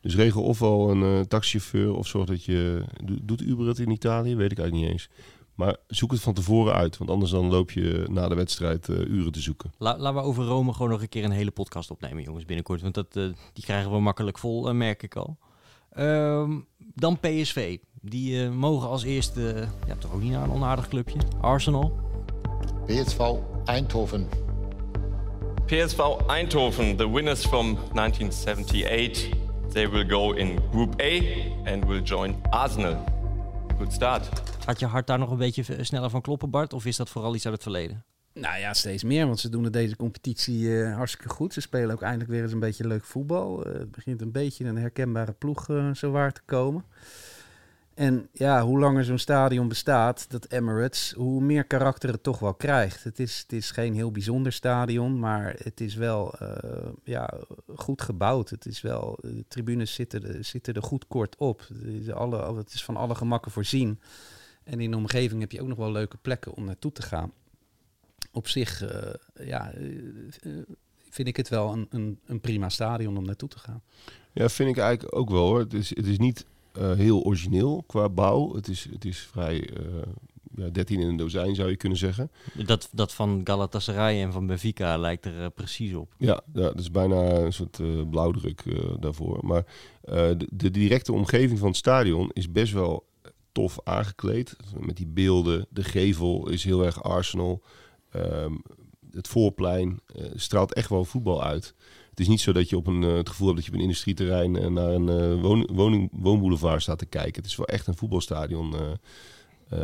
Dus 0.00 0.14
regel 0.14 0.42
ofwel 0.42 0.90
een 0.90 1.02
eh, 1.02 1.20
taxichauffeur 1.20 1.94
of 1.94 2.06
zorg 2.06 2.26
dat 2.26 2.44
je... 2.44 2.82
do- 3.04 3.16
Doet 3.22 3.40
Uber 3.42 3.66
het 3.66 3.78
in 3.78 3.90
Italië? 3.90 4.36
Weet 4.36 4.52
ik 4.52 4.58
eigenlijk 4.58 4.88
niet 4.88 4.98
eens. 5.00 5.08
Maar 5.54 5.76
zoek 5.86 6.10
het 6.10 6.20
van 6.20 6.34
tevoren 6.34 6.74
uit. 6.74 6.96
Want 6.98 7.10
anders 7.10 7.30
dan 7.30 7.46
loop 7.50 7.70
je 7.70 8.06
na 8.10 8.28
de 8.28 8.34
wedstrijd 8.34 8.88
uren 8.88 9.32
te 9.32 9.40
zoeken. 9.40 9.72
La, 9.78 9.98
laten 9.98 10.20
we 10.20 10.26
over 10.26 10.44
Rome 10.44 10.72
gewoon 10.72 10.90
nog 10.90 11.00
een 11.02 11.08
keer 11.08 11.24
een 11.24 11.30
hele 11.30 11.50
podcast 11.50 11.90
opnemen, 11.90 12.22
jongens, 12.22 12.44
binnenkort. 12.44 12.80
Want 12.82 12.94
dat, 12.94 13.12
die 13.52 13.64
krijgen 13.64 13.90
we 13.90 14.00
makkelijk 14.00 14.38
vol, 14.38 14.74
merk 14.74 15.02
ik 15.02 15.16
al. 15.16 15.36
Ehm, 15.90 16.58
dan 16.94 17.18
PSV. 17.20 17.78
Die 18.00 18.44
eh, 18.44 18.50
mogen 18.50 18.88
als 18.88 19.02
eerste, 19.02 19.68
ja, 19.86 19.94
toch 19.98 20.12
ook 20.12 20.20
niet 20.22 20.32
naar 20.32 20.42
een 20.42 20.50
onaardig 20.50 20.88
clubje. 20.88 21.18
Arsenal. 21.40 21.92
PSV 22.86 23.20
Eindhoven. 23.64 24.28
PSV 25.66 25.98
Eindhoven, 26.26 26.96
the 26.96 27.10
winners 27.10 27.46
from 27.46 27.78
1978, 27.92 29.28
they 29.72 29.90
will 29.90 30.08
go 30.08 30.32
in 30.32 30.58
Group 30.70 31.00
A 31.00 31.20
and 31.72 31.84
will 31.84 32.02
join 32.02 32.36
Arsenal. 32.50 32.96
Good 33.78 33.92
start. 33.92 34.28
Gaat 34.64 34.80
je 34.80 34.86
hart 34.86 35.06
daar 35.06 35.18
nog 35.18 35.30
een 35.30 35.36
beetje 35.36 35.64
v- 35.64 35.84
sneller 35.84 36.10
van 36.10 36.20
kloppen, 36.20 36.50
Bart? 36.50 36.72
Of 36.72 36.84
is 36.84 36.96
dat 36.96 37.08
vooral 37.08 37.34
iets 37.34 37.44
uit 37.44 37.54
het 37.54 37.62
verleden? 37.62 38.04
Nou 38.40 38.58
ja, 38.58 38.74
steeds 38.74 39.02
meer, 39.02 39.26
want 39.26 39.40
ze 39.40 39.48
doen 39.48 39.64
het 39.64 39.72
deze 39.72 39.96
competitie 39.96 40.82
eh, 40.82 40.96
hartstikke 40.96 41.28
goed. 41.28 41.52
Ze 41.52 41.60
spelen 41.60 41.90
ook 41.90 42.02
eindelijk 42.02 42.30
weer 42.30 42.42
eens 42.42 42.52
een 42.52 42.60
beetje 42.60 42.86
leuk 42.86 43.04
voetbal. 43.04 43.64
Eh, 43.64 43.72
het 43.72 43.90
begint 43.90 44.20
een 44.20 44.32
beetje 44.32 44.64
een 44.64 44.76
herkenbare 44.76 45.32
ploeg 45.32 45.68
eh, 45.68 45.94
zo 45.94 46.10
waar 46.10 46.32
te 46.32 46.40
komen. 46.44 46.84
En 47.94 48.28
ja, 48.32 48.62
hoe 48.62 48.78
langer 48.78 49.04
zo'n 49.04 49.18
stadion 49.18 49.68
bestaat, 49.68 50.30
dat 50.30 50.50
Emirates, 50.50 51.12
hoe 51.16 51.42
meer 51.42 51.64
karakter 51.64 52.10
het 52.12 52.22
toch 52.22 52.38
wel 52.38 52.54
krijgt. 52.54 53.04
Het 53.04 53.18
is, 53.18 53.38
het 53.38 53.52
is 53.52 53.70
geen 53.70 53.94
heel 53.94 54.10
bijzonder 54.10 54.52
stadion, 54.52 55.18
maar 55.18 55.54
het 55.62 55.80
is 55.80 55.94
wel 55.94 56.34
ja, 57.04 57.30
goed 57.74 58.02
gebouwd. 58.02 58.50
Het 58.50 58.66
is 58.66 58.80
wel, 58.80 59.18
de 59.20 59.44
tribunes 59.48 59.94
zitten, 59.94 60.44
zitten 60.44 60.74
er 60.74 60.82
goed 60.82 61.06
kort 61.08 61.36
op. 61.36 61.58
Het 61.58 61.78
is, 61.82 62.06
het 62.56 62.72
is 62.72 62.84
van 62.84 62.96
alle 62.96 63.14
gemakken 63.14 63.50
voorzien. 63.50 64.00
En 64.64 64.80
in 64.80 64.90
de 64.90 64.96
omgeving 64.96 65.40
heb 65.40 65.52
je 65.52 65.60
ook 65.60 65.68
nog 65.68 65.78
wel 65.78 65.92
leuke 65.92 66.16
plekken 66.16 66.54
om 66.54 66.64
naartoe 66.64 66.92
te 66.92 67.02
gaan 67.02 67.32
op 68.38 68.48
zich, 68.48 68.82
eh, 68.82 69.46
ja, 69.46 69.72
eh, 69.72 69.86
eh, 70.42 70.52
vind 71.10 71.28
ik 71.28 71.36
het 71.36 71.48
wel 71.48 71.72
een, 71.72 71.86
een, 71.90 72.18
een 72.26 72.40
prima 72.40 72.68
stadion 72.68 73.16
om 73.16 73.24
naartoe 73.24 73.48
te 73.48 73.58
gaan. 73.58 73.82
Ja, 74.32 74.48
vind 74.48 74.70
ik 74.70 74.76
eigenlijk 74.76 75.16
ook 75.16 75.30
wel 75.30 75.46
hoor. 75.46 75.58
Het 75.58 75.74
is, 75.74 75.88
het 75.88 76.06
is 76.06 76.18
niet 76.18 76.46
eh, 76.72 76.92
heel 76.92 77.22
origineel 77.22 77.84
qua 77.86 78.08
bouw. 78.08 78.54
Het 78.54 78.68
is, 78.68 78.88
het 78.90 79.04
is 79.04 79.18
vrij 79.18 79.70
uh, 79.80 79.86
ja, 80.54 80.68
13 80.68 81.00
in 81.00 81.08
een 81.08 81.16
dozijn 81.16 81.54
zou 81.54 81.70
je 81.70 81.76
kunnen 81.76 81.98
zeggen. 81.98 82.30
Dat, 82.66 82.88
dat 82.92 83.14
van 83.14 83.40
Galatasaray 83.44 84.22
en 84.22 84.32
van 84.32 84.46
Benfica 84.46 84.98
lijkt 84.98 85.24
er 85.24 85.40
uh, 85.40 85.46
precies 85.54 85.94
op. 85.94 86.14
Ja, 86.18 86.40
ja, 86.52 86.60
dat 86.60 86.78
is 86.78 86.90
bijna 86.90 87.30
een 87.30 87.52
soort 87.52 87.80
blauwdruk 88.10 88.62
daarvoor. 89.00 89.38
Maar 89.42 89.64
de, 90.02 90.48
de 90.50 90.70
directe 90.70 91.12
omgeving 91.12 91.58
van 91.58 91.68
het 91.68 91.76
stadion 91.76 92.30
is 92.32 92.52
best 92.52 92.72
wel 92.72 93.06
tof 93.52 93.78
aangekleed. 93.84 94.56
Met 94.78 94.96
die 94.96 95.06
beelden. 95.06 95.66
De 95.70 95.84
gevel 95.84 96.48
is 96.48 96.64
heel 96.64 96.84
erg 96.84 97.02
Arsenal. 97.02 97.62
Um, 98.18 98.62
het 99.10 99.28
voorplein 99.28 100.00
uh, 100.16 100.26
straalt 100.34 100.74
echt 100.74 100.88
wel 100.88 101.04
voetbal 101.04 101.44
uit. 101.44 101.74
Het 102.10 102.20
is 102.20 102.28
niet 102.28 102.40
zo 102.40 102.52
dat 102.52 102.68
je 102.68 102.76
op 102.76 102.86
een, 102.86 103.02
uh, 103.02 103.16
het 103.16 103.28
gevoel 103.28 103.46
hebt 103.46 103.58
dat 103.58 103.66
je 103.66 103.72
op 103.72 103.76
een 103.76 103.84
industrieterrein 103.84 104.54
uh, 104.54 104.66
naar 104.66 104.90
een 104.90 105.40
woon, 105.40 105.68
woning, 105.72 106.08
woonboulevard 106.12 106.82
staat 106.82 106.98
te 106.98 107.06
kijken. 107.06 107.42
Het 107.42 107.50
is 107.50 107.56
wel 107.56 107.66
echt 107.66 107.86
een 107.86 107.96
voetbalstadion 107.96 108.74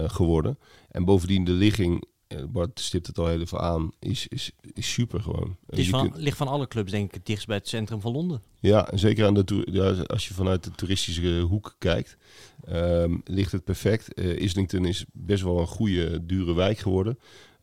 geworden. 0.07 0.59
En 0.89 1.05
bovendien 1.05 1.45
de 1.45 1.53
ligging, 1.53 2.05
Bart 2.49 2.81
stipt 2.81 3.07
het 3.07 3.19
al 3.19 3.27
heel 3.27 3.41
even 3.41 3.61
aan, 3.61 3.91
is, 3.99 4.27
is, 4.27 4.51
is 4.73 4.93
super 4.93 5.21
gewoon. 5.21 5.57
Het 5.67 5.79
is 5.79 5.89
van, 5.89 6.13
ligt 6.17 6.37
van 6.37 6.49
alle 6.49 6.69
clubs 6.69 6.91
denk 6.91 7.09
ik 7.09 7.15
het 7.15 7.27
dichtst 7.27 7.47
bij 7.47 7.57
het 7.57 7.69
centrum 7.69 8.01
van 8.01 8.13
Londen. 8.13 8.43
Ja, 8.61 8.91
en 8.91 8.99
zeker 8.99 9.27
aan 9.27 9.35
de 9.35 9.67
ja, 9.71 9.91
als 9.91 10.29
je 10.29 10.35
vanuit 10.35 10.65
de 10.65 10.71
toeristische 10.71 11.41
hoek 11.41 11.75
kijkt, 11.79 12.17
um, 12.69 13.21
ligt 13.25 13.53
het 13.53 13.65
perfect. 13.65 14.21
Islington 14.21 14.85
is 14.85 15.05
best 15.13 15.43
wel 15.43 15.61
een 15.61 15.67
goede, 15.67 16.27
dure 16.27 16.55
wijk 16.55 16.79
geworden. 16.79 17.19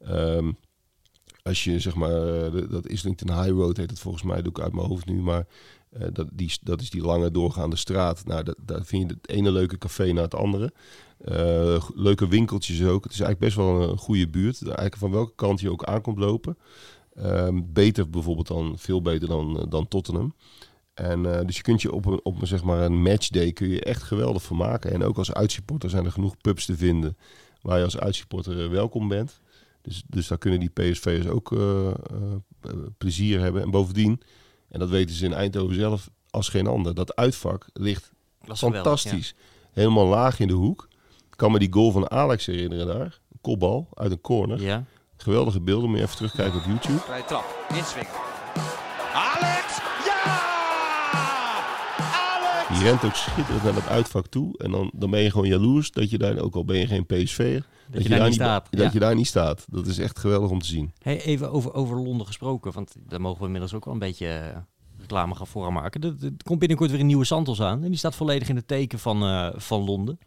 Um, 0.08 0.58
als 1.44 1.64
je 1.64 1.80
zeg 1.80 1.96
maar, 1.96 2.54
uh, 2.54 2.70
dat 2.70 2.88
Islington 2.88 3.42
High 3.42 3.50
Road 3.50 3.78
heet 3.78 3.90
het 3.90 4.00
volgens 4.00 4.24
mij, 4.24 4.42
doe 4.42 4.52
ik 4.52 4.60
uit 4.60 4.74
mijn 4.74 4.88
hoofd 4.88 5.06
nu, 5.06 5.22
maar 5.22 5.48
uh, 5.98 6.08
dat, 6.14 6.28
die, 6.34 6.58
dat 6.62 6.82
is 6.82 6.90
die 6.90 7.02
lange 7.02 7.32
doorgaande 7.32 7.76
straat. 7.76 8.26
Nou, 8.26 8.44
dat, 8.44 8.56
daar 8.66 8.86
vind 8.86 9.10
je 9.10 9.16
het 9.16 9.30
ene 9.30 9.52
leuke 9.52 9.78
café 9.78 10.12
na 10.12 10.22
het 10.22 10.36
andere. 10.36 10.74
Uh, 11.26 11.90
leuke 11.96 12.28
winkeltjes 12.28 12.84
ook. 12.84 13.04
Het 13.04 13.14
is 13.14 13.20
eigenlijk 13.20 13.40
best 13.40 13.56
wel 13.56 13.90
een 13.90 13.98
goede 13.98 14.28
buurt. 14.28 14.64
Eigenlijk 14.64 14.98
van 14.98 15.12
welke 15.12 15.36
kant 15.36 15.60
je 15.60 15.72
ook 15.72 15.84
aankomt 15.84 16.18
lopen. 16.18 16.58
Um, 17.18 17.74
beter 17.74 18.10
bijvoorbeeld 18.10 18.48
dan, 18.48 18.74
veel 18.78 19.02
beter 19.02 19.28
dan, 19.28 19.66
dan 19.70 19.88
Tottenham. 19.88 20.36
En 20.94 21.24
dus 21.46 21.56
je 21.56 21.62
kunt 21.62 21.82
je 21.82 21.92
op 21.92 22.06
een, 22.06 22.20
op 22.24 22.38
zeg 22.42 22.64
maar 22.64 22.82
een 22.82 23.02
matchday 23.02 23.52
kun 23.52 23.70
je 23.70 23.84
echt 23.84 24.04
geweldig 24.04 24.42
vermaken. 24.42 24.92
En 24.92 25.04
ook 25.04 25.18
als 25.18 25.34
uitsupporter 25.34 25.90
zijn 25.90 26.06
er 26.06 26.12
genoeg 26.12 26.38
pubs 26.38 26.66
te 26.66 26.78
vinden 26.78 27.18
waar 27.62 27.78
je 27.78 27.84
als 27.84 27.98
uitsupporter 27.98 28.70
welkom 28.70 29.08
bent. 29.08 29.42
Dus, 29.82 30.04
dus 30.08 30.28
daar 30.28 30.38
kunnen 30.38 30.60
die 30.60 30.70
PSV'ers 30.70 31.28
ook 31.28 31.52
uh, 31.52 31.60
uh, 31.60 31.94
plezier 32.98 33.40
hebben. 33.40 33.62
En 33.62 33.72
bovendien, 33.72 34.22
en 34.70 34.80
dat 34.80 34.90
weten 34.90 35.16
ze 35.16 35.26
in 35.26 35.34
Eindhoven 35.34 35.76
zelf 35.76 36.10
als 36.30 36.50
geen 36.50 36.68
ander, 36.68 36.96
dat 36.96 37.16
uitvak 37.16 37.66
ligt 37.74 38.12
fantastisch. 38.44 39.36
Helemaal 39.72 40.06
laag 40.06 40.40
in 40.40 40.48
de 40.48 40.54
hoek. 40.54 40.88
Ik 41.30 41.38
kan 41.38 41.52
me 41.52 41.60
die 41.60 41.74
goal 41.74 41.92
van 41.92 42.12
Alex 42.12 42.46
herinneren 42.46 42.88
daar. 42.88 43.20
Een 43.32 43.42
kopbal 43.42 43.88
uit 43.94 44.12
een 44.12 44.22
corner. 44.22 44.62
Ja. 44.62 44.86
Geweldige 45.18 45.62
beelden, 45.62 45.90
moet 45.90 45.98
je 45.98 46.04
even 46.04 46.16
terugkijken 46.16 46.60
op 46.60 46.66
YouTube. 46.66 47.00
Vrije 47.00 47.26
trap, 47.26 47.66
inswingen. 47.74 48.31
Die 52.74 52.84
rent 52.84 53.04
ook 53.04 53.16
schitterend 53.16 53.64
naar 53.64 53.74
het 53.74 53.88
uitvak 53.88 54.28
toe. 54.28 54.58
En 54.58 54.72
dan, 54.72 54.92
dan 54.94 55.10
ben 55.10 55.22
je 55.22 55.32
gewoon 55.32 55.48
jaloers 55.48 55.92
dat 55.92 56.10
je 56.10 56.18
daar, 56.18 56.38
ook 56.38 56.56
al 56.56 56.66
ben 56.66 56.78
je 56.78 56.88
geen 56.88 57.06
PSV'er, 57.06 57.66
dat, 57.90 58.04
je, 58.04 58.10
daar, 58.10 58.26
niet 58.26 58.34
staat. 58.34 58.68
Dat 58.70 58.82
ja. 58.82 58.90
je 58.94 59.00
daar 59.00 59.16
niet 59.16 59.28
staat. 59.28 59.66
Dat 59.70 59.88
is 59.88 59.98
echt 59.98 60.20
geweldig 60.20 60.50
om 60.50 60.60
te 60.60 60.68
zien. 60.68 60.92
Hey, 61.02 61.22
even 61.22 61.52
over, 61.52 61.74
over 61.74 61.98
Londen 61.98 62.28
gesproken, 62.28 62.72
want 62.72 62.96
daar 63.08 63.22
mogen 63.22 63.40
we 63.40 63.46
inmiddels 63.46 63.74
ook 63.74 63.86
wel 63.86 63.94
een 63.94 64.00
beetje 64.00 64.28
uh, 64.28 64.58
reclame 65.00 65.36
gaan 65.36 65.48
voor 65.48 65.74
maken. 65.74 66.02
Er, 66.02 66.16
er, 66.22 66.32
komt 66.44 66.60
binnenkort 66.60 66.92
weer 66.92 67.00
een 67.00 67.06
nieuwe 67.06 67.26
Santos 67.26 67.62
aan 67.62 67.84
en 67.84 67.90
die 67.90 67.98
staat 67.98 68.16
volledig 68.16 68.50
in 68.50 68.56
het 68.56 68.68
teken 68.68 69.00
van, 69.00 69.24
uh, 69.24 69.50
van 69.56 69.84
Londen. 69.84 70.20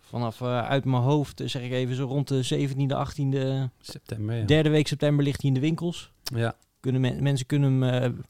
Vanaf 0.00 0.40
uh, 0.40 0.68
uit 0.68 0.84
mijn 0.84 1.02
hoofd, 1.02 1.42
zeg 1.44 1.62
ik 1.62 1.72
even, 1.72 1.96
zo 1.96 2.06
rond 2.06 2.28
de 2.28 2.68
17e, 2.68 3.08
18e 3.08 3.70
september. 3.80 4.36
Ja. 4.36 4.44
Derde 4.44 4.68
week 4.68 4.88
september 4.88 5.24
ligt 5.24 5.40
hij 5.40 5.50
in 5.50 5.54
de 5.54 5.60
winkels. 5.60 6.10
Ja. 6.22 6.54
Kunnen 6.92 7.00
men, 7.00 7.22
mensen 7.22 7.46
kunnen 7.46 7.82
hem 7.82 8.24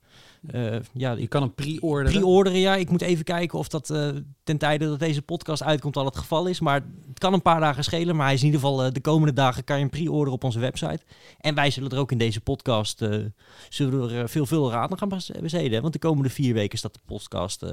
uh, 0.54 0.76
ja, 0.92 1.12
je 1.12 1.26
kan 1.26 1.42
hem 1.42 1.54
pre-orderen. 1.54 2.12
Pre-orderen, 2.12 2.58
ja. 2.58 2.76
Ik 2.76 2.90
moet 2.90 3.02
even 3.02 3.24
kijken 3.24 3.58
of 3.58 3.68
dat 3.68 3.90
uh, 3.90 4.08
ten 4.44 4.58
tijde 4.58 4.86
dat 4.86 4.98
deze 4.98 5.22
podcast 5.22 5.62
uitkomt 5.62 5.96
al 5.96 6.04
het 6.04 6.16
geval 6.16 6.46
is. 6.46 6.60
Maar 6.60 6.84
het 7.08 7.18
kan 7.18 7.32
een 7.32 7.42
paar 7.42 7.60
dagen 7.60 7.84
schelen. 7.84 8.16
Maar 8.16 8.24
hij 8.24 8.34
is 8.34 8.40
in 8.40 8.46
ieder 8.46 8.60
geval 8.60 8.86
uh, 8.86 8.92
de 8.92 9.00
komende 9.00 9.32
dagen 9.32 9.64
kan 9.64 9.76
je 9.76 9.82
hem 9.82 9.90
pre-orderen 9.90 10.32
op 10.32 10.44
onze 10.44 10.58
website. 10.58 11.00
En 11.40 11.54
wij 11.54 11.70
zullen 11.70 11.90
er 11.90 11.98
ook 11.98 12.12
in 12.12 12.18
deze 12.18 12.40
podcast 12.40 13.04
zullen 13.68 14.10
er 14.10 14.28
veel, 14.28 14.46
veel 14.46 14.70
raad 14.70 14.90
aan 14.90 14.98
gaan 14.98 15.20
besteden. 15.40 15.80
Want 15.80 15.92
de 15.92 15.98
komende 15.98 16.30
vier 16.30 16.54
weken 16.54 16.78
staat 16.78 16.94
de 16.94 17.00
podcast 17.06 17.64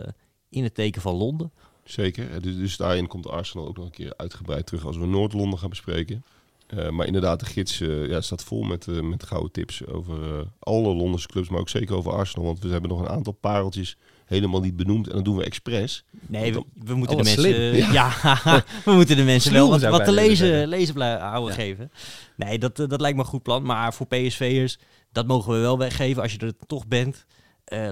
in 0.49 0.63
het 0.63 0.75
teken 0.75 1.01
van 1.01 1.15
Londen. 1.15 1.51
Zeker. 1.83 2.41
Dus, 2.41 2.55
dus 2.55 2.77
daarin 2.77 3.07
komt 3.07 3.27
Arsenal 3.27 3.67
ook 3.67 3.77
nog 3.77 3.85
een 3.85 3.91
keer 3.91 4.13
uitgebreid 4.17 4.65
terug 4.65 4.85
als 4.85 4.97
we 4.97 5.05
Noord-Londen 5.05 5.59
gaan 5.59 5.69
bespreken. 5.69 6.23
Uh, 6.67 6.89
maar 6.89 7.05
inderdaad, 7.05 7.39
de 7.39 7.45
gids 7.45 7.79
uh, 7.79 8.09
ja, 8.09 8.21
staat 8.21 8.43
vol 8.43 8.63
met, 8.63 8.87
uh, 8.87 9.01
met 9.01 9.23
gouden 9.23 9.51
tips 9.51 9.85
over 9.85 10.47
alle 10.59 10.93
Londense 10.93 11.27
clubs, 11.27 11.49
maar 11.49 11.59
ook 11.59 11.69
zeker 11.69 11.95
over 11.95 12.11
Arsenal. 12.11 12.45
Want 12.45 12.59
we 12.59 12.69
hebben 12.69 12.89
nog 12.89 12.99
een 12.99 13.09
aantal 13.09 13.33
pareltjes 13.33 13.97
helemaal 14.25 14.61
niet 14.61 14.75
benoemd 14.75 15.07
en 15.07 15.15
dat 15.15 15.25
doen 15.25 15.37
we 15.37 15.43
expres. 15.43 16.05
Nee, 16.11 16.53
we, 16.53 16.63
we, 16.73 16.95
moeten 16.95 17.17
de 17.17 17.23
mensen, 17.23 17.75
ja. 17.75 17.91
ja 17.91 18.39
we 18.85 18.91
moeten 18.91 19.15
de 19.15 19.23
mensen 19.23 19.53
wel 19.53 19.69
wat, 19.69 19.81
wat 19.81 20.05
te 20.05 20.11
lezen, 20.11 20.67
lezen 20.67 21.19
houden 21.19 21.49
ja. 21.49 21.61
geven. 21.61 21.91
Nee, 22.35 22.59
dat, 22.59 22.75
dat 22.75 23.01
lijkt 23.01 23.17
me 23.17 23.23
een 23.23 23.29
goed 23.29 23.43
plan. 23.43 23.63
Maar 23.63 23.93
voor 23.93 24.07
PSV'ers, 24.07 24.77
dat 25.11 25.27
mogen 25.27 25.53
we 25.53 25.59
wel 25.59 25.77
weggeven. 25.77 26.21
Als 26.21 26.31
je 26.31 26.37
er 26.37 26.53
toch 26.67 26.87
bent, 26.87 27.25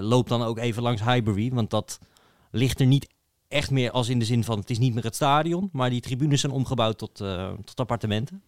loop 0.00 0.28
dan 0.28 0.42
ook 0.42 0.58
even 0.58 0.82
langs 0.82 1.04
Highbury, 1.04 1.50
want 1.50 1.70
dat 1.70 1.98
ligt 2.50 2.80
er 2.80 2.86
niet 2.86 3.06
echt 3.48 3.70
meer 3.70 3.90
als 3.90 4.08
in 4.08 4.18
de 4.18 4.24
zin 4.24 4.44
van 4.44 4.58
het 4.58 4.70
is 4.70 4.78
niet 4.78 4.94
meer 4.94 5.04
het 5.04 5.14
stadion, 5.14 5.68
maar 5.72 5.90
die 5.90 6.00
tribunes 6.00 6.40
zijn 6.40 6.52
omgebouwd 6.52 6.98
tot, 6.98 7.16
tot 7.64 7.80
appartementen. 7.80 8.42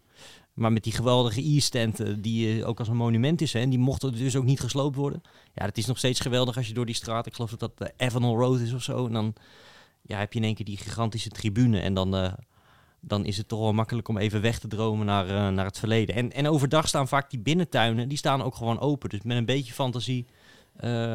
Maar 0.55 0.73
met 0.73 0.83
die 0.83 0.93
geweldige 0.93 1.57
e-stand, 1.57 2.23
die 2.23 2.65
ook 2.65 2.79
als 2.79 2.89
een 2.89 2.97
monument 2.97 3.41
is, 3.41 3.55
en 3.55 3.71
die 3.71 3.79
mochten 3.79 4.13
dus 4.13 4.37
ook 4.37 4.45
niet 4.45 4.61
gesloopt 4.61 4.97
worden. 4.97 5.23
Ja, 5.55 5.65
het 5.65 5.79
is 5.79 5.87
nog 5.87 5.99
steeds 5.99 6.21
geweldig 6.21 6.57
als 6.57 6.69
je 6.69 6.75
door 6.75 6.87
die 6.87 6.95
straat, 6.95 7.27
ik 7.27 7.35
geloof 7.35 7.51
dat 7.51 7.61
dat 7.61 7.79
de 7.79 8.05
Avenel 8.05 8.37
Road 8.37 8.61
is 8.61 8.73
of 8.73 8.83
zo, 8.83 9.07
en 9.07 9.13
dan 9.13 9.35
ja, 10.03 10.19
heb 10.19 10.33
je 10.33 10.39
in 10.39 10.45
één 10.45 10.55
keer 10.55 10.65
die 10.65 10.77
gigantische 10.77 11.29
tribune. 11.29 11.81
En 11.81 11.95
dan, 11.95 12.15
uh, 12.15 12.33
dan 13.01 13.25
is 13.25 13.37
het 13.37 13.49
toch 13.49 13.61
wel 13.61 13.73
makkelijk 13.73 14.09
om 14.09 14.19
even 14.19 14.41
weg 14.41 14.59
te 14.59 14.69
dromen 14.69 15.07
naar, 15.07 15.53
naar 15.53 15.65
het 15.65 15.79
verleden. 15.79 16.15
En, 16.15 16.33
en 16.33 16.49
overdag 16.49 16.89
staan 16.89 17.09
vaak 17.09 17.31
die 17.31 17.41
binnentuinen, 17.41 18.09
die 18.09 18.19
staan 18.19 18.43
ook 18.43 18.55
gewoon 18.55 18.81
open. 18.81 19.09
Dus 19.09 19.23
met 19.23 19.37
een 19.37 19.45
beetje 19.45 19.73
fantasie 19.73 20.27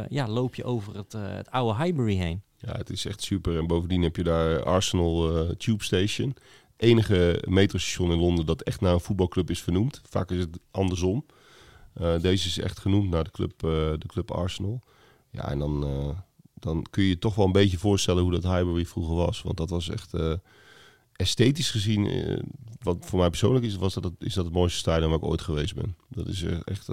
ja, 0.10 0.28
loop 0.28 0.56
je 0.56 0.64
over 0.64 0.96
het, 0.96 1.12
het 1.12 1.52
oude 1.52 1.84
Highbury 1.84 2.16
heen. 2.16 2.42
Ja, 2.58 2.78
het 2.78 2.90
is 2.90 3.06
echt 3.06 3.22
super. 3.22 3.58
En 3.58 3.68
bovendien 3.68 4.02
heb 4.02 4.16
je 4.16 4.24
daar 4.24 4.64
Arsenal 4.64 5.46
Tube 5.58 5.84
Station 5.84 6.36
enige 6.80 7.44
metrostation 7.48 8.12
in 8.12 8.18
Londen 8.18 8.46
dat 8.46 8.62
echt 8.62 8.82
naar 8.82 8.94
een 8.94 9.00
voetbalclub 9.00 9.50
is 9.50 9.62
vernoemd. 9.62 10.02
Vaak 10.10 10.32
is 10.32 10.40
het 10.40 10.60
andersom. 10.72 11.26
Uh, 12.02 12.20
deze 12.20 12.48
is 12.48 12.60
echt 12.60 12.80
genoemd 12.80 13.10
naar 13.10 13.24
de 13.24 13.32
club, 13.32 13.64
uh, 13.64 13.70
de 13.72 14.08
club 14.08 14.32
Arsenal. 14.32 14.82
Ja, 15.32 15.50
en 15.50 15.60
dan, 15.60 15.84
uh, 15.84 16.10
dan 16.54 16.86
kun 16.90 17.04
je 17.04 17.10
je 17.10 17.20
toch 17.20 17.36
wel 17.36 17.46
een 17.46 17.52
beetje 17.52 17.78
voorstellen 17.78 18.24
hoe 18.24 18.32
dat 18.32 18.44
Highbury 18.44 18.86
vroeger 18.86 19.16
was. 19.16 19.42
Want 19.42 19.58
dat 19.58 19.70
was 19.70 19.90
echt 19.90 20.14
esthetisch 21.16 21.72
gezien, 21.72 22.08
wat 22.82 22.98
voor 23.00 23.20
mij 23.20 23.30
persoonlijk 23.30 23.66
is, 23.66 23.76
was 23.76 23.94
dat, 23.94 24.12
is 24.20 24.34
dat 24.34 24.46
het 24.46 24.54
mooiste 24.54 24.78
stadion 24.78 25.10
waar 25.10 25.20
ik 25.20 25.26
ooit 25.26 25.42
geweest 25.42 25.76
ben. 25.76 25.96
Dat 26.08 26.28
is 26.28 26.44
echt, 26.44 26.88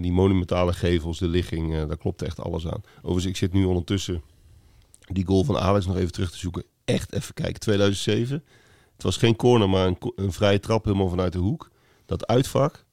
die 0.00 0.12
monumentale 0.12 0.72
gevels, 0.72 1.18
de 1.18 1.28
ligging, 1.28 1.86
daar 1.86 1.96
klopt 1.96 2.22
echt 2.22 2.40
alles 2.40 2.66
aan. 2.66 2.82
Overigens, 2.96 3.26
ik 3.26 3.36
zit 3.36 3.52
nu 3.52 3.64
ondertussen 3.64 4.22
die 5.12 5.26
goal 5.26 5.44
van 5.44 5.58
Alex 5.58 5.86
nog 5.86 5.96
even 5.96 6.12
terug 6.12 6.30
te 6.30 6.38
zoeken 6.38 6.64
echt 6.92 7.12
even 7.12 7.34
kijken. 7.34 7.60
2007. 7.60 8.44
Het 8.92 9.02
was 9.02 9.16
geen 9.16 9.36
corner, 9.36 9.68
maar 9.68 9.86
een, 9.86 9.98
een 10.16 10.32
vrije 10.32 10.60
trap 10.60 10.84
helemaal 10.84 11.08
vanuit 11.08 11.32
de 11.32 11.38
hoek. 11.38 11.70
Dat 12.06 12.26
uitvak, 12.26 12.84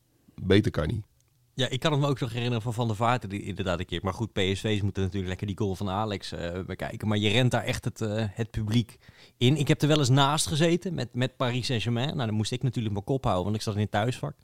beter 0.42 0.72
kan 0.72 0.88
niet. 0.88 1.06
Ja, 1.54 1.70
ik 1.70 1.80
kan 1.80 1.92
het 1.92 2.02
me 2.02 2.08
ook 2.08 2.20
nog 2.20 2.30
herinneren 2.32 2.62
van 2.62 2.74
Van 2.74 2.88
der 2.88 2.96
Vaart 2.96 3.30
die 3.30 3.44
inderdaad 3.44 3.80
een 3.80 3.86
keer. 3.86 4.00
Maar 4.04 4.14
goed, 4.14 4.34
PSV's 4.34 4.82
moeten 4.82 5.04
natuurlijk 5.04 5.28
lekker 5.28 5.48
die 5.48 5.58
goal 5.58 5.76
van 5.76 5.90
Alex 5.90 6.34
uh, 6.34 6.60
bekijken. 6.66 7.08
Maar 7.08 7.18
je 7.18 7.30
rent 7.30 7.52
daar 7.52 7.64
echt 7.64 7.86
het, 7.86 8.02
uh, 8.02 8.24
het 8.32 8.52
publiek 8.52 8.98
in. 9.38 9.58
Ik 9.58 9.68
heb 9.68 9.82
er 9.82 9.88
wel 9.88 9.98
eens 9.98 10.10
naast 10.10 10.48
gezeten 10.48 10.94
met, 10.94 11.14
met 11.14 11.38
Paris 11.38 11.66
Saint-Germain. 11.66 12.16
Nou, 12.16 12.28
dan 12.28 12.36
moest 12.36 12.52
ik 12.52 12.64
natuurlijk 12.64 12.94
mijn 12.94 13.06
kop 13.06 13.24
houden, 13.24 13.44
want 13.44 13.56
ik 13.56 13.62
zat 13.62 13.74
in 13.76 13.82
het 13.82 13.92
thuisvak. 13.92 14.36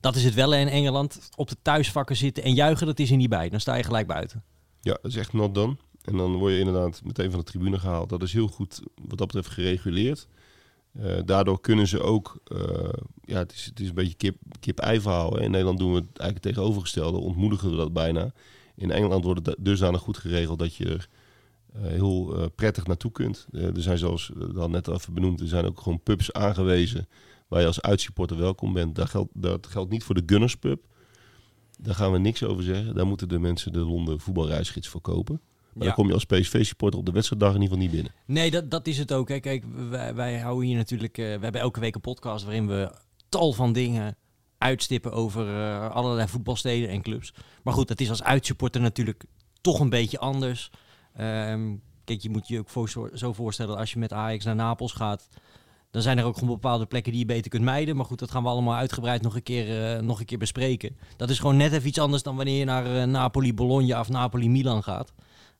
Dat 0.00 0.16
is 0.16 0.24
het 0.24 0.34
wel 0.34 0.54
in 0.54 0.68
Engeland. 0.68 1.28
Op 1.36 1.48
de 1.48 1.56
thuisvakken 1.62 2.16
zitten 2.16 2.42
en 2.42 2.54
juichen, 2.54 2.86
dat 2.86 2.98
is 2.98 3.10
er 3.10 3.16
niet 3.16 3.28
bij. 3.28 3.48
Dan 3.48 3.60
sta 3.60 3.74
je 3.74 3.82
gelijk 3.82 4.06
buiten. 4.06 4.44
Ja, 4.80 4.98
dat 5.02 5.10
is 5.10 5.16
echt 5.16 5.32
not 5.32 5.54
done. 5.54 5.76
En 6.04 6.16
dan 6.16 6.36
word 6.36 6.52
je 6.52 6.58
inderdaad 6.58 7.00
meteen 7.04 7.30
van 7.30 7.38
de 7.40 7.46
tribune 7.46 7.78
gehaald. 7.78 8.08
Dat 8.08 8.22
is 8.22 8.32
heel 8.32 8.48
goed 8.48 8.80
wat 8.94 9.18
dat 9.18 9.26
betreft 9.26 9.48
gereguleerd. 9.48 10.28
Uh, 10.92 11.18
daardoor 11.24 11.60
kunnen 11.60 11.88
ze 11.88 12.00
ook, 12.00 12.40
uh, 12.52 12.88
ja, 13.24 13.38
het 13.38 13.52
is, 13.52 13.64
het 13.64 13.80
is 13.80 13.88
een 13.88 13.94
beetje 13.94 14.14
kip, 14.14 14.36
kip-ei 14.60 15.00
verhaal. 15.00 15.38
In 15.38 15.50
Nederland 15.50 15.78
doen 15.78 15.92
we 15.92 15.98
het 15.98 16.18
eigenlijk 16.18 16.42
tegenovergestelde, 16.42 17.18
ontmoedigen 17.18 17.70
we 17.70 17.76
dat 17.76 17.92
bijna. 17.92 18.32
In 18.74 18.90
Engeland 18.90 19.24
wordt 19.24 19.46
het 19.46 19.56
dusdanig 19.58 20.00
goed 20.00 20.18
geregeld 20.18 20.58
dat 20.58 20.74
je 20.74 20.84
er 20.84 21.08
uh, 21.76 21.82
heel 21.82 22.50
prettig 22.54 22.86
naartoe 22.86 23.12
kunt. 23.12 23.46
er 23.52 23.82
zijn 23.82 23.98
zoals 23.98 24.30
al 24.56 24.70
net 24.70 24.88
even 24.88 25.14
benoemd, 25.14 25.40
er 25.40 25.48
zijn 25.48 25.64
ook 25.64 25.80
gewoon 25.80 26.02
pubs 26.02 26.32
aangewezen 26.32 27.08
waar 27.48 27.60
je 27.60 27.66
als 27.66 27.82
uitsupporter 27.82 28.36
welkom 28.36 28.72
bent. 28.72 28.94
Dat 28.94 29.08
geldt, 29.08 29.30
dat 29.34 29.66
geldt 29.66 29.90
niet 29.90 30.04
voor 30.04 30.14
de 30.14 30.22
Gunners 30.26 30.56
pub. 30.56 30.82
Daar 31.78 31.94
gaan 31.94 32.12
we 32.12 32.18
niks 32.18 32.42
over 32.42 32.64
zeggen. 32.64 32.94
Daar 32.94 33.06
moeten 33.06 33.28
de 33.28 33.38
mensen 33.38 33.72
de 33.72 33.78
Londen 33.78 34.20
voetbalreisgids 34.20 34.88
voor 34.88 35.00
kopen. 35.00 35.40
Maar 35.72 35.82
Ja. 35.82 35.84
dan 35.84 35.94
kom 35.94 36.06
je 36.06 36.12
als 36.14 36.24
PSV-supporter 36.24 36.98
op 37.00 37.06
de 37.06 37.12
wedstrijddag 37.12 37.54
in 37.54 37.60
ieder 37.62 37.76
geval 37.76 37.88
niet 37.90 37.94
binnen. 38.02 38.14
Nee, 38.26 38.50
dat, 38.50 38.70
dat 38.70 38.86
is 38.86 38.98
het 38.98 39.12
ook. 39.12 39.28
Hè. 39.28 39.40
Kijk, 39.40 39.64
wij, 39.90 40.14
wij 40.14 40.38
houden 40.40 40.66
hier 40.68 40.76
natuurlijk... 40.76 41.18
eh, 41.18 41.24
we 41.24 41.42
hebben 41.42 41.60
elke 41.60 41.80
week 41.80 41.94
een 41.94 42.00
podcast 42.00 42.44
waarin 42.44 42.66
we 42.66 42.92
tal 43.28 43.52
van 43.52 43.72
dingen 43.72 44.16
uitstippen 44.58 45.12
over 45.12 45.48
eh, 45.48 45.90
allerlei 45.90 46.28
voetbalsteden 46.28 46.88
en 46.88 47.02
clubs. 47.02 47.34
Maar 47.62 47.74
goed, 47.74 47.88
dat 47.88 48.00
is 48.00 48.08
als 48.10 48.22
uitsupporter 48.22 48.80
natuurlijk 48.80 49.24
toch 49.60 49.80
een 49.80 49.90
beetje 49.90 50.18
anders. 50.18 50.70
Ehm, 51.14 51.74
kijk, 52.04 52.20
je 52.20 52.30
moet 52.30 52.48
je 52.48 52.58
ook 52.58 52.68
voor, 52.68 53.10
zo 53.14 53.32
voorstellen 53.32 53.76
als 53.76 53.92
je 53.92 53.98
met 53.98 54.12
Ajax 54.12 54.44
naar 54.44 54.54
Napels 54.54 54.92
gaat... 54.92 55.28
Dan 55.90 56.02
zijn 56.02 56.18
er 56.18 56.24
ook 56.24 56.34
gewoon 56.34 56.54
bepaalde 56.54 56.86
plekken 56.86 57.12
die 57.12 57.20
je 57.20 57.26
beter 57.26 57.50
kunt 57.50 57.62
mijden. 57.64 57.96
Maar 57.96 58.04
goed, 58.04 58.18
dat 58.18 58.30
gaan 58.30 58.42
we 58.42 58.48
allemaal 58.48 58.74
uitgebreid 58.74 59.22
nog 59.22 59.34
een 59.34 59.42
keer, 59.42 59.94
eh, 59.96 60.02
nog 60.02 60.20
een 60.20 60.24
keer 60.26 60.38
bespreken. 60.38 60.96
Dat 61.16 61.30
is 61.30 61.38
gewoon 61.38 61.56
net 61.56 61.72
even 61.72 61.88
iets 61.88 61.98
anders 61.98 62.22
dan 62.22 62.36
wanneer 62.36 62.58
je 62.58 62.64
naar 62.64 62.96
eh, 62.96 63.04
Napoli, 63.04 63.54
Bologna 63.54 64.00
of 64.00 64.08
Napoli, 64.08 64.48
Milan 64.48 64.82
gaat. 64.82 65.12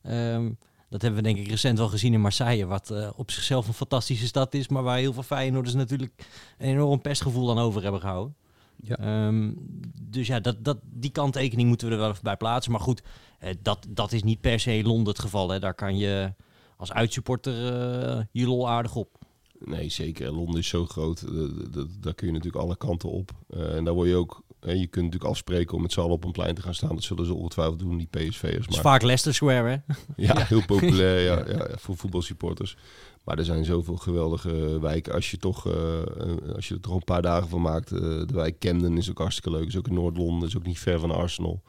Ehm, 0.03 0.51
dat 0.89 1.01
hebben 1.01 1.21
we 1.23 1.27
denk 1.33 1.37
ik 1.45 1.47
recent 1.49 1.77
wel 1.77 1.87
gezien 1.87 2.13
in 2.13 2.21
Marseille. 2.21 2.65
Wat 2.65 2.89
eh, 2.89 3.09
op 3.15 3.31
zichzelf 3.31 3.67
een 3.67 3.73
fantastische 3.73 4.25
stad 4.27 4.53
is. 4.53 4.67
Maar 4.67 4.83
waar 4.83 4.97
heel 4.97 5.13
veel 5.13 5.23
Feyenoorders 5.23 5.75
natuurlijk 5.75 6.25
een 6.57 6.67
enorm 6.69 7.01
pestgevoel 7.01 7.49
aan 7.51 7.59
over 7.59 7.81
hebben 7.83 8.01
gehouden. 8.01 8.35
Ja. 8.83 8.95
Ehm, 8.97 9.51
dus 10.01 10.27
ja, 10.27 10.39
dat, 10.39 10.63
dat, 10.63 10.77
die 10.83 11.11
kanttekening 11.11 11.67
moeten 11.67 11.87
we 11.87 11.93
er 11.93 11.99
wel 11.99 12.09
even 12.09 12.23
bij 12.23 12.37
plaatsen. 12.37 12.71
Maar 12.71 12.81
goed, 12.81 13.01
eh, 13.39 13.53
dat, 13.61 13.85
dat 13.89 14.11
is 14.11 14.23
niet 14.23 14.41
per 14.41 14.59
se 14.59 14.81
Londen 14.83 15.07
het 15.13 15.19
geval. 15.21 15.49
Hè. 15.49 15.59
Daar 15.59 15.73
kan 15.73 15.97
je 15.97 16.33
als 16.77 16.91
uitsupporter 16.91 17.53
eh, 17.73 18.23
je 18.31 18.45
lol 18.45 18.69
aardig 18.69 18.95
op. 18.95 19.17
Nee, 19.65 19.89
zeker. 19.89 20.31
Londen 20.31 20.59
is 20.59 20.67
zo 20.67 20.85
groot. 20.85 21.23
dat- 21.73 21.87
daar 21.99 22.13
kun 22.13 22.27
je 22.27 22.33
natuurlijk 22.33 22.63
alle 22.63 22.77
kanten 22.77 23.09
op. 23.09 23.31
En 23.49 23.83
daar 23.83 23.93
word 23.93 24.07
je 24.09 24.15
ook... 24.15 24.43
je 24.61 24.87
kunt 24.87 25.05
natuurlijk 25.05 25.31
afspreken 25.31 25.75
om 25.75 25.81
met 25.81 25.91
z'n 25.91 25.99
allen 25.99 26.11
op 26.11 26.23
een 26.23 26.31
plein 26.31 26.55
te 26.55 26.61
gaan 26.61 26.73
staan. 26.73 26.95
Dat 26.95 27.03
zullen 27.03 27.25
ze 27.25 27.33
ongetwijfeld 27.33 27.79
doen, 27.79 27.97
die 27.97 28.07
PSV'ers. 28.07 28.65
Het 28.65 28.75
is 28.75 28.79
vaak 28.79 29.01
Leicester 29.01 29.33
Square, 29.33 29.69
hè? 29.69 29.93
Ja, 30.15 30.45
heel 30.47 30.65
populair 30.65 31.19
ja, 31.19 31.37
ja, 31.47 31.67
ja, 31.69 31.77
voor 31.77 31.97
voetbalsupporters. 31.97 32.77
Maar 33.23 33.37
er 33.37 33.45
zijn 33.45 33.65
zoveel 33.65 33.95
geweldige 33.95 34.79
wijken. 34.79 35.13
Als 35.13 35.31
je, 35.31 35.37
toch, 35.37 35.67
eh, 35.67 36.55
als 36.55 36.67
je 36.67 36.73
er 36.73 36.81
toch 36.81 36.95
een 36.95 37.03
paar 37.03 37.21
dagen 37.21 37.49
van 37.49 37.61
maakt. 37.61 37.91
eh, 37.91 37.99
de 37.99 38.33
wijk 38.33 38.59
Camden 38.59 38.97
is 38.97 39.09
ook 39.09 39.17
hartstikke 39.17 39.51
leuk. 39.51 39.67
Is 39.67 39.77
ook 39.77 39.87
in 39.87 39.93
Noord-Londen. 39.93 40.47
Is 40.47 40.57
ook 40.57 40.65
niet 40.65 40.79
ver 40.79 40.99
van 40.99 41.11
Arsenal. 41.11 41.61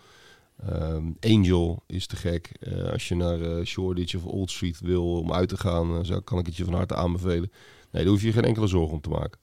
Ehm, 0.66 1.05
Angel 1.20 1.82
is 1.86 2.07
te 2.07 2.16
gek. 2.16 2.53
Eh, 2.61 2.90
als 2.93 3.09
je 3.09 3.14
naar 3.14 3.64
Shoreditch 3.66 4.14
of 4.14 4.24
Old 4.24 4.51
Street 4.51 4.80
wil 4.80 5.18
om 5.18 5.32
uit 5.32 5.49
te 5.49 5.57
gaan, 5.57 6.05
zou, 6.05 6.20
kan 6.20 6.38
ik 6.38 6.47
het 6.47 6.57
je 6.57 6.64
van 6.64 6.74
harte 6.74 6.95
aanbevelen. 6.95 7.51
Nee, 7.90 8.03
daar 8.03 8.12
hoef 8.12 8.22
je 8.22 8.32
geen 8.32 8.45
enkele 8.45 8.66
zorgen 8.66 8.93
om 8.93 9.01
te 9.01 9.09
maken. 9.09 9.40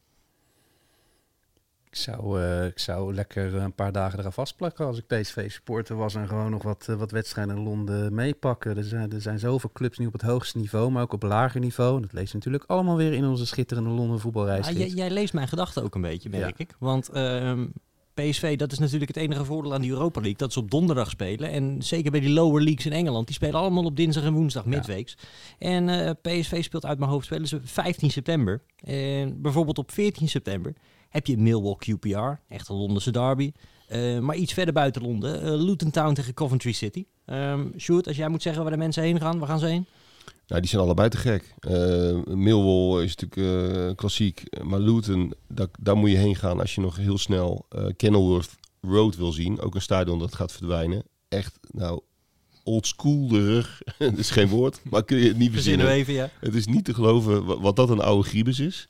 Ik 1.91 1.95
zou, 1.95 2.41
eh, 2.41 2.65
ik 2.65 2.79
zou 2.79 3.13
lekker 3.13 3.55
een 3.55 3.73
paar 3.73 3.91
dagen 3.91 4.19
eraan 4.19 4.33
vastplakken 4.33 4.85
als 4.85 4.97
ik 4.97 5.07
PSV-supporter 5.07 5.95
was 5.95 6.15
en 6.15 6.27
gewoon 6.27 6.51
nog 6.51 6.63
wat, 6.63 6.85
eh, 6.89 6.95
wat 6.95 7.11
wedstrijden 7.11 7.55
in 7.55 7.63
Londen 7.63 8.13
meepakken. 8.13 8.77
Er 8.77 8.83
zijn, 8.83 9.11
er 9.11 9.21
zijn 9.21 9.39
zoveel 9.39 9.71
clubs 9.73 9.97
nu 9.97 10.05
op 10.05 10.13
het 10.13 10.21
hoogste 10.21 10.57
niveau, 10.57 10.91
maar 10.91 11.01
ook 11.03 11.13
op 11.13 11.23
lager 11.23 11.59
niveau. 11.59 12.01
Dat 12.01 12.13
lees 12.13 12.29
je 12.29 12.35
natuurlijk 12.35 12.63
allemaal 12.67 12.97
weer 12.97 13.13
in 13.13 13.25
onze 13.25 13.45
schitterende 13.45 13.89
Londen 13.89 14.19
voetbalreis. 14.19 14.67
Ah, 14.67 14.77
jij, 14.77 14.87
jij 14.87 15.09
leest 15.09 15.33
mijn 15.33 15.47
gedachten 15.47 15.83
ook 15.83 15.95
een 15.95 16.01
beetje, 16.01 16.29
merk 16.29 16.57
Ja. 16.57 16.65
ik. 16.65 16.75
Want 16.79 17.09
ehm, 17.09 17.65
PSV, 18.13 18.57
dat 18.57 18.71
is 18.71 18.79
natuurlijk 18.79 19.13
het 19.13 19.23
enige 19.23 19.45
voordeel 19.45 19.73
aan 19.73 19.81
die 19.81 19.91
Europa 19.91 20.19
League. 20.19 20.37
Dat 20.37 20.53
ze 20.53 20.59
op 20.59 20.71
donderdag 20.71 21.09
spelen. 21.09 21.49
En 21.49 21.81
zeker 21.81 22.11
bij 22.11 22.19
die 22.19 22.29
lower 22.29 22.61
leagues 22.61 22.85
in 22.85 22.93
Engeland. 22.93 23.25
Die 23.27 23.35
spelen 23.35 23.59
allemaal 23.59 23.85
op 23.85 23.95
dinsdag 23.95 24.23
en 24.23 24.33
woensdag, 24.33 24.65
midweeks. 24.65 25.17
En 25.57 25.89
eh, 25.89 26.11
PSV 26.21 26.63
speelt 26.63 26.85
uit 26.85 26.99
mijn 26.99 27.11
hoofd, 27.11 27.25
spelen 27.25 27.47
ze 27.47 27.59
15 27.63 28.11
september. 28.11 28.61
En 28.83 29.41
bijvoorbeeld 29.41 29.77
op 29.77 29.91
14 29.91 30.29
september 30.29 30.73
heb 31.09 31.27
je 31.27 31.37
Millwall 31.37 31.75
QPR. 31.75 32.53
Echt 32.53 32.69
een 32.69 32.75
Londense 32.75 33.11
derby. 33.11 33.51
Eh, 33.87 34.19
maar 34.19 34.35
iets 34.35 34.53
verder 34.53 34.73
buiten 34.73 35.01
Londen. 35.01 35.41
eh, 35.41 35.51
Luton 35.61 35.91
Town 35.91 36.13
tegen 36.13 36.33
Coventry 36.33 36.71
City. 36.71 37.05
Ehm 37.25 37.65
Sjoerd, 37.77 38.07
als 38.07 38.15
jij 38.17 38.29
moet 38.29 38.41
zeggen 38.41 38.61
waar 38.61 38.71
de 38.71 38.77
mensen 38.77 39.03
heen 39.03 39.19
gaan, 39.19 39.39
waar 39.39 39.47
gaan 39.47 39.59
ze 39.59 39.65
heen? 39.65 39.85
Nou, 40.47 40.61
die 40.61 40.69
zijn 40.69 40.81
allebei 40.81 41.09
te 41.09 41.17
gek. 41.17 41.53
Eh 41.59 42.17
Millwall 42.35 43.03
is 43.03 43.15
natuurlijk 43.15 43.97
klassiek. 43.97 44.43
Maar 44.63 44.79
Luton, 44.79 45.33
daar, 45.47 45.67
daar 45.79 45.97
moet 45.97 46.09
je 46.09 46.17
heen 46.17 46.35
gaan 46.35 46.59
als 46.59 46.75
je 46.75 46.81
nog 46.81 46.95
heel 46.97 47.17
snel 47.17 47.65
Kenilworth 47.97 48.57
Road 48.81 49.15
wil 49.15 49.31
zien. 49.31 49.59
Ook 49.61 49.75
een 49.75 49.81
stadion 49.81 50.19
dat 50.19 50.35
gaat 50.35 50.51
verdwijnen. 50.51 51.03
Echt, 51.27 51.59
nou, 51.71 52.01
oldschoolerig. 52.63 53.81
dat 53.97 54.17
is 54.17 54.29
geen 54.29 54.47
woord, 54.47 54.81
maar 54.89 55.03
kun 55.05 55.17
je 55.17 55.27
het 55.27 55.37
niet 55.37 55.51
Verzinnen 55.51 55.87
even, 55.89 56.13
ja. 56.13 56.29
Het 56.39 56.55
is 56.55 56.65
niet 56.67 56.85
te 56.85 56.93
geloven 56.93 57.45
wa- 57.45 57.59
wat 57.59 57.75
dat 57.75 57.89
een 57.89 58.01
oude 58.01 58.27
griebus 58.29 58.59
is. 58.59 58.89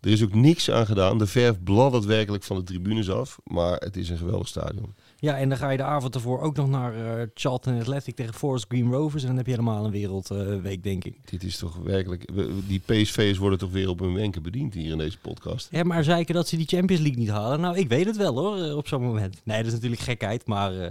Er 0.00 0.10
is 0.10 0.22
ook 0.22 0.34
niks 0.34 0.70
aan 0.70 0.86
gedaan. 0.86 1.18
De 1.18 1.26
verf 1.26 1.62
bladdert 1.62 2.04
werkelijk 2.04 2.42
van 2.42 2.56
de 2.56 2.62
tribunes 2.62 3.10
af. 3.10 3.38
Maar 3.44 3.76
het 3.76 3.96
is 3.96 4.08
een 4.08 4.16
geweldig 4.16 4.48
stadion. 4.48 4.94
Ja, 5.16 5.36
en 5.38 5.48
dan 5.48 5.58
ga 5.58 5.70
je 5.70 5.76
de 5.76 5.82
avond 5.82 6.14
ervoor 6.14 6.40
ook 6.40 6.56
nog 6.56 6.68
naar 6.68 6.94
eh, 7.20 7.26
Charlton 7.34 7.78
Athletic 7.80 8.14
tegen 8.16 8.34
Forest 8.34 8.64
Green 8.68 8.92
Rovers. 8.92 9.22
En 9.22 9.28
dan 9.28 9.36
heb 9.36 9.46
je 9.46 9.52
helemaal 9.52 9.84
een 9.84 9.90
wereldweek, 9.90 10.82
denk 10.82 11.04
ik. 11.04 11.30
Dit 11.30 11.42
is 11.42 11.56
toch 11.56 11.76
werkelijk... 11.76 12.30
we- 12.34 12.58
Die 12.66 12.80
PSV'ers 12.86 13.38
worden 13.38 13.58
toch 13.58 13.70
weer 13.70 13.88
op 13.88 13.98
hun 13.98 14.14
wenken 14.14 14.42
bediend 14.42 14.74
hier 14.74 14.90
in 14.92 14.98
deze 14.98 15.18
podcast. 15.18 15.68
Ja, 15.70 15.82
maar 15.82 16.04
zeiken 16.04 16.34
dat 16.34 16.48
ze 16.48 16.56
die 16.56 16.66
Champions 16.66 17.02
League 17.02 17.20
niet 17.20 17.30
halen. 17.30 17.60
Nou, 17.60 17.78
ik 17.78 17.88
weet 17.88 18.06
het 18.06 18.16
wel 18.16 18.38
hoor, 18.38 18.56
eh, 18.62 18.76
op 18.76 18.88
zo'n 18.88 19.02
moment. 19.02 19.40
Nee, 19.44 19.56
dat 19.58 19.66
is 19.66 19.72
natuurlijk 19.72 20.02
gekheid. 20.02 20.46
Maar 20.46 20.80
eh, 20.80 20.88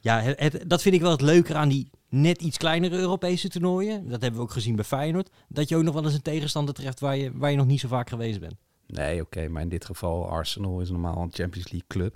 ja, 0.00 0.20
het, 0.20 0.40
het- 0.40 0.64
dat 0.66 0.82
vind 0.82 0.94
ik 0.94 1.00
wel 1.00 1.10
het 1.10 1.20
leuker 1.20 1.54
aan 1.54 1.68
die 1.68 1.88
net 2.14 2.42
iets 2.42 2.56
kleinere 2.56 2.96
Europese 2.96 3.48
toernooien. 3.48 4.08
Dat 4.08 4.20
hebben 4.20 4.40
we 4.40 4.46
ook 4.46 4.52
gezien 4.52 4.76
bij 4.76 4.84
Feyenoord. 4.84 5.30
Dat 5.48 5.68
je 5.68 5.76
ook 5.76 5.82
nog 5.82 5.94
wel 5.94 6.04
eens 6.04 6.14
een 6.14 6.22
tegenstander 6.22 6.74
treft 6.74 7.00
waar 7.00 7.16
je, 7.16 7.30
waar 7.34 7.50
je 7.50 7.56
nog 7.56 7.66
niet 7.66 7.80
zo 7.80 7.88
vaak 7.88 8.08
geweest 8.08 8.40
bent. 8.40 8.54
Nee, 8.86 9.20
oké, 9.20 9.48
maar 9.48 9.62
in 9.62 9.68
dit 9.68 9.84
geval 9.84 10.28
Arsenal 10.28 10.80
is 10.80 10.90
normaal 10.90 11.22
een 11.22 11.32
Champions 11.32 11.70
League 11.70 11.88
club. 11.88 12.14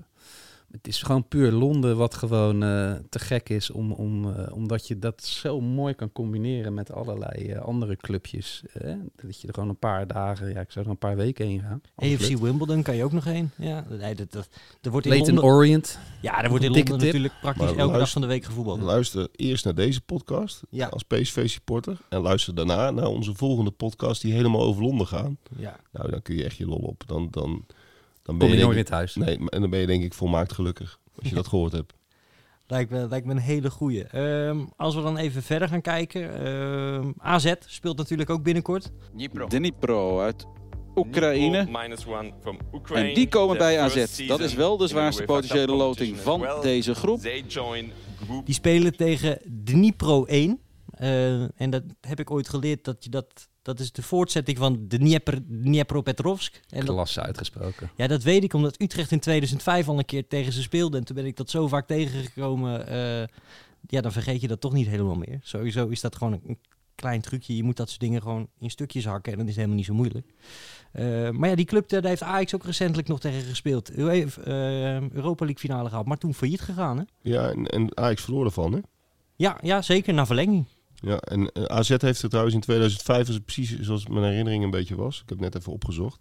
Het 0.71 0.89
is 0.89 1.03
gewoon 1.03 1.29
puur 1.29 1.53
Londen 1.53 1.97
wat 1.97 2.15
gewoon 2.15 2.63
eh, 2.63 2.95
te 3.09 3.19
gek 3.19 3.49
is, 3.49 3.71
om, 3.71 3.93
om, 3.93 4.35
eh, 4.35 4.53
omdat 4.55 4.87
je 4.87 4.99
dat 4.99 5.23
zo 5.23 5.61
mooi 5.61 5.95
kan 5.95 6.13
combineren 6.13 6.75
met 6.75 6.93
allerlei 6.93 7.49
eh, 7.49 7.61
andere 7.61 7.97
clubjes. 7.97 8.63
dat 9.17 9.41
je 9.41 9.49
er 9.49 9.55
gewoon 9.55 9.69
een 9.69 9.79
paar 9.79 10.07
dagen, 10.07 10.53
ja, 10.53 10.61
ik 10.61 10.71
zou 10.71 10.85
er 10.85 10.91
een 10.91 10.99
paar 10.99 11.17
weken 11.17 11.47
heen 11.47 11.61
gaan. 11.61 11.81
AFC 11.95 12.29
lukt. 12.29 12.41
Wimbledon 12.41 12.83
kan 12.83 12.97
je 12.97 13.05
ook 13.05 13.13
nog 13.13 13.25
heen. 13.25 13.51
Ja, 13.57 13.85
nee, 13.89 14.15
dat, 14.15 14.33
dat, 14.33 14.49
er 14.83 14.91
wordt 14.91 15.07
in 15.07 15.17
Londen... 15.17 15.45
Orient. 15.45 15.99
Ja, 16.21 16.43
er 16.43 16.49
wordt 16.49 16.65
in 16.65 16.71
Een 16.71 16.77
dikke 16.77 16.91
Londen 16.91 17.11
tip. 17.11 17.17
natuurlijk 17.17 17.41
praktisch 17.41 17.75
Maar 17.75 17.85
elke 17.85 17.99
dag 17.99 18.11
van 18.11 18.21
de 18.21 18.27
week 18.27 18.45
gevoetbald. 18.45 18.81
Luister 18.81 19.29
eerst 19.37 19.65
naar 19.65 19.75
deze 19.75 20.01
podcast 20.01 20.63
Ja. 20.71 20.87
als 20.87 21.03
PSV-supporter. 21.03 21.99
En 22.09 22.21
luister 22.21 22.55
daarna 22.55 22.91
naar 22.91 23.07
onze 23.07 23.35
volgende 23.35 23.71
podcast 23.71 24.23
die 24.23 24.33
helemaal 24.33 24.63
over 24.63 24.83
Londen 24.83 25.07
gaan. 25.07 25.39
Ja. 25.57 25.77
Nou, 25.93 26.11
dan 26.11 26.23
kun 26.23 26.37
je 26.37 26.45
echt 26.45 26.57
je 26.57 26.67
lol 26.67 26.79
op. 26.79 27.03
Dan, 27.07 27.29
dan, 27.31 27.67
dan 28.37 28.39
Kom 28.39 28.49
je 28.49 28.55
denk 28.57 28.67
nooit 28.67 28.79
ik- 28.79 28.87
in 28.87 28.93
het 28.93 28.95
huis. 28.95 29.15
Nee, 29.15 29.39
maar- 29.39 29.49
en 29.49 29.61
dan 29.61 29.71
ben 29.71 29.81
je 29.81 29.87
denk 29.87 30.03
ik 30.03 30.15
volmaakt 30.15 30.53
gelukkig. 30.53 30.99
Als 31.21 31.29
je 31.29 31.35
dat 31.43 31.47
gehoord 31.47 31.73
hebt. 31.73 31.95
Lijkt 32.67 32.91
me, 32.91 33.09
lijkt 33.09 33.27
me 33.27 33.33
een 33.33 33.39
hele 33.39 33.71
goeie. 33.71 34.05
Ehm, 34.05 34.59
als 34.77 34.95
we 34.95 35.03
dan 35.03 35.17
even 35.17 35.43
verder 35.43 35.69
gaan 35.69 35.81
kijken. 35.81 36.45
ehm, 36.45 37.11
AZ 37.19 37.53
speelt 37.67 37.97
natuurlijk 37.97 38.31
ook 38.31 38.43
binnenkort. 38.43 38.91
Dnipro 39.49 40.21
uit 40.21 40.47
Oekraïne. 40.97 41.67
Minus 41.71 42.07
one 42.07 42.33
from 42.43 42.59
Ukraine. 42.75 43.09
En 43.09 43.15
die 43.15 43.29
komen 43.29 43.59
bij 43.59 43.81
AZ. 43.81 44.27
Dat 44.27 44.41
is 44.41 44.55
wel 44.55 44.77
de 44.77 44.87
zwaarste 44.87 45.23
potentiële 45.23 45.73
loting 45.73 46.17
van 46.17 46.45
deze 46.63 46.95
groep. 46.95 47.23
Die 48.45 48.55
spelen 48.55 48.97
tegen 48.97 49.39
Dnipro 49.65 50.25
1. 50.25 50.61
Eh, 50.99 51.61
en 51.61 51.71
dat 51.71 51.83
heb 52.01 52.21
ik 52.21 52.31
ooit 52.31 52.49
geleerd 52.49 52.85
dat 52.85 53.05
je 53.05 53.11
dat. 53.11 53.49
Dat 53.63 53.81
is 53.81 53.93
de 53.93 54.03
voortzetting 54.03 54.59
van 54.59 54.89
Dnieper, 54.89 55.39
Dniepropetrovsk. 55.47 56.61
En 56.69 56.85
dat, 56.85 56.95
Klasse 56.95 57.23
uitgesproken. 57.23 57.91
ja, 57.97 58.07
dat 58.07 58.23
weet 58.23 58.45
ik 58.45 58.53
omdat 58.53 58.81
Utrecht 58.81 59.11
in 59.11 59.21
2005 59.21 59.89
al 59.89 59.99
een 59.99 60.05
keer 60.05 60.29
tegen 60.29 60.53
ze 60.53 60.63
speelde. 60.63 60.99
En 60.99 61.05
toen 61.05 61.17
ben 61.17 61.27
ik 61.27 61.37
dat 61.37 61.51
zo 61.51 61.69
vaak 61.69 61.87
tegengekomen. 61.87 62.87
eh, 62.87 63.27
ja, 63.87 64.01
dan 64.01 64.13
vergeet 64.13 64.41
je 64.41 64.49
dat 64.49 64.61
toch 64.61 64.73
niet 64.73 64.87
helemaal 64.87 65.15
meer. 65.15 65.39
Sowieso 65.43 65.87
is 65.87 66.01
dat 66.01 66.17
gewoon 66.17 66.41
een, 66.47 66.59
klein 66.95 67.21
trucje. 67.21 67.57
Je 67.57 67.63
moet 67.63 67.77
dat 67.77 67.89
soort 67.89 68.01
dingen 68.01 68.23
gewoon 68.23 68.49
in 68.59 68.71
stukjes 68.71 69.05
hakken. 69.05 69.33
En 69.33 69.39
dat 69.39 69.49
is 69.49 69.55
helemaal 69.55 69.77
niet 69.77 69.87
zo 69.87 69.95
moeilijk. 69.95 70.35
Eh, 70.93 71.31
maar 71.31 71.49
ja, 71.49 71.55
die 71.55 71.65
club 71.65 71.89
daar 71.89 72.05
heeft 72.05 72.23
Ajax 72.23 72.55
ook 72.55 72.65
recentelijk 72.65 73.09
nog 73.09 73.21
tegen 73.21 73.41
gespeeld. 73.41 73.99
U 73.99 74.09
heeft 74.09 74.37
eh, 74.37 75.11
Europa 75.11 75.45
League 75.45 75.59
finale 75.59 75.89
gehaald, 75.89 76.07
maar 76.07 76.19
toen 76.19 76.35
failliet 76.35 76.61
gegaan. 76.61 76.99
Hè? 76.99 77.05
Ja, 77.23 77.51
en, 77.51 77.67
en 77.67 77.97
Ajax 77.97 78.23
verloor 78.23 78.45
ervan, 78.45 78.73
hè? 78.73 78.79
Ja, 79.37 79.59
ja, 79.63 79.83
zeker. 79.83 80.15
Na 80.15 80.27
verlenging. 80.27 80.67
Ja, 81.01 81.19
en 81.19 81.53
eh, 81.53 81.63
AZ 81.63 81.89
heeft 81.99 82.23
er 82.23 82.29
trouwens 82.29 82.55
in 82.55 82.61
2005, 82.61 83.29
als 83.29 83.39
precies 83.45 83.81
zoals 83.81 84.07
mijn 84.07 84.25
herinnering 84.25 84.65
een 84.65 84.71
beetje 84.71 84.97
was. 84.97 85.21
Ik 85.23 85.29
heb 85.29 85.41
net 85.41 85.55
even 85.55 85.73
opgezocht. 85.73 86.21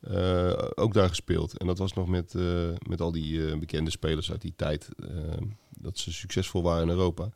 eh, 0.00 0.52
ook 0.74 0.94
daar 0.94 1.08
gespeeld. 1.08 1.58
En 1.58 1.66
dat 1.66 1.78
was 1.78 1.92
nog 1.92 2.08
met, 2.08 2.34
eh, 2.34 2.42
met 2.88 3.00
al 3.00 3.12
die 3.12 3.58
bekende 3.58 3.90
spelers 3.90 4.30
uit 4.30 4.40
die 4.40 4.52
tijd. 4.56 4.88
dat 5.82 5.98
ze 5.98 6.12
succesvol 6.12 6.62
waren 6.62 6.82
in 6.82 6.88
Europa. 6.88 7.28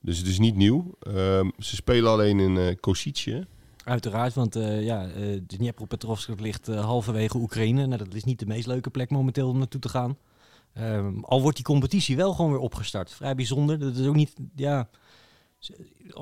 Dus 0.00 0.18
het 0.18 0.26
is 0.26 0.38
niet 0.38 0.56
nieuw. 0.56 0.94
Ehm, 1.00 1.50
ze 1.58 1.74
spelen 1.74 2.10
alleen 2.10 2.40
in 2.40 2.56
eh 2.56 2.76
Kosice. 2.80 3.46
Uiteraard, 3.84 4.34
want 4.34 4.56
eh 4.56 4.84
ja, 4.84 5.08
dat 6.28 6.40
ligt 6.40 6.66
halverwege 6.66 7.36
Oekraïne. 7.36 7.86
Nou, 7.86 7.98
dat 7.98 8.14
is 8.14 8.24
niet 8.24 8.38
de 8.38 8.46
meest 8.46 8.66
leuke 8.66 8.90
plek 8.90 9.10
momenteel 9.10 9.48
om 9.48 9.58
naartoe 9.58 9.80
te 9.80 9.88
gaan. 9.88 10.16
Ehm, 10.72 11.18
al 11.20 11.42
wordt 11.42 11.56
die 11.56 11.64
competitie 11.66 12.16
wel 12.16 12.32
gewoon 12.32 12.50
weer 12.50 12.60
opgestart. 12.60 13.12
Vrij 13.12 13.34
bijzonder. 13.34 13.78
Dat 13.78 13.96
is 13.96 14.06
ook 14.06 14.14
niet, 14.14 14.34
ja, 14.56 14.88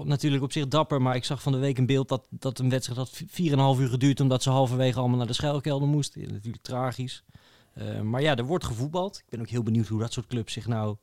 natuurlijk 0.04 0.42
op 0.42 0.52
zich 0.52 0.68
dapper. 0.68 1.02
Maar 1.02 1.16
ik 1.16 1.24
zag 1.24 1.42
van 1.42 1.52
de 1.52 1.58
week 1.58 1.78
een 1.78 1.86
beeld 1.86 2.08
dat, 2.08 2.26
dat 2.30 2.58
een 2.58 2.70
wedstrijd 2.70 2.98
had 2.98 3.22
4,5 3.76 3.80
uur 3.80 3.88
geduurd. 3.88 4.20
Omdat 4.20 4.42
ze 4.42 4.50
halverwege 4.50 4.98
allemaal 4.98 5.18
naar 5.18 5.26
de 5.26 5.32
schuilkelder 5.32 5.88
moesten. 5.88 6.20
Ja, 6.20 6.30
natuurlijk 6.30 6.62
tragisch. 6.62 7.24
Eh, 7.72 8.00
maar 8.00 8.22
ja, 8.22 8.36
er 8.36 8.44
wordt 8.44 8.64
gevoetbald. 8.64 9.16
Ik 9.16 9.24
ben 9.28 9.40
ook 9.40 9.48
heel 9.48 9.62
benieuwd 9.62 9.88
hoe 9.88 10.00
dat 10.00 10.12
soort 10.12 10.26
clubs 10.26 10.52
zich 10.52 10.66
nou 10.66 10.96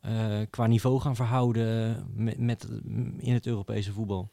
eh, 0.00 0.40
qua 0.50 0.66
niveau 0.66 1.00
gaan 1.00 1.16
verhouden 1.16 1.96
met, 2.14 2.38
met, 2.38 2.68
in 3.18 3.32
het 3.32 3.46
Europese 3.46 3.92
voetbal. 3.92 4.30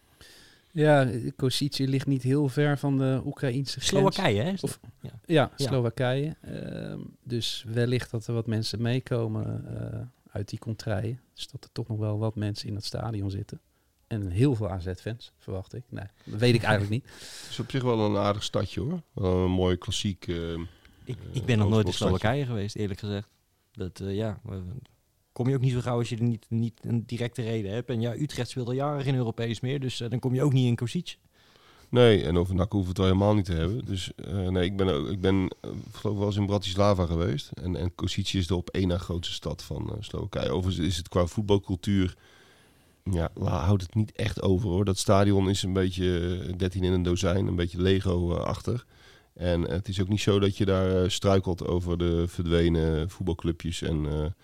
Ja, 0.71 1.09
Kosice 1.35 1.87
ligt 1.87 2.07
niet 2.07 2.23
heel 2.23 2.47
ver 2.47 2.77
van 2.77 2.97
de 2.97 3.21
Oekraïnse 3.25 3.79
grens. 3.79 3.87
Slowakije, 3.87 4.41
hè? 4.41 4.53
Of, 4.61 4.79
ja. 5.01 5.09
ja, 5.25 5.51
Ja. 5.57 5.67
Slowakije. 5.67 6.35
Ehm, 6.41 6.99
dus 7.23 7.65
wellicht 7.67 8.11
dat 8.11 8.27
er 8.27 8.33
wat 8.33 8.47
mensen 8.47 8.81
meekomen 8.81 9.65
eh, 9.77 9.99
uit 10.33 10.49
die 10.49 10.59
contraien. 10.59 11.19
Dus 11.33 11.47
dat 11.47 11.63
er 11.63 11.69
toch 11.71 11.87
nog 11.87 11.97
wel 11.97 12.17
wat 12.19 12.35
mensen 12.35 12.67
in 12.67 12.75
het 12.75 12.85
stadion 12.85 13.31
zitten. 13.31 13.59
En 14.07 14.29
heel 14.29 14.55
veel 14.55 14.69
AZ-fans, 14.69 15.31
verwacht 15.37 15.73
ik. 15.73 15.83
Nee, 15.89 16.05
dat 16.23 16.39
weet 16.39 16.53
ik 16.55 16.61
eigenlijk 16.63 16.91
niet. 16.91 17.03
Het 17.41 17.47
is 17.49 17.59
op 17.59 17.71
zich 17.71 17.83
wel 17.83 17.99
een 17.99 18.17
aardig 18.17 18.43
stadje 18.43 18.79
hoor. 18.81 19.01
Wel 19.13 19.43
een 19.45 19.51
mooi 19.51 19.77
klassiek. 19.77 20.27
eh, 20.27 20.53
Ik, 21.03 21.17
ik 21.31 21.45
ben 21.45 21.57
nog 21.57 21.69
nooit 21.69 21.87
in. 21.87 21.93
Slowakije 21.93 22.45
geweest, 22.45 22.75
eerlijk 22.75 22.99
gezegd. 22.99 23.29
Dat, 23.71 23.99
eh, 23.99 24.15
ja, 24.15 24.41
kom 25.31 25.49
je 25.49 25.55
ook 25.55 25.61
niet 25.61 25.71
zo 25.73 25.81
gauw 25.81 25.97
als 25.97 26.09
je 26.09 26.15
er 26.17 26.23
niet, 26.23 26.45
niet 26.49 26.79
een 26.85 27.05
directe 27.05 27.41
reden 27.41 27.71
hebt. 27.71 27.89
En 27.89 28.01
ja, 28.01 28.13
Utrecht 28.15 28.49
speelt 28.49 28.67
al 28.67 28.73
jaren 28.73 29.03
geen 29.03 29.15
Europees 29.15 29.59
meer, 29.59 29.79
dus 29.79 29.99
eh, 30.01 30.09
dan 30.09 30.19
kom 30.19 30.33
je 30.33 30.43
ook 30.43 30.53
niet 30.53 30.67
in 30.67 30.75
Kosic. 30.75 31.17
Nee, 31.93 32.23
en 32.23 32.37
over 32.37 32.55
NAC 32.55 32.71
hoeven 32.71 32.93
we 32.93 33.01
het 33.01 33.09
wel 33.09 33.17
helemaal 33.17 33.35
niet 33.35 33.45
te 33.45 33.53
hebben. 33.53 33.85
Dus 33.85 34.11
eh, 34.15 34.47
nee, 34.47 34.65
ik 34.65 34.77
ben, 34.77 35.11
ik 35.11 35.21
ben 35.21 35.47
eh, 35.61 35.69
geloof 35.91 36.13
ik 36.13 36.19
wel 36.19 36.27
eens 36.27 36.37
in 36.37 36.45
Bratislava 36.45 37.05
geweest. 37.05 37.49
En, 37.53 37.75
en 37.75 37.95
Kosice 37.95 38.37
is 38.37 38.47
de 38.47 38.55
op 38.55 38.69
één 38.69 38.87
na 38.87 38.97
grootste 38.97 39.33
stad 39.33 39.63
van 39.63 39.89
eh, 39.89 39.95
Slowakije. 39.99 40.51
Overigens 40.51 40.87
is 40.87 40.97
het 40.97 41.09
qua 41.09 41.25
voetbalcultuur... 41.25 42.15
Ja, 43.03 43.31
houdt 43.35 43.81
het 43.81 43.95
niet 43.95 44.11
echt 44.11 44.41
over 44.41 44.69
hoor. 44.69 44.85
Dat 44.85 44.97
stadion 44.97 45.49
is 45.49 45.63
een 45.63 45.73
beetje 45.73 46.39
eh, 46.47 46.57
13 46.57 46.83
in 46.83 46.93
een 46.93 47.03
dozijn, 47.03 47.47
een 47.47 47.55
beetje 47.55 47.81
Lego-achtig. 47.81 48.87
En 49.33 49.61
het 49.61 49.87
is 49.87 50.01
ook 50.01 50.09
niet 50.09 50.21
zo 50.21 50.39
dat 50.39 50.57
je 50.57 50.65
daar 50.65 51.11
struikelt 51.11 51.67
over 51.67 51.97
de 51.97 52.23
verdwenen 52.27 53.09
voetbalclubjes 53.09 53.81
en 53.81 54.35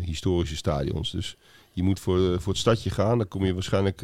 historische 0.00 0.56
stadions. 0.56 1.10
Dus 1.10 1.36
je 1.72 1.82
moet 1.82 2.00
voor, 2.00 2.40
voor 2.40 2.52
het 2.52 2.60
stadje 2.60 2.90
gaan. 2.90 3.18
Dan 3.18 3.28
kom 3.28 3.44
je 3.44 3.54
waarschijnlijk... 3.54 4.02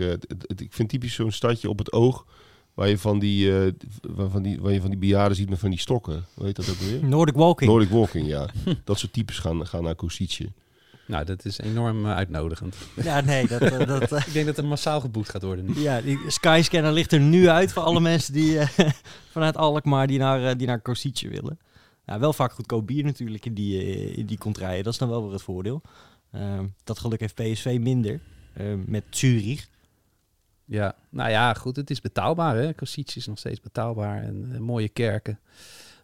ik 0.56 0.72
vind 0.72 0.88
typisch 0.88 1.14
zo'n 1.14 1.32
stadje 1.32 1.68
op 1.68 1.78
het 1.78 1.92
oog... 1.92 2.26
Waar 2.74 2.88
je 2.88 2.98
van 2.98 3.18
die, 3.18 3.58
eh, 3.60 3.72
waar 4.00 4.28
van 4.28 4.42
die, 4.42 4.60
waar 4.60 4.72
je 4.72 4.80
van 4.80 4.90
die 4.90 4.98
bejaarden 4.98 5.36
ziet 5.36 5.48
met 5.48 5.58
van 5.58 5.70
die 5.70 5.78
stokken. 5.78 6.24
Hoe 6.34 6.46
heet 6.46 6.56
dat 6.56 6.70
ook 6.70 6.76
weer? 6.78 7.04
Nordic 7.04 7.34
Walking. 7.34 7.70
Nordic 7.70 7.88
Walking, 7.88 8.26
ja. 8.26 8.48
dat 8.84 8.98
soort 8.98 9.12
types 9.12 9.38
gaan, 9.38 9.66
gaan 9.66 9.82
naar 9.82 9.94
Kosice. 9.94 10.48
Nou, 11.10 11.24
dat 11.24 11.44
is 11.44 11.58
enorm 11.58 12.06
eh, 12.06 12.14
uitnodigend. 12.14 12.76
Ja, 13.02 13.20
nee, 13.20 13.46
dat... 13.46 13.60
eh, 13.60 13.86
dat 13.86 14.12
ik 14.26 14.32
denk 14.32 14.46
dat 14.46 14.58
er 14.58 14.64
massaal 14.64 15.00
geboekt 15.00 15.28
gaat 15.28 15.42
worden 15.42 15.64
nu. 15.64 15.80
ja, 15.80 16.00
die 16.00 16.18
Skyscanner 16.26 16.92
ligt 16.92 17.12
er 17.12 17.20
nu 17.20 17.48
uit 17.48 17.72
voor 17.72 17.82
alle 17.82 18.00
mensen 18.00 18.32
die 18.32 18.58
eh, 18.58 18.68
vanuit 19.32 19.56
Alkmaar 19.56 20.06
die 20.06 20.18
naar, 20.18 20.56
die 20.56 20.66
naar 20.66 20.80
willen. 21.12 21.58
Ja, 22.06 22.18
wel 22.18 22.32
vaak 22.32 22.52
goedkoop 22.52 22.86
bier 22.86 23.04
natuurlijk 23.04 23.46
in 23.46 23.54
die, 23.54 23.84
in 24.14 24.26
die 24.26 24.38
contraien. 24.38 24.84
Dat 24.84 24.92
is 24.92 24.98
dan 24.98 25.08
wel 25.08 25.22
weer 25.22 25.32
het 25.32 25.42
voordeel. 25.42 25.82
Ehm, 26.32 26.66
dat 26.84 26.98
geluk 26.98 27.20
heeft 27.20 27.34
PSV 27.34 27.78
minder. 27.80 28.20
met 28.86 29.04
Zurich. 29.10 29.68
Ja, 30.70 30.94
nou 31.08 31.30
ja, 31.30 31.54
goed, 31.54 31.76
het 31.76 31.90
is 31.90 32.00
betaalbaar. 32.00 32.56
hè. 32.56 32.74
Kosice 32.74 33.18
is 33.18 33.26
nog 33.26 33.38
steeds 33.38 33.60
betaalbaar. 33.60 34.22
En 34.22 34.50
eh, 34.52 34.58
mooie 34.58 34.88
kerken, 34.88 35.38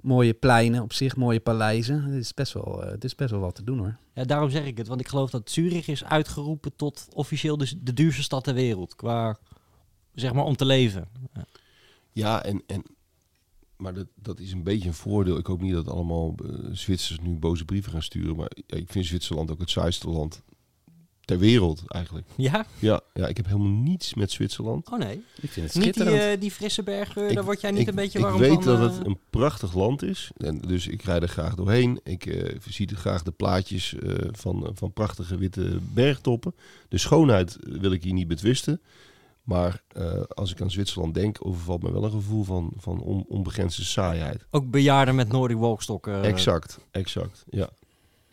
mooie 0.00 0.34
pleinen 0.34 0.82
op 0.82 0.92
zich, 0.92 1.16
mooie 1.16 1.40
paleizen. 1.40 2.02
Het 2.02 2.14
is 2.14 2.34
best 2.34 2.52
wel, 2.52 2.84
eh, 2.84 2.90
het 2.90 3.04
is 3.04 3.14
best 3.14 3.30
wel 3.30 3.40
wat 3.40 3.54
te 3.54 3.64
doen 3.64 3.78
hoor. 3.78 3.96
Ja, 4.14 4.24
daarom 4.24 4.50
zeg 4.50 4.64
ik 4.64 4.78
het. 4.78 4.86
Want 4.86 5.00
ik 5.00 5.08
geloof 5.08 5.30
dat 5.30 5.50
Zurich 5.50 5.88
is 5.88 6.04
uitgeroepen 6.04 6.76
tot 6.76 7.08
officieel 7.12 7.56
de, 7.56 7.82
de 7.82 7.92
duurste 7.92 8.22
stad 8.22 8.44
ter 8.44 8.54
wereld. 8.54 8.94
Qua, 8.94 9.38
zeg 10.14 10.32
maar, 10.32 10.44
om 10.44 10.56
te 10.56 10.64
leven. 10.64 11.08
Ja. 11.34 11.44
Ja, 12.12 12.42
en, 12.42 12.62
en, 12.66 12.82
maar 13.76 13.94
dat, 13.94 14.06
dat 14.14 14.40
is 14.40 14.52
een 14.52 14.62
beetje 14.62 14.88
een 14.88 14.94
voordeel. 14.94 15.38
Ik 15.38 15.46
hoop 15.46 15.60
niet 15.60 15.72
dat 15.72 15.88
allemaal 15.88 16.34
eh, 16.44 16.50
Zwitsers 16.72 17.20
nu 17.20 17.38
boze 17.38 17.64
brieven 17.64 17.92
gaan 17.92 18.02
sturen. 18.02 18.36
Maar 18.36 18.50
ja, 18.66 18.76
ik 18.76 18.90
vind 18.92 19.06
Zwitserland 19.06 19.50
ook 19.50 19.60
het 19.60 19.70
saaiste 19.70 20.08
land 20.08 20.42
ter 21.26 21.38
wereld 21.38 21.82
eigenlijk. 21.86 22.26
Ja? 22.36 22.66
Ja, 22.78 23.00
ja 23.14 23.26
ik 23.26 23.36
heb 23.36 23.46
helemaal 23.46 23.68
niets 23.68 24.14
met 24.14 24.30
Zwitserland. 24.30 24.90
Oh 24.90 24.98
nee. 24.98 25.22
Ik 25.40 25.50
vind 25.50 25.66
het 25.66 25.74
Niet 25.74 25.84
die, 25.84 26.02
schitterend. 26.02 26.34
eh, 26.34 26.40
die 26.40 26.50
frisse 26.50 26.82
bergen, 26.82 27.28
Ik- 27.28 27.34
daar 27.34 27.44
word 27.44 27.60
jij 27.60 27.70
niet 27.70 27.80
ik- 27.80 27.88
een 27.88 27.94
beetje 27.94 28.18
ik 28.18 28.24
warm 28.24 28.38
weet 28.38 28.52
van? 28.52 28.64
dat 28.64 28.90
eh? 28.90 28.96
het 28.96 29.06
een 29.06 29.18
prachtig 29.30 29.74
land 29.74 30.02
is. 30.02 30.30
En 30.36 30.58
dus 30.58 30.86
ik 30.86 31.02
rijd 31.02 31.22
er 31.22 31.28
graag 31.28 31.54
doorheen. 31.54 32.00
Ik 32.04 32.26
eh, 32.26 32.56
zie 32.68 32.88
er 32.90 32.96
graag 32.96 33.22
de 33.22 33.30
plaatjes 33.30 33.94
eh, 33.94 34.14
van, 34.32 34.70
van 34.74 34.92
prachtige 34.92 35.36
witte 35.36 35.78
bergtoppen. 35.94 36.54
De 36.88 36.98
schoonheid 36.98 37.56
wil 37.60 37.92
ik 37.92 38.02
hier 38.02 38.12
niet 38.12 38.28
betwisten. 38.28 38.80
Maar 39.42 39.82
eh, 39.88 40.22
als 40.28 40.50
ik 40.50 40.60
aan 40.60 40.70
Zwitserland 40.70 41.14
denk, 41.14 41.46
overvalt 41.46 41.82
me 41.82 41.92
wel 41.92 42.04
een 42.04 42.10
gevoel 42.10 42.44
van, 42.44 42.72
van 42.76 43.00
on, 43.00 43.24
onbegrensde 43.28 43.84
saaiheid. 43.84 44.46
Ook 44.50 44.70
bejaarden 44.70 45.14
met 45.14 45.28
Nordic 45.28 45.56
Walkstokken. 45.56 46.22
exact, 46.22 46.78
exact. 46.90 47.44
Ja. 47.50 47.68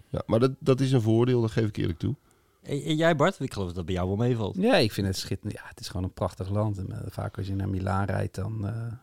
ja 0.10 0.22
maar 0.26 0.40
dat, 0.40 0.52
dat 0.60 0.80
is 0.80 0.92
een 0.92 1.02
voordeel, 1.02 1.42
dat 1.42 1.52
geef 1.52 1.68
ik 1.68 1.78
eerlijk 1.78 2.00
toe. 2.00 2.16
En- 2.64 2.96
jij 2.96 3.16
Bart? 3.16 3.40
Ik 3.40 3.54
geloof 3.54 3.68
dat 3.68 3.76
dat 3.76 3.86
bij 3.86 3.94
jou 3.96 4.08
wel 4.08 4.18
meevalt. 4.18 4.56
Ja, 4.60 4.76
ik 4.76 4.92
vind 4.92 5.08
het 5.08 5.18
schitterend. 5.18 5.60
Ja, 5.60 5.68
het 5.68 5.80
is 5.80 5.88
gewoon 5.88 6.04
een 6.04 6.14
prachtig 6.14 6.50
land. 6.50 6.78
En, 6.78 6.92
eh, 6.92 7.00
vaak 7.08 7.38
als 7.38 7.48
je 7.48 7.56
naar 7.56 7.70
Milaan 7.70 8.06
rijdt, 8.06 8.36
dan, 8.36 8.68
eh, 8.68 8.94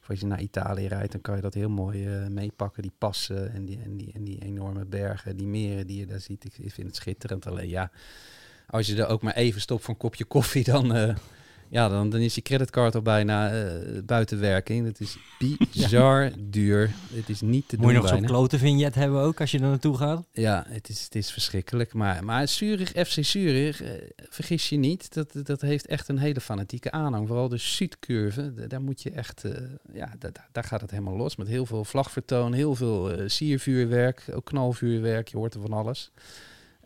of 0.00 0.10
als 0.10 0.20
je 0.20 0.26
naar 0.26 0.40
Italië 0.40 0.86
rijdt, 0.86 1.12
dan 1.12 1.20
kan 1.20 1.36
je 1.36 1.42
dat 1.42 1.54
heel 1.54 1.68
mooi 1.68 2.06
eh, 2.06 2.26
meepakken. 2.26 2.82
Die 2.82 2.92
passen 2.98 3.52
en 3.52 3.64
die, 3.64 3.78
en, 3.84 3.96
die, 3.96 4.12
en 4.12 4.24
die 4.24 4.42
enorme 4.42 4.84
bergen, 4.84 5.36
die 5.36 5.46
meren 5.46 5.86
die 5.86 5.98
je 5.98 6.06
daar 6.06 6.20
ziet. 6.20 6.44
Ik, 6.44 6.58
ik 6.58 6.72
vind 6.72 6.86
het 6.86 6.96
schitterend. 6.96 7.46
Alleen 7.46 7.68
ja, 7.68 7.90
als 8.66 8.86
je 8.86 8.96
er 8.96 9.08
ook 9.08 9.22
maar 9.22 9.34
even 9.34 9.60
stopt 9.60 9.84
voor 9.84 9.94
een 9.94 10.00
kopje 10.00 10.24
koffie, 10.24 10.64
dan, 10.64 11.16
ja, 11.70 11.88
dan, 11.88 12.10
dan 12.10 12.20
is 12.20 12.34
je 12.34 12.42
creditcard 12.42 12.94
al 12.94 13.02
bijna 13.02 13.50
eh, 13.50 13.72
buiten 14.04 14.40
werking. 14.40 14.86
Het 14.86 15.00
is 15.00 15.16
bizar 15.72 16.30
duur. 16.38 16.90
Het 17.12 17.28
is 17.28 17.40
niet 17.40 17.68
te 17.68 17.76
Moet 17.76 17.86
je 17.86 17.92
doen 17.92 18.02
nog 18.02 18.10
zo'n 18.10 18.24
klote 18.24 18.58
vignet 18.58 18.94
hebben 18.94 19.20
ook 19.20 19.40
als 19.40 19.50
je 19.50 19.58
er 19.58 19.64
naartoe 19.68 19.96
gaat? 19.96 20.26
Ja, 20.32 20.64
het 20.68 20.88
is, 20.88 21.02
het 21.04 21.14
is 21.14 21.30
verschrikkelijk. 21.30 21.92
Maar, 21.94 22.24
maar 22.24 22.48
Zurich, 22.48 22.88
FC 22.88 23.24
Zurich, 23.24 23.82
eh, 23.82 23.90
vergis 24.28 24.68
je 24.68 24.76
niet, 24.76 25.14
dat, 25.14 25.32
dat 25.42 25.60
heeft 25.60 25.86
echt 25.86 26.08
een 26.08 26.18
hele 26.18 26.40
fanatieke 26.40 26.90
aanhang. 26.90 27.26
Vooral 27.26 27.48
de 27.48 27.56
Zuidcurve, 27.56 28.66
daar 28.68 28.82
moet 28.82 29.02
je 29.02 29.10
echt, 29.10 29.44
eh, 29.44 29.52
ja, 29.92 30.12
da- 30.18 30.30
da- 30.32 30.48
daar 30.52 30.64
gaat 30.64 30.80
het 30.80 30.90
helemaal 30.90 31.16
los. 31.16 31.36
Met 31.36 31.48
heel 31.48 31.66
veel 31.66 31.84
vlagvertoon, 31.84 32.52
heel 32.52 32.74
veel 32.74 33.12
siervuurwerk, 33.26 34.24
ook 34.32 34.44
knalvuurwerk, 34.44 35.28
je 35.28 35.36
hoort 35.36 35.54
er 35.54 35.60
van 35.60 35.72
alles. 35.72 36.10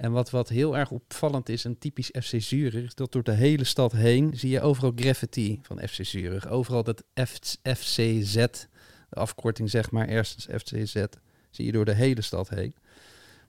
En 0.05 0.13
wat, 0.13 0.31
wat 0.31 0.49
heel 0.49 0.77
erg 0.77 0.91
opvallend 0.91 1.49
is, 1.49 1.65
en 1.65 1.79
typisch 1.79 2.11
FC 2.23 2.35
Zurich, 2.37 2.85
is 2.85 2.95
dat 2.95 3.13
door 3.13 3.23
de 3.23 3.33
hele 3.33 3.65
stad 3.65 3.93
heen 3.93 4.33
zie 4.37 4.51
je 4.51 4.61
overal 4.61 4.93
graffiti 4.95 5.61
van 5.63 5.79
FC 5.89 6.05
Zurich. 6.05 6.49
Overal 6.49 6.83
dat 6.83 7.05
F, 7.21 7.39
FCZ, 7.63 8.35
de 8.35 8.67
afkorting 9.11 9.71
zeg 9.71 9.91
maar, 9.91 10.09
ergens 10.09 10.47
FCZ, 10.57 11.05
zie 11.51 11.65
je 11.65 11.73
door 11.73 11.85
de 11.85 11.95
hele 11.95 12.23
stad 12.23 12.49
heen. 12.49 12.75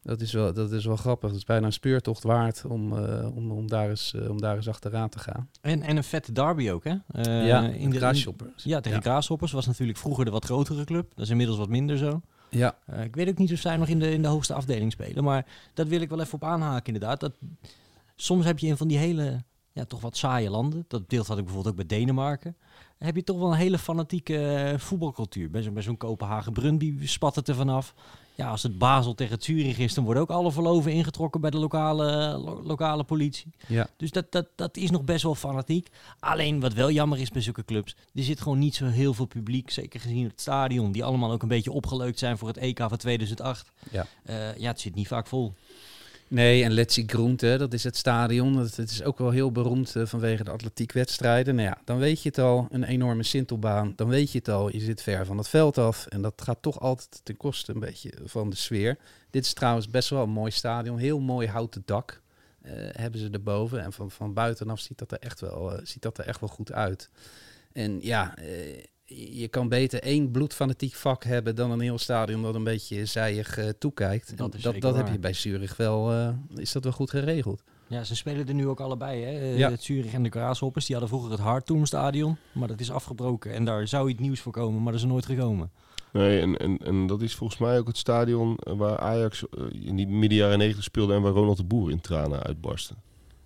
Dat 0.02 0.22
is 0.22 0.34
wel, 0.34 0.54
dat 0.54 0.72
is 0.72 0.86
wel 0.86 0.96
grappig. 0.96 1.30
Het 1.30 1.38
is 1.38 1.44
bijna 1.44 1.66
een 1.66 1.74
speurtocht 1.74 2.24
waard 2.24 2.66
om, 2.66 2.98
eh, 2.98 3.36
om, 3.36 3.52
om, 3.52 3.68
daar, 3.68 3.90
eens, 3.90 4.14
eh, 4.14 4.30
om 4.30 4.42
daar 4.42 4.56
eens 4.56 4.70
achteraan 4.70 5.10
te 5.10 5.20
gaan. 5.20 5.50
En, 5.62 5.82
en 5.82 5.98
een 5.98 6.04
vette 6.04 6.32
derby 6.32 6.70
ook, 6.70 6.84
hè? 6.84 6.96
Eh, 7.08 7.48
Ja, 7.48 7.70
in 7.70 7.90
de 7.90 7.98
Grashoppers. 7.98 8.64
Ja, 8.64 8.80
tegen 8.80 8.98
Ja. 8.98 9.04
Graashoppers 9.04 9.52
was 9.52 9.66
natuurlijk 9.66 9.98
vroeger 9.98 10.26
de 10.26 10.32
wat 10.32 10.46
grotere 10.46 10.84
club. 10.84 11.12
Dat 11.16 11.26
is 11.26 11.32
inmiddels 11.32 11.58
wat 11.58 11.70
minder 11.70 11.98
zo. 11.98 12.22
Ja. 12.58 12.78
Eh, 12.86 13.04
ik 13.04 13.16
weet 13.16 13.30
ook 13.30 13.38
niet 13.38 13.52
of 13.52 13.60
zij 13.60 13.78
nog 13.78 13.88
in 13.88 14.00
de, 14.00 14.12
in 14.12 14.22
de 14.22 14.28
hoogste 14.28 14.54
afdeling 14.54 14.92
spelen. 14.92 15.24
Maar 15.24 15.46
dat 15.74 15.88
wil 15.88 16.02
ik 16.02 16.10
wel 16.10 16.20
even 16.20 16.34
op 16.34 16.44
aanhaken, 16.44 16.94
inderdaad. 16.94 17.20
Dat, 17.20 17.34
soms 18.16 18.46
heb 18.46 18.60
je 18.60 18.68
in 18.68 18.78
van 18.78 18.88
die 18.88 18.98
hele, 18.98 19.44
ja, 19.72 19.86
toch 19.86 20.02
wat 20.02 20.18
saaie 20.18 20.50
landen. 20.50 20.86
Dat 20.88 21.08
beeld 21.08 21.28
had 21.28 21.38
ik 21.38 21.44
bijvoorbeeld 21.44 21.80
ook 21.80 21.88
bij 21.88 21.98
Denemarken. 21.98 22.56
Heb 22.98 23.16
je 23.16 23.24
toch 23.24 23.38
wel 23.38 23.52
een 23.52 23.58
hele 23.58 23.78
fanatieke 23.78 24.46
eh, 24.48 24.80
voetbalcultuur. 24.80 25.50
Bij 25.52 25.82
zo'n 25.82 25.98
Kopenhagen 25.98 26.54
Brøndby 26.54 27.08
spat 27.08 27.36
het 27.36 27.48
er 27.48 27.56
vanaf. 27.56 27.94
Ja, 28.38 28.50
als 28.50 28.64
het 28.64 28.78
Basel 28.78 29.14
tegen 29.16 29.38
Zurich 29.42 29.78
is, 29.78 29.94
dan 29.94 30.04
worden 30.04 30.24
ook 30.24 30.30
alle 30.30 30.52
verloven 30.52 30.92
ingetrokken 30.92 31.42
bij 31.42 31.50
de 31.50 31.58
lokale, 31.58 32.38
lo- 32.38 32.62
lokale 32.64 33.04
politie. 33.04 33.52
Ja. 33.68 33.88
Dus 33.98 34.12
dat, 34.12 34.32
dat, 34.32 34.48
dat 34.56 34.78
is 34.78 34.92
nog 34.92 35.04
best 35.04 35.24
wel 35.24 35.36
fanatiek. 35.36 35.88
Alleen 36.20 36.60
wat 36.60 36.74
wel 36.74 36.92
jammer 36.92 37.20
is 37.20 37.30
bij 37.32 37.42
zulke 37.42 37.66
clubs, 37.66 37.96
er 38.14 38.24
zit 38.24 38.42
gewoon 38.42 38.60
niet 38.60 38.76
zo 38.76 38.86
heel 38.86 39.14
veel 39.14 39.26
publiek, 39.26 39.70
zeker 39.70 40.00
gezien 40.00 40.24
het 40.24 40.42
stadion, 40.42 40.92
die 40.92 41.04
allemaal 41.04 41.32
ook 41.32 41.42
een 41.42 41.48
beetje 41.48 41.72
opgeleukt 41.72 42.20
zijn 42.20 42.38
voor 42.38 42.48
het 42.48 42.58
EK 42.58 42.78
van 42.80 42.98
2008. 42.98 43.72
Ja. 43.92 44.06
Eh, 44.24 44.58
ja, 44.58 44.68
het 44.68 44.80
zit 44.82 44.96
niet 44.96 45.08
vaak 45.08 45.28
vol. 45.28 45.54
Nee, 46.28 46.64
en 46.64 46.72
Letzi 46.72 47.04
Groent, 47.08 47.42
hè, 47.42 47.58
dat 47.58 47.74
is 47.74 47.84
het 47.84 47.98
stadion. 47.98 48.56
Dat, 48.56 48.78
is 48.78 49.04
ook 49.04 49.18
wel 49.18 49.30
heel 49.30 49.52
beroemd 49.52 49.96
eh, 49.96 50.06
vanwege 50.06 50.44
de 50.44 50.52
atletiekwedstrijden. 50.52 51.56
Nou 51.56 51.68
ja, 51.68 51.78
dan 51.84 51.98
weet 51.98 52.22
je 52.22 52.30
het 52.30 52.38
al, 52.38 52.68
een 52.70 52.84
enorme 52.84 53.24
sintelbaan. 53.24 53.94
Dan 53.96 54.08
weet 54.08 54.32
je 54.32 54.38
het 54.38 54.50
al, 54.50 54.72
je 54.72 54.80
zit 54.80 55.02
ver 55.02 55.26
van 55.26 55.38
het 55.38 55.48
veld 55.48 55.78
af. 55.78 56.06
En 56.06 56.22
dat 56.22 56.42
gaat 56.42 56.62
toch 56.62 56.80
altijd 56.80 57.22
ten 57.24 57.38
koste 57.38 57.74
een 57.74 57.80
beetje 57.80 58.12
van 58.24 58.50
de 58.50 58.56
sfeer. 58.56 58.98
Dit 59.30 59.46
is 59.46 59.54
trouwens 59.54 59.90
best 59.90 60.10
wel 60.10 60.24
een 60.24 60.30
mooi 60.30 60.52
stadion. 60.52 60.98
Heel 60.98 61.20
mooi 61.20 61.48
houten 61.48 61.84
dak 61.86 62.22
eh, 62.62 62.72
hebben 62.92 63.20
ze 63.20 63.30
erboven. 63.32 63.82
En 63.84 63.94
van, 63.94 64.12
van 64.12 64.34
buitenaf 64.34 64.80
ziet 64.80 64.98
dat, 64.98 65.12
er 65.12 65.20
echt 65.20 65.40
wel, 65.40 65.74
eh, 65.74 65.80
ziet 65.84 66.02
dat 66.02 66.18
er 66.18 66.26
echt 66.26 66.40
wel 66.40 66.50
goed 66.50 66.72
uit. 66.72 67.10
En 67.72 68.02
ja, 68.02 68.34
je 69.06 69.48
kan 69.48 69.70
beter 69.70 70.02
één 70.02 70.32
bloedfanatiek 70.32 70.94
vak 70.94 71.24
hebben 71.24 71.56
dan 71.56 71.72
een 71.72 71.80
heel 71.80 71.98
stadion 71.98 72.42
dat 72.42 72.56
een 72.56 72.64
beetje 72.64 73.06
zijig 73.06 73.58
eh, 73.58 73.70
toekijkt. 73.80 74.38
Dat 74.38 74.54
En 74.54 74.80
dat, 74.80 74.96
heb 74.96 75.08
je 75.08 75.20
bij 75.20 75.34
Zurich 75.34 75.78
wel, 75.78 76.12
eh, 76.12 76.30
is 76.56 76.72
dat 76.72 76.84
wel 76.84 76.94
goed 76.94 77.10
geregeld. 77.10 77.64
Ja, 77.88 78.04
ze 78.04 78.16
spelen 78.16 78.48
er 78.48 78.54
nu 78.54 78.68
ook 78.68 78.80
allebei. 78.80 79.24
Hè? 79.24 79.32
Eh, 79.32 79.58
Ja. 79.58 79.70
Het 79.70 79.84
Zurich 79.84 80.14
en 80.14 80.24
de 80.24 80.30
Graashoppers, 80.30 80.86
die 80.86 80.96
hadden 80.96 81.14
vroeger 81.14 81.32
het 81.38 81.46
Harttoom 81.48 81.86
stadion. 81.86 82.38
Maar 82.52 82.68
dat 82.68 82.80
is 82.80 82.92
afgebroken 82.92 83.54
en 83.54 83.66
daar 83.66 83.88
zou 83.88 84.10
iets 84.10 84.20
nieuws 84.20 84.40
voor 84.40 84.52
komen, 84.52 84.84
maar 84.84 84.92
dat 84.92 84.96
is 84.96 85.02
er 85.02 85.12
nooit 85.12 85.26
gekomen. 85.26 85.72
Nee, 86.12 86.42
en, 86.42 86.58
en, 86.58 86.78
en 86.78 87.08
dat 87.08 87.22
is 87.22 87.36
volgens 87.36 87.60
mij 87.60 87.80
ook 87.80 87.88
het 87.88 87.98
stadion 87.98 88.58
waar 88.64 89.00
Ajax 89.00 89.44
in 89.72 89.96
die 89.96 90.08
midden 90.08 90.38
jaren 90.38 90.58
90 90.58 90.84
speelde 90.84 91.14
en 91.14 91.22
waar 91.22 91.32
Ronald 91.32 91.58
de 91.58 91.64
Boer 91.64 91.92
in 91.92 92.02
tranen 92.02 92.44
uitbarstte. 92.44 92.96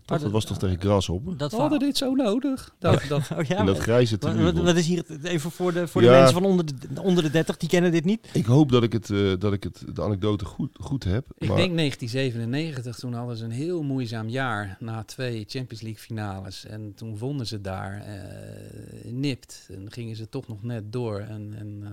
Dat, 0.10 0.22
dat- 0.22 0.32
was 0.32 0.46
toch 0.46 0.58
tegen 0.58 0.80
Grasshopper? 0.80 1.38
Dat 1.38 1.52
We 1.52 1.58
hadden 1.58 1.80
dit 1.80 1.98
zo 1.98 2.14
nodig. 2.16 2.74
Dat, 2.80 3.02
dat, 3.08 3.30
Oh 3.38 3.44
ja, 3.44 3.60
In 3.60 3.66
dat 3.66 3.78
grijze 3.78 4.12
wat, 4.12 4.22
tribune. 4.22 4.54
wat, 4.54 4.64
wat 4.64 4.76
is 4.76 4.88
hier 4.88 5.04
het- 5.08 5.24
even 5.24 5.52
voor 5.52 5.74
de, 5.74 5.88
voor 5.88 6.02
de 6.02 6.08
mensen 6.10 6.34
van 6.34 6.46
onder 6.46 6.66
de, 6.66 7.02
onder 7.02 7.24
de 7.24 7.30
30, 7.30 7.58
die 7.58 7.70
kennen 7.70 7.92
dit 7.92 8.06
niet? 8.06 8.28
Ik 8.34 8.46
hoop 8.46 8.72
dat 8.72 8.84
ik, 8.84 8.94
het, 8.94 9.10
eh, 9.10 9.34
dat 9.40 9.54
ik 9.54 9.64
het, 9.64 9.84
de 9.94 10.02
anekdote 10.04 10.46
goed, 10.46 10.70
goed 10.80 11.04
heb. 11.04 11.26
ik 11.38 11.48
maar 11.48 11.58
denk 11.58 11.76
1997, 11.78 12.96
toen 13.00 13.14
hadden 13.14 13.38
ze 13.38 13.44
een 13.44 13.52
heel 13.52 13.82
moeizaam 13.84 14.30
jaar 14.30 14.78
na 14.80 15.04
twee 15.04 15.46
Champions 15.48 15.82
League 15.84 16.02
finales. 16.02 16.66
En 16.66 16.94
toen 16.96 17.18
vonden 17.18 17.48
ze 17.48 17.62
daar 17.62 18.02
eh, 18.06 19.12
nipt. 19.12 19.68
En 19.72 19.92
gingen 19.92 20.16
ze 20.16 20.30
toch 20.30 20.48
nog 20.48 20.64
net 20.64 20.92
door. 20.94 21.20
En, 21.20 21.54
en 21.58 21.80
eh, 21.84 21.90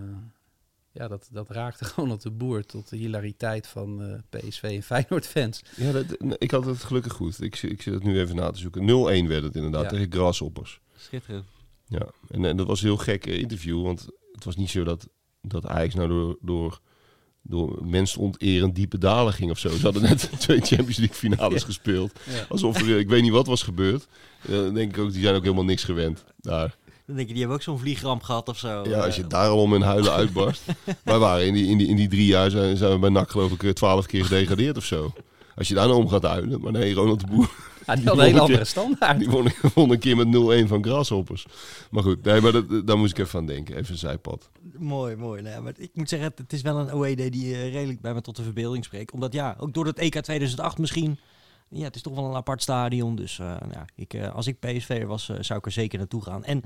ja, 0.97 1.09
dat, 1.09 1.29
dat 1.33 1.51
raakte 1.51 1.85
gewoon 1.95 2.13
op 2.13 2.21
de 2.21 2.31
boer 2.31 2.65
tot 2.67 2.89
de 2.89 2.97
hilariteit 2.97 3.67
van 3.67 4.03
eh, 4.03 4.41
PSV 4.41 4.63
en 4.63 4.83
Feyenoord 4.83 5.27
fans. 5.27 5.63
ja, 5.77 5.93
dat, 5.93 6.05
ik 6.39 6.51
had 6.51 6.65
het 6.67 6.85
gelukkig 6.85 7.13
goed. 7.13 7.43
Ik, 7.43 7.63
ik 7.63 7.83
zit 7.83 7.95
het 7.95 8.03
nu 8.03 8.21
even 8.21 8.37
na 8.37 8.51
te 8.51 8.59
zoeken. 8.59 8.83
0-1 9.25 9.29
werd 9.29 9.43
het 9.43 9.55
inderdaad 9.57 9.83
Ja. 9.83 9.89
tegen 9.89 10.13
Grasshoppers. 10.13 10.81
Schitterend. 10.97 11.45
Ja, 11.89 12.07
en, 12.29 12.45
en 12.45 12.57
dat 12.57 12.67
was 12.67 12.81
een 12.81 12.87
heel 12.87 12.97
gek 12.97 13.27
eh, 13.27 13.39
interview, 13.39 13.83
want 13.83 14.07
het 14.33 14.45
was 14.45 14.57
niet 14.57 14.71
zo 14.71 14.85
dat, 14.85 15.09
dat 15.43 15.67
Ajax 15.67 15.95
nou 15.95 16.09
door, 16.09 16.39
door, 16.41 16.81
door 17.43 17.87
mensen 17.87 18.21
onterend 18.21 18.75
diepe 18.75 18.99
dalen 18.99 19.33
ging 19.33 19.51
of 19.51 19.59
zo. 19.59 19.69
Ze 19.69 19.83
hadden 19.83 20.03
net 20.03 20.31
twee 20.41 20.61
Champions 20.61 20.97
League 20.97 21.17
finales 21.17 21.61
Ja. 21.61 21.67
gespeeld. 21.67 22.13
Ja. 22.31 22.45
Alsof 22.49 22.81
er, 22.81 22.89
eh, 22.89 22.99
ik 22.99 23.09
weet 23.09 23.23
niet 23.23 23.31
wat 23.33 23.47
was 23.47 23.63
gebeurd. 23.63 24.09
Dan 24.49 24.75
denk 24.75 24.97
ik 24.97 25.03
ook, 25.03 25.13
die 25.13 25.23
zijn 25.23 25.35
ook 25.35 25.43
helemaal 25.43 25.65
niks 25.65 25.85
gewend 25.85 26.25
daar. 26.37 26.77
Dan 27.07 27.17
denk 27.17 27.29
je, 27.29 27.33
die 27.35 27.43
hebben 27.43 27.57
ook 27.57 27.65
zo'n 27.65 27.79
vliegramp 27.79 28.23
gehad 28.23 28.49
of 28.49 28.59
zo. 28.59 28.85
Ja, 28.89 29.05
als 29.05 29.17
je 29.17 29.23
Eh, 29.23 29.29
daar 29.29 29.49
al 29.49 29.61
om 29.63 29.75
in 29.75 29.81
huilen 29.81 30.13
uitbarst. 30.23 30.63
Wij 31.03 31.19
waren 31.19 31.47
in 31.47 31.55
die, 31.55 31.67
in, 31.67 31.79
die, 31.79 31.87
in 31.89 31.97
die 31.97 32.09
drie 32.09 32.27
jaar 32.27 32.51
zijn, 32.51 32.77
zijn 32.77 32.93
we 32.93 32.99
bij 32.99 33.11
NAC 33.11 33.31
geloof 33.31 33.53
ik 33.53 33.63
eh, 33.63 33.71
twaalf 33.71 34.07
keer 34.07 34.25
gedegradeerd 34.25 34.77
of 34.77 34.85
zo. 34.85 35.13
Als 35.57 35.69
je 35.69 35.75
daar 35.75 35.87
nou 35.87 35.99
om 36.03 36.09
gaat 36.09 36.23
huilen. 36.23 36.61
Maar 36.61 36.73
nee, 36.73 36.95
Ronald 36.95 37.21
de 37.21 37.27
Boer. 37.27 37.51
Ja, 37.87 37.97
die 37.97 38.07
had 38.07 38.19
een 38.19 38.25
hele 38.31 38.41
andere 38.41 38.65
standaard. 38.65 39.19
Die 39.19 39.31
won, 39.31 39.49
won 39.75 39.91
een 39.91 39.99
keer 39.99 40.17
met 40.17 40.65
0-1 40.65 40.69
van 40.69 40.85
Grasshoppers. 40.85 41.47
Maar 41.91 42.03
goed, 42.03 42.23
nee, 42.23 42.41
maar 42.41 42.53
dat, 42.53 42.87
daar 42.87 42.99
moest 42.99 43.19
ik 43.19 43.27
even 43.27 43.39
aan 43.39 43.47
denken. 43.47 43.77
Even 43.77 43.93
een 43.93 43.99
zijpad. 43.99 44.51
Mooi, 44.79 45.17
mooi. 45.17 45.43
Nou 45.43 45.55
ja, 45.55 45.61
maar 45.61 45.73
ik 45.77 45.91
moet 45.93 46.09
zeggen, 46.09 46.33
het, 46.37 46.53
is 46.53 46.63
wel 46.63 46.79
een 46.79 46.95
OED 46.95 47.33
die 47.33 47.55
eh, 47.55 47.73
redelijk 47.73 48.01
bij 48.01 48.15
me 48.15 48.21
tot 48.21 48.37
de 48.37 48.43
verbeelding 48.43 48.85
spreekt. 48.85 49.13
Omdat 49.13 49.33
ja, 49.33 49.57
ook 49.59 49.75
door 49.75 49.87
het 49.87 49.99
EK 49.99 50.21
2008 50.21 50.79
misschien... 50.79 51.19
Ja, 51.69 51.85
het 51.85 51.95
is 51.95 52.03
toch 52.03 52.15
wel 52.15 52.25
een 52.25 52.35
apart 52.37 52.63
stadion. 52.63 53.17
Dus 53.17 53.39
eh, 53.39 53.57
ja, 53.73 53.85
ik, 53.95 54.15
eh, 54.15 54.35
als 54.35 54.47
ik 54.47 54.59
PSV'er 54.59 55.07
was, 55.07 55.29
eh, 55.29 55.37
zou 55.41 55.59
ik 55.59 55.67
er 55.67 55.73
zeker 55.73 55.99
naartoe 55.99 56.23
gaan. 56.23 56.45
En 56.45 56.63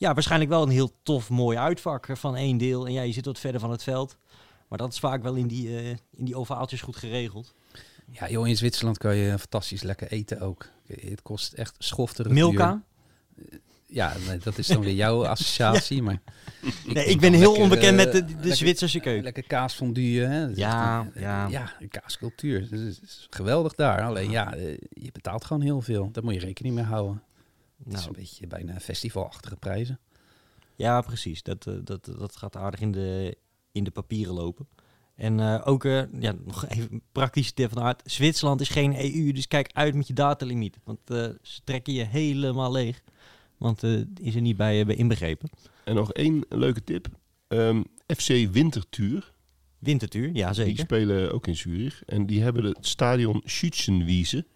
ja, 0.00 0.14
waarschijnlijk 0.14 0.50
wel 0.50 0.62
een 0.62 0.68
heel 0.68 0.92
tof, 1.02 1.28
mooi 1.30 1.56
uitvak 1.58 2.06
eh, 2.08 2.16
van 2.16 2.36
één 2.36 2.56
deel. 2.58 2.86
En 2.86 2.92
ja, 2.92 3.02
je 3.02 3.12
zit 3.12 3.24
wat 3.24 3.38
verder 3.38 3.60
van 3.60 3.70
het 3.70 3.82
veld. 3.82 4.16
Maar 4.68 4.78
dat 4.78 4.92
is 4.92 4.98
vaak 4.98 5.22
wel 5.22 5.34
in 5.34 5.46
die, 5.46 5.68
eh, 5.78 5.88
in 5.90 6.24
die 6.24 6.36
ovaaltjes 6.36 6.80
goed 6.82 6.96
geregeld. 6.96 7.54
Ja, 8.10 8.28
joh, 8.30 8.48
in 8.48 8.56
Zwitserland 8.56 8.98
kan 8.98 9.16
je 9.16 9.38
fantastisch 9.38 9.82
lekker 9.82 10.10
eten 10.10 10.40
ook. 10.40 10.66
Het 10.86 11.22
kost 11.22 11.52
echt 11.52 11.74
schofterig 11.78 12.32
Milka? 12.32 12.82
duur. 13.36 13.60
Ja, 13.86 14.16
nee, 14.28 14.38
dat 14.38 14.58
is 14.58 14.66
dan 14.66 14.80
weer 14.80 14.94
jouw 14.94 15.24
associatie, 15.34 16.02
maar... 16.02 16.20
Nee, 16.62 16.72
vind 16.84 17.08
ik 17.08 17.20
ben 17.20 17.32
heel 17.32 17.40
lekker, 17.46 17.62
onbekend 17.62 17.98
eh, 17.98 18.04
met 18.04 18.12
de, 18.12 18.24
de 18.24 18.32
lekker- 18.34 18.56
Zwitserse 18.56 19.00
keuken. 19.00 19.22
Lekker 19.24 19.42
kaasfondue, 19.46 20.20
hè. 20.24 20.40
Dat 20.40 20.50
is 20.50 20.56
Ja, 20.56 21.06
echt 21.14 21.22
ja. 21.22 21.48
Ja, 21.48 21.72
kaascultuur. 21.88 22.60
Dat 22.70 22.78
is, 22.80 23.00
is 23.00 23.26
geweldig 23.30 23.74
daar. 23.74 24.02
Alleen 24.02 24.30
ja, 24.30 24.54
eh, 24.54 24.76
je 24.90 25.10
betaalt 25.12 25.44
gewoon 25.44 25.62
heel 25.62 25.80
veel. 25.80 26.08
Daar 26.12 26.24
moet 26.24 26.34
je 26.34 26.40
rekening 26.40 26.74
mee 26.74 26.84
houden. 26.84 27.22
Het 27.84 27.92
is 27.92 27.92
Nou. 27.94 28.06
een 28.06 28.12
beetje 28.12 28.46
bijna 28.46 28.80
festivalachtige 28.80 29.56
prijzen. 29.56 29.98
Ja, 30.76 31.00
precies. 31.00 31.42
Dat, 31.42 31.66
eh, 31.66 31.74
dat, 31.84 32.04
dat 32.18 32.36
gaat 32.36 32.56
aardig 32.56 32.80
in 32.80 32.92
de, 32.92 33.36
in 33.72 33.84
de 33.84 33.90
papieren 33.90 34.34
lopen. 34.34 34.68
En 35.14 35.40
eh, 35.40 35.60
ook, 35.64 35.84
eh, 35.84 36.02
ja, 36.20 36.34
nog 36.44 36.66
even 36.68 36.92
een 36.92 37.02
praktische 37.12 37.52
tip 37.52 37.72
van 37.72 37.82
hart. 37.82 38.02
Zwitserland 38.04 38.60
is 38.60 38.68
geen 38.68 38.94
EU, 38.96 39.32
dus 39.32 39.48
kijk 39.48 39.70
uit 39.72 39.94
met 39.94 40.06
je 40.06 40.12
datalimiet. 40.14 40.78
Want 40.84 40.98
eh, 41.04 41.28
ze 41.42 41.60
trekken 41.64 41.92
je 41.92 42.04
helemaal 42.04 42.72
leeg. 42.72 43.02
Want 43.58 43.82
eh 43.82 44.00
is 44.20 44.34
er 44.34 44.40
niet 44.40 44.56
bij, 44.56 44.86
bij 44.86 44.94
inbegrepen. 44.94 45.50
En 45.84 45.94
nog 45.94 46.12
één 46.12 46.44
leuke 46.48 46.84
tip. 46.84 47.08
Ehm, 47.48 47.82
FC 48.06 48.28
Winterthur. 48.50 49.32
Wintertuur, 49.78 50.30
ja 50.32 50.46
Die 50.46 50.54
zeker. 50.54 50.78
spelen 50.84 51.32
ook 51.32 51.46
in 51.46 51.56
Zurich. 51.56 52.02
En 52.04 52.26
die 52.26 52.42
hebben 52.42 52.64
het 52.64 52.86
stadion 52.86 53.42
Schützenwiese. 53.44 54.46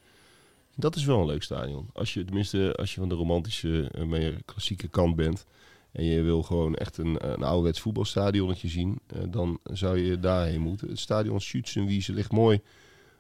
Dat 0.77 0.97
is 0.97 1.05
wel 1.05 1.21
een 1.21 1.27
leuk 1.27 1.43
stadion. 1.43 1.91
Als 1.93 2.15
je, 2.15 2.25
tenminste, 2.25 2.75
als 2.77 2.95
je 2.95 3.01
van 3.01 3.09
de 3.09 3.15
romantische, 3.15 3.89
eh, 3.93 4.05
meer 4.05 4.43
klassieke 4.45 4.89
kant 4.89 5.17
bent. 5.17 5.47
En 5.93 6.05
je 6.05 6.23
wil 6.23 6.43
gewoon 6.43 6.75
echt 6.75 6.99
een, 6.99 7.31
een 7.33 7.43
ouderwets 7.43 7.81
voetbalstadionnetje 7.81 8.69
zien. 8.69 8.99
eh, 9.07 9.23
dan 9.29 9.59
zou 9.63 9.99
je 9.99 10.19
daarheen 10.19 10.61
moeten. 10.61 10.89
Het 10.89 10.99
stadion 10.99 11.41
Schützenwiese 11.41 12.13
ligt 12.13 12.33
mooi. 12.33 12.61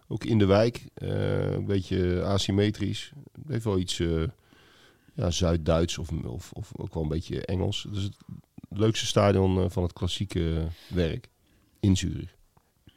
Ook 0.08 0.24
in 0.24 0.38
de 0.38 0.46
wijk. 0.46 0.84
eh, 0.94 1.52
een 1.52 1.64
beetje 1.64 2.22
asymmetrisch. 2.22 3.12
Het 3.32 3.48
heeft 3.48 3.64
wel 3.64 3.78
iets 3.78 4.02
ja, 5.14 5.30
Zuid-Duits 5.30 5.98
of, 5.98 6.10
of, 6.52 6.72
ook 6.76 6.94
wel 6.94 7.02
een 7.02 7.08
beetje 7.08 7.44
Engels. 7.44 7.86
Dus 7.90 8.02
het 8.02 8.16
leukste 8.68 9.06
stadion 9.06 9.70
van 9.70 9.82
het 9.82 9.92
klassieke 9.92 10.66
werk 10.88 11.28
in 11.80 11.96
Zurich. 11.96 12.34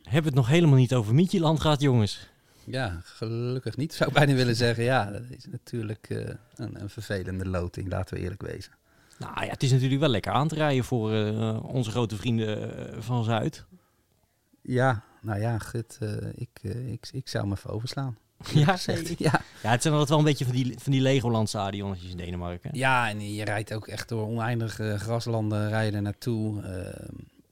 Hebben 0.04 0.22
we 0.22 0.28
het 0.28 0.48
nog 0.48 0.48
helemaal 0.48 0.78
niet 0.78 0.94
over 0.94 1.16
Mietjeland 1.16 1.60
gehad, 1.60 1.82
jongens? 1.82 2.30
Ja, 2.70 3.02
gelukkig 3.04 3.78
niet. 3.78 3.94
Zou 3.94 4.10
ik 4.10 4.16
bijna 4.16 4.34
willen 4.34 4.56
zeggen. 4.56 4.84
Ja, 4.84 5.12
dat 5.12 5.22
is 5.30 5.46
natuurlijk 5.46 6.10
eh, 6.10 6.18
een, 6.56 6.82
een 6.82 6.90
vervelende 6.90 7.46
loting, 7.46 7.90
laten 7.90 8.16
we 8.16 8.22
eerlijk 8.22 8.42
wezen. 8.42 8.72
Nou 9.20 9.46
ja, 9.46 9.52
het 9.52 9.64
is 9.64 9.72
natuurlijk 9.72 10.00
wel 10.00 10.10
lekker 10.10 10.32
aan 10.32 10.48
te 10.48 10.56
rijden 10.56 10.84
voor 10.84 11.14
eh, 11.14 11.64
onze 11.64 11.92
grote 11.92 12.16
vrienden 12.16 12.78
eh, 12.78 13.02
van 13.02 13.24
Zuid. 13.24 13.66
Ja, 14.62 15.04
nou 15.22 15.40
ja, 15.40 15.58
gut, 15.58 16.00
ik, 16.36 16.50
ik, 16.64 17.08
ik 17.12 17.28
zou 17.28 17.48
me 17.48 17.56
even 17.56 17.70
overslaan. 17.70 18.18
Ja, 18.54 18.78
nee. 18.86 19.16
ja. 19.18 19.42
Ja, 19.64 19.70
het 19.70 19.82
zijn 19.82 19.94
altijd 19.94 20.10
wel 20.10 20.18
een 20.20 20.24
beetje 20.24 20.46
van 20.46 20.54
die, 20.54 20.76
van 20.80 20.92
die 20.92 21.02
Legoland 21.02 21.50
stadionnetjes 21.50 22.12
in 22.12 22.18
Denemarken. 22.18 22.70
ja, 22.74 23.10
en 23.10 23.34
je 23.34 23.44
rijdt 23.44 23.74
ook 23.74 23.88
echt 23.88 24.10
door 24.10 24.28
oneindige 24.28 24.96
graslanden 25.00 25.70
rijden 25.70 26.04
naartoe. 26.04 26.62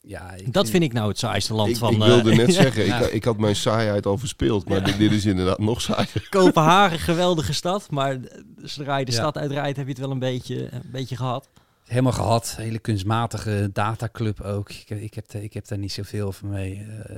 Ja, 0.07 0.33
ik 0.33 0.53
Dat 0.53 0.69
vind 0.69 0.83
ik 0.83 0.93
nou 0.93 1.07
het 1.09 1.17
saaiste 1.19 1.53
land 1.53 1.69
Ik, 1.69 1.77
van... 1.77 1.93
ik 1.93 1.97
wilde 2.03 2.31
eh, 2.31 2.37
net 2.37 2.53
zeggen, 2.63 2.85
Ja. 2.85 2.99
ik, 2.99 3.11
ik 3.11 3.23
had 3.23 3.37
mijn 3.37 3.55
saaiheid 3.55 4.05
al 4.05 4.17
verspeeld. 4.17 4.69
Maar 4.69 4.83
dit, 4.83 4.97
dit 4.97 5.11
is 5.11 5.25
inderdaad 5.25 5.59
nog 5.59 5.81
saaier. 5.81 6.27
Kopenhagen, 6.29 6.99
geweldige 6.99 7.53
stad. 7.53 7.91
Maar 7.91 8.11
eh, 8.13 8.41
zodra 8.63 8.97
je 8.97 9.05
de 9.05 9.11
Ja. 9.11 9.17
stad 9.17 9.37
uitrijdt, 9.37 9.77
heb 9.77 9.85
je 9.85 9.91
het 9.91 10.01
wel 10.01 10.11
een 10.11 10.19
beetje, 10.19 10.73
een 10.73 10.81
beetje 10.91 11.15
gehad. 11.15 11.49
Helemaal 11.85 12.11
gehad. 12.11 12.53
Hele 12.57 12.79
kunstmatige 12.79 13.69
dataclub 13.73 14.41
ook. 14.41 14.69
Ik, 14.71 14.89
ik, 14.89 15.13
heb, 15.13 15.31
daar- 15.31 15.43
ik 15.43 15.53
heb 15.53 15.67
daar 15.67 15.77
niet 15.77 15.91
zoveel 15.91 16.31
van 16.31 16.49
mee. 16.49 16.85
eh, 17.07 17.15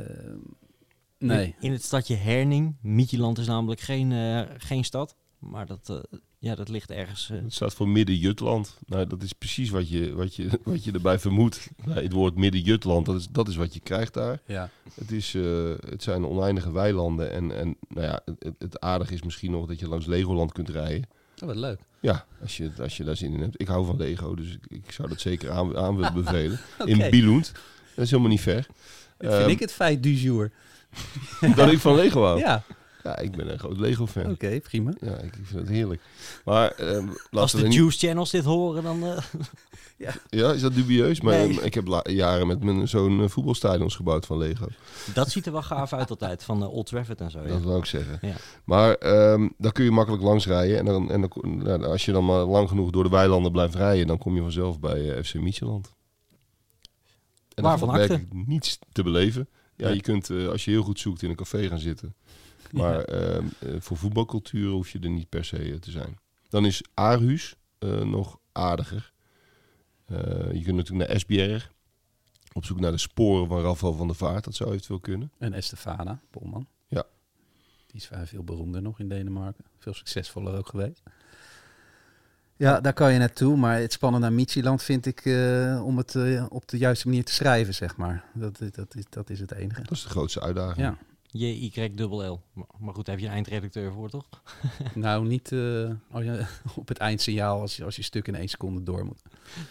nee. 1.20 1.46
In, 1.46 1.56
in 1.60 1.72
het 1.72 1.84
stadje 1.84 2.16
Herning. 2.16 2.76
Mietjeland 2.82 3.38
is 3.38 3.48
namelijk 3.48 3.82
geen, 3.82 4.12
eh, 4.12 4.42
geen 4.58 4.84
stad. 4.86 5.16
Maar 5.40 5.66
dat, 5.66 5.90
eh, 5.90 6.20
ja, 6.40 6.56
dat 6.56 6.70
ligt 6.70 6.92
ergens... 6.92 7.30
eh, 7.30 7.38
Het 7.44 7.54
staat 7.54 7.74
voor 7.74 7.88
Midden-Jutland. 7.88 8.78
Nou, 8.86 9.08
dat 9.08 9.22
is 9.24 9.34
precies 9.34 9.70
wat 9.70 9.90
je, 9.90 10.14
wat 10.14 10.36
je, 10.36 10.50
wat 10.64 10.84
je 10.84 10.92
erbij 10.92 11.20
vermoedt. 11.20 11.70
Bij 11.86 12.04
het 12.04 12.12
woord 12.14 12.36
Midden-Jutland, 12.36 13.06
dat 13.06 13.16
is, 13.16 13.28
dat 13.32 13.48
is 13.48 13.56
wat 13.56 13.74
je 13.74 13.80
krijgt 13.80 14.14
daar. 14.14 14.40
Ja. 14.46 14.70
Het, 14.94 15.12
is, 15.12 15.34
eh, 15.36 15.70
het 15.90 16.04
zijn 16.04 16.26
oneindige 16.26 16.72
weilanden. 16.72 17.32
En, 17.32 17.58
en 17.58 17.78
nou 17.88 18.08
ja, 18.08 18.20
het, 18.40 18.56
het 18.60 18.80
aardige 18.80 19.14
is 19.14 19.24
misschien 19.24 19.52
nog 19.52 19.66
dat 19.68 19.80
je 19.80 19.88
langs 19.88 20.06
Legoland 20.06 20.52
kunt 20.52 20.70
rijden. 20.70 21.10
Oh, 21.42 21.48
wat 21.48 21.56
leuk. 21.56 21.80
Ja, 22.00 22.26
als 22.42 22.58
je, 22.58 22.72
als 22.80 22.98
je 22.98 23.04
daar 23.04 23.16
zin 23.18 23.34
in 23.34 23.40
hebt. 23.42 23.62
Ik 23.62 23.68
hou 23.68 23.86
van 23.86 23.98
Lego, 23.98 24.36
dus 24.36 24.54
ik, 24.54 24.66
ik 24.68 24.92
zou 24.92 25.08
dat 25.10 25.20
zeker 25.22 25.52
aan, 25.52 25.78
aan 25.78 25.96
willen 25.96 26.14
bevelen. 26.24 26.60
In 26.86 27.10
Billund. 27.10 27.52
Dat 27.96 28.06
is 28.06 28.10
helemaal 28.12 28.32
niet 28.32 28.42
ver. 28.42 28.68
Dit 29.18 29.30
vind 29.32 29.42
Ehm, 29.42 29.50
ik 29.50 29.60
het 29.60 29.72
feit 29.74 30.04
du 30.04 30.14
jour. 30.14 30.52
dat 31.56 31.72
ik 31.72 31.80
van 31.80 31.96
Lego 31.96 32.24
hou. 32.24 32.40
Ja, 32.40 32.64
Ja, 33.08 33.18
ik 33.18 33.32
ben 33.36 33.52
een 33.52 33.60
groot 33.60 33.80
Lego-fan. 33.80 34.32
oké, 34.32 34.60
prima. 34.60 34.94
Ja, 35.00 35.18
ik, 35.18 35.34
vind 35.44 35.60
het 35.60 35.70
heerlijk. 35.70 36.02
Maar 36.46 36.72
ehm, 36.72 37.08
als 37.32 37.52
de 37.52 37.64
niet... 37.64 37.74
Juice 37.74 38.08
Channels 38.08 38.32
dit 38.32 38.44
horen, 38.44 38.84
dan... 38.84 39.04
eh, 39.06 39.18
Ja, 40.30 40.52
is 40.52 40.62
dat 40.62 40.74
dubieus? 40.74 41.22
Maar 41.22 41.34
Nee. 41.38 41.58
ehm, 41.58 41.66
ik 41.66 41.74
heb 41.74 42.02
jaren 42.04 42.48
met 42.48 42.64
mijn 42.64 42.88
zoon 42.88 43.22
eh, 43.22 43.30
voetbalstadions 43.30 43.96
gebouwd 43.96 44.26
van 44.26 44.38
Lego. 44.38 44.68
dat 45.14 45.32
ziet 45.32 45.46
er 45.46 45.52
wel 45.52 45.62
gaaf 45.62 45.94
uit 45.94 46.10
altijd, 46.10 46.44
van 46.44 46.62
eh, 46.64 46.74
Old 46.74 46.86
Trafford 46.86 47.22
en 47.22 47.32
zo. 47.32 47.42
Ja. 47.42 47.48
Dat 47.48 47.64
wil 47.64 47.78
ik 47.78 47.86
zeggen. 47.86 48.18
Ja. 48.22 48.36
Maar 48.64 48.94
ehm 48.96 49.48
daar 49.58 49.72
kun 49.72 49.84
je 49.84 49.92
makkelijk 49.92 50.24
langs 50.24 50.46
rijden. 50.46 50.78
En, 50.78 50.86
dan, 50.86 51.12
en 51.12 51.22
dan, 51.22 51.58
nou, 51.64 51.86
als 51.86 52.06
je 52.06 52.12
dan 52.12 52.26
maar 52.26 52.44
lang 52.44 52.70
genoeg 52.70 52.90
door 52.90 53.04
de 53.04 53.10
weilanden 53.10 53.52
blijft 53.52 53.76
rijden, 53.76 54.08
dan 54.08 54.18
kom 54.18 54.36
je 54.36 54.42
vanzelf 54.42 54.80
bij 54.80 55.24
FC 55.24 55.34
Micheland. 55.34 55.86
En 55.88 57.64
daar 57.64 57.64
Waarvan 57.64 57.92
werkelijk 57.98 58.34
niets 58.34 58.80
te 58.92 59.04
beleven. 59.04 59.48
Ja, 59.78 59.90
je 59.90 60.02
kunt 60.02 60.30
eh, 60.30 60.48
als 60.48 60.66
je 60.66 60.72
heel 60.72 60.84
goed 60.84 61.00
zoekt 61.00 61.22
in 61.22 61.30
een 61.30 61.36
café 61.36 61.68
gaan 61.68 61.80
zitten. 61.80 62.16
Maar 62.72 63.04
ehm, 63.04 63.46
eh, 63.60 63.76
voor 63.80 63.98
voetbalcultuur 63.98 64.70
hoef 64.70 64.90
je 64.90 65.00
er 65.00 65.10
niet 65.10 65.30
per 65.30 65.46
se 65.46 65.58
eh, 65.58 65.76
te 65.76 65.92
zijn. 65.92 66.20
Dan 66.50 66.66
is 66.66 66.84
Aarhus 66.94 67.56
eh, 67.80 68.02
nog 68.02 68.40
aardiger. 68.52 69.12
Je 70.52 70.62
kunt 70.64 70.76
natuurlijk 70.76 71.08
naar 71.08 71.16
Esbjerg. 71.16 71.72
Op 72.54 72.66
zoek 72.66 72.80
naar 72.80 72.92
de 72.92 72.98
sporen 72.98 73.48
van 73.48 73.62
Rafael 73.62 73.94
van 73.94 74.08
der 74.08 74.16
Vaart. 74.16 74.44
Dat 74.44 74.56
zou 74.56 74.70
eventueel 74.70 75.00
kunnen. 75.00 75.32
En 75.38 75.54
Estefana, 75.54 76.20
Polman. 76.30 76.68
Ja. 76.88 77.04
Die 77.86 77.96
is 77.96 78.06
vrij 78.06 78.28
veel 78.28 78.44
beroemder 78.44 78.82
nog 78.82 79.00
in 79.00 79.10
Denemarken. 79.10 79.66
Veel 79.78 79.94
succesvoller 79.94 80.58
ook 80.58 80.68
geweest. 80.68 81.02
Ja, 82.56 82.82
daar 82.82 82.94
kan 82.94 83.14
je 83.14 83.20
naartoe. 83.20 83.58
Maar 83.58 83.80
het 83.80 83.94
spannende 83.94 84.28
aan 84.28 84.36
Michieland 84.36 84.84
vind 84.84 85.06
ik 85.06 85.22
om 85.84 85.98
het 85.98 86.16
op 86.50 86.68
de 86.68 86.78
juiste 86.78 87.08
manier 87.08 87.26
te 87.26 87.34
schrijven, 87.34 87.74
zeg 87.74 87.98
maar. 87.98 88.26
Dat, 88.34 88.60
dat, 88.72 88.96
is, 88.96 89.04
dat 89.10 89.30
is 89.30 89.40
het 89.40 89.52
enige. 89.52 89.82
Dat 89.82 89.92
is 89.92 90.04
de 90.04 90.10
grootste 90.10 90.42
uitdaging. 90.42 90.88
Ja. 90.88 90.98
J-Y-L. 91.32 92.42
Maar- 92.54 92.66
Maar 92.80 92.94
goed, 92.94 93.06
daar 93.06 93.16
heb 93.16 93.24
je 93.24 93.30
een 93.30 93.36
eindredacteur 93.36 93.92
voor, 93.92 94.10
toch? 94.10 94.26
Nou, 94.96 95.28
niet 95.28 95.52
eh, 95.52 95.92
als 96.12 96.24
je, 96.24 96.46
op 96.76 96.88
het 96.88 96.98
eindsignaal 96.98 97.60
als 97.62 97.76
je, 97.78 97.84
als 97.84 97.96
je 97.96 98.02
stuk 98.02 98.28
in 98.28 98.36
één 98.36 98.48
seconde 98.48 98.84
door 98.84 99.06
moet. 99.06 99.22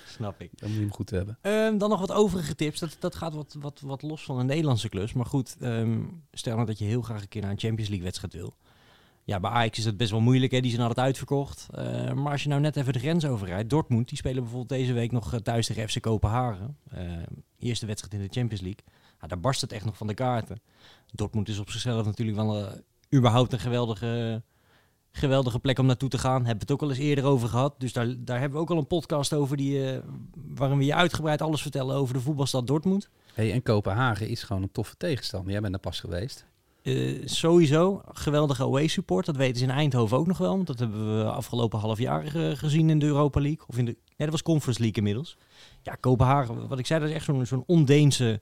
Snap 0.09 0.41
ik. 0.41 0.51
Dan 0.55 0.69
moet 0.69 0.79
je 0.79 0.85
hem 0.85 0.93
goed 0.95 1.11
hebben. 1.11 1.39
Ehm, 1.41 1.79
dan 1.79 1.91
nog 1.91 2.01
wat 2.01 2.13
overige 2.13 2.55
tips. 2.55 2.81
Dat, 2.81 2.97
dat 3.01 3.15
gaat 3.15 3.35
wat, 3.35 3.57
wat, 3.59 3.81
wat 3.81 4.03
los 4.03 4.23
van 4.25 4.39
een 4.39 4.47
Nederlandse 4.47 4.89
klus. 4.89 5.13
Maar 5.13 5.27
goed, 5.27 5.57
ehm, 5.61 6.01
stel 6.33 6.55
nou 6.55 6.67
dat 6.67 6.79
je 6.79 6.85
heel 6.85 7.03
graag 7.03 7.23
een 7.23 7.29
keer 7.29 7.43
naar 7.43 7.51
een 7.51 7.59
Champions 7.59 7.89
League 7.89 8.05
wedstrijd 8.07 8.33
wil. 8.33 8.57
Ja, 9.25 9.41
bij 9.41 9.51
Ajax 9.51 9.79
is 9.79 9.85
het 9.85 9.97
best 9.97 10.11
wel 10.11 10.21
moeilijk. 10.21 10.53
Hè? 10.53 10.61
Die 10.61 10.71
zijn 10.71 10.83
altijd 10.87 11.07
uitverkocht. 11.07 11.67
Eh, 11.71 12.13
maar 12.13 12.33
als 12.33 12.43
je 12.43 12.49
nou 12.49 12.61
net 12.61 12.77
even 12.77 12.93
de 12.93 12.99
grens 12.99 13.25
overrijdt. 13.27 13.71
Dortmund, 13.71 14.09
die 14.09 14.19
spelen 14.19 14.43
bijvoorbeeld 14.43 14.69
deze 14.81 14.93
week 14.93 15.13
nog 15.13 15.33
eh, 15.35 15.41
thuis 15.41 15.67
tegen 15.67 15.89
FC 15.89 16.01
Kopenhagen. 16.01 16.77
Ehm, 16.91 17.25
eerste 17.59 17.87
wedstrijd 17.87 18.15
in 18.15 18.21
de 18.29 18.33
Champions 18.35 18.63
League. 18.63 18.81
Nou, 19.17 19.29
daar 19.29 19.41
barst 19.41 19.61
het 19.61 19.73
echt 19.73 19.85
nog 19.85 19.97
van 19.97 20.07
de 20.07 20.15
kaarten. 20.15 20.61
Dortmund 21.13 21.49
is 21.49 21.59
op 21.59 21.71
zichzelf 21.71 22.07
natuurlijk 22.07 22.37
wel 22.37 22.67
eh, 22.67 22.73
überhaupt 23.15 23.53
een 23.53 23.59
geweldige, 23.59 24.43
geweldige 25.11 25.59
plek 25.59 25.79
om 25.79 25.87
naartoe 25.87 26.09
te 26.09 26.19
gaan. 26.19 26.45
Hebben 26.47 26.55
we 26.55 26.61
het 26.61 26.71
ook 26.71 26.83
al 26.83 26.89
eens 26.89 26.99
eerder 26.99 27.25
over 27.25 27.49
gehad. 27.49 27.75
Dus 27.79 27.93
daar, 27.93 28.15
daar 28.19 28.39
hebben 28.39 28.59
we 28.59 28.65
ook 28.65 28.71
al 28.71 28.79
een 28.79 28.87
podcast 28.87 29.33
over 29.33 29.57
die, 29.57 29.91
eh, 29.91 29.99
waarin 30.55 30.79
we 30.79 30.85
je 30.85 30.95
uitgebreid 30.95 31.43
alles 31.43 31.63
vertellen 31.63 31.97
over 31.97 32.15
de 32.15 32.21
voetbalstad 32.21 32.67
Dortmund. 32.67 33.09
Hey, 33.35 33.53
en 33.53 33.63
Kopenhagen 33.63 34.29
is 34.29 34.43
gewoon 34.43 34.63
een 34.63 34.73
toffe 34.73 34.95
tegenstander. 34.97 35.53
Jij 35.53 35.61
bent 35.61 35.75
er 35.75 35.81
pas 35.81 36.01
geweest. 36.01 36.47
Eh, 36.83 37.23
sowieso, 37.25 38.03
geweldige 38.13 38.63
away 38.63 38.87
support. 38.87 39.27
Dat 39.27 39.37
weten 39.37 39.57
ze 39.57 39.65
in 39.65 39.71
Eindhoven 39.71 40.19
ook 40.19 40.27
nog 40.27 40.39
wel. 40.39 40.55
Want 40.55 40.67
dat 40.67 40.79
hebben 40.79 41.19
we 41.19 41.31
afgelopen 41.31 41.79
half 41.79 41.99
jaar 41.99 42.25
gezien 42.57 42.91
in 42.91 42.99
de 42.99 43.07
Europa 43.07 43.41
League. 43.41 43.67
Of 43.67 43.79
in 43.79 43.85
de, 43.85 43.93
nee, 43.93 44.15
dat 44.17 44.31
was 44.31 44.43
Conference 44.43 44.81
League 44.81 44.99
inmiddels. 44.99 45.37
Ja, 45.83 45.95
Kopenhagen, 45.95 46.69
wat 46.69 46.79
ik 46.79 46.87
zei, 46.87 47.01
dat 47.01 47.09
is 47.09 47.15
echt 47.15 47.25
zo'n 47.25 47.47
zo'n 47.47 47.65
ondeense 47.67 48.41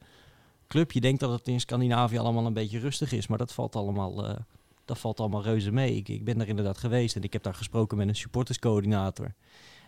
club. 0.66 0.92
Je 0.92 1.00
denkt 1.00 1.20
dat 1.20 1.30
het 1.30 1.48
in 1.48 1.60
Scandinavië 1.60 2.18
allemaal 2.18 2.46
een 2.46 2.52
beetje 2.52 2.78
rustig 2.78 3.12
is. 3.12 3.26
Maar 3.26 3.38
dat 3.38 3.52
valt 3.52 3.76
allemaal, 3.76 4.26
eh, 4.26 4.36
dat 4.84 4.98
valt 4.98 5.20
allemaal 5.20 5.42
reuze 5.42 5.70
mee. 5.70 5.96
Ik, 5.96 6.08
ik 6.08 6.24
ben 6.24 6.38
daar 6.38 6.48
inderdaad 6.48 6.78
geweest 6.78 7.16
en 7.16 7.22
ik 7.22 7.32
heb 7.32 7.42
daar 7.42 7.54
gesproken 7.54 7.96
met 7.96 8.08
een 8.08 8.16
supporterscoördinator. 8.16 9.34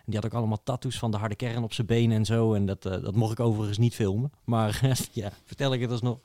En 0.07 0.13
die 0.13 0.21
had 0.21 0.31
ook 0.31 0.37
allemaal 0.37 0.63
tattoos 0.63 0.97
van 0.97 1.11
de 1.11 1.17
harde 1.17 1.35
kern 1.35 1.63
op 1.63 1.73
zijn 1.73 1.87
benen 1.87 2.17
en 2.17 2.25
zo. 2.25 2.53
En 2.53 2.65
dat, 2.65 2.85
eh, 2.85 2.91
dat 3.03 3.15
mocht 3.15 3.31
ik 3.31 3.39
overigens 3.39 3.77
niet 3.77 3.95
filmen. 3.95 4.31
Maar 4.43 4.79
ja, 5.11 5.31
vertel 5.45 5.73
ik 5.73 5.81
het 5.81 5.91
alsnog. 5.91 6.19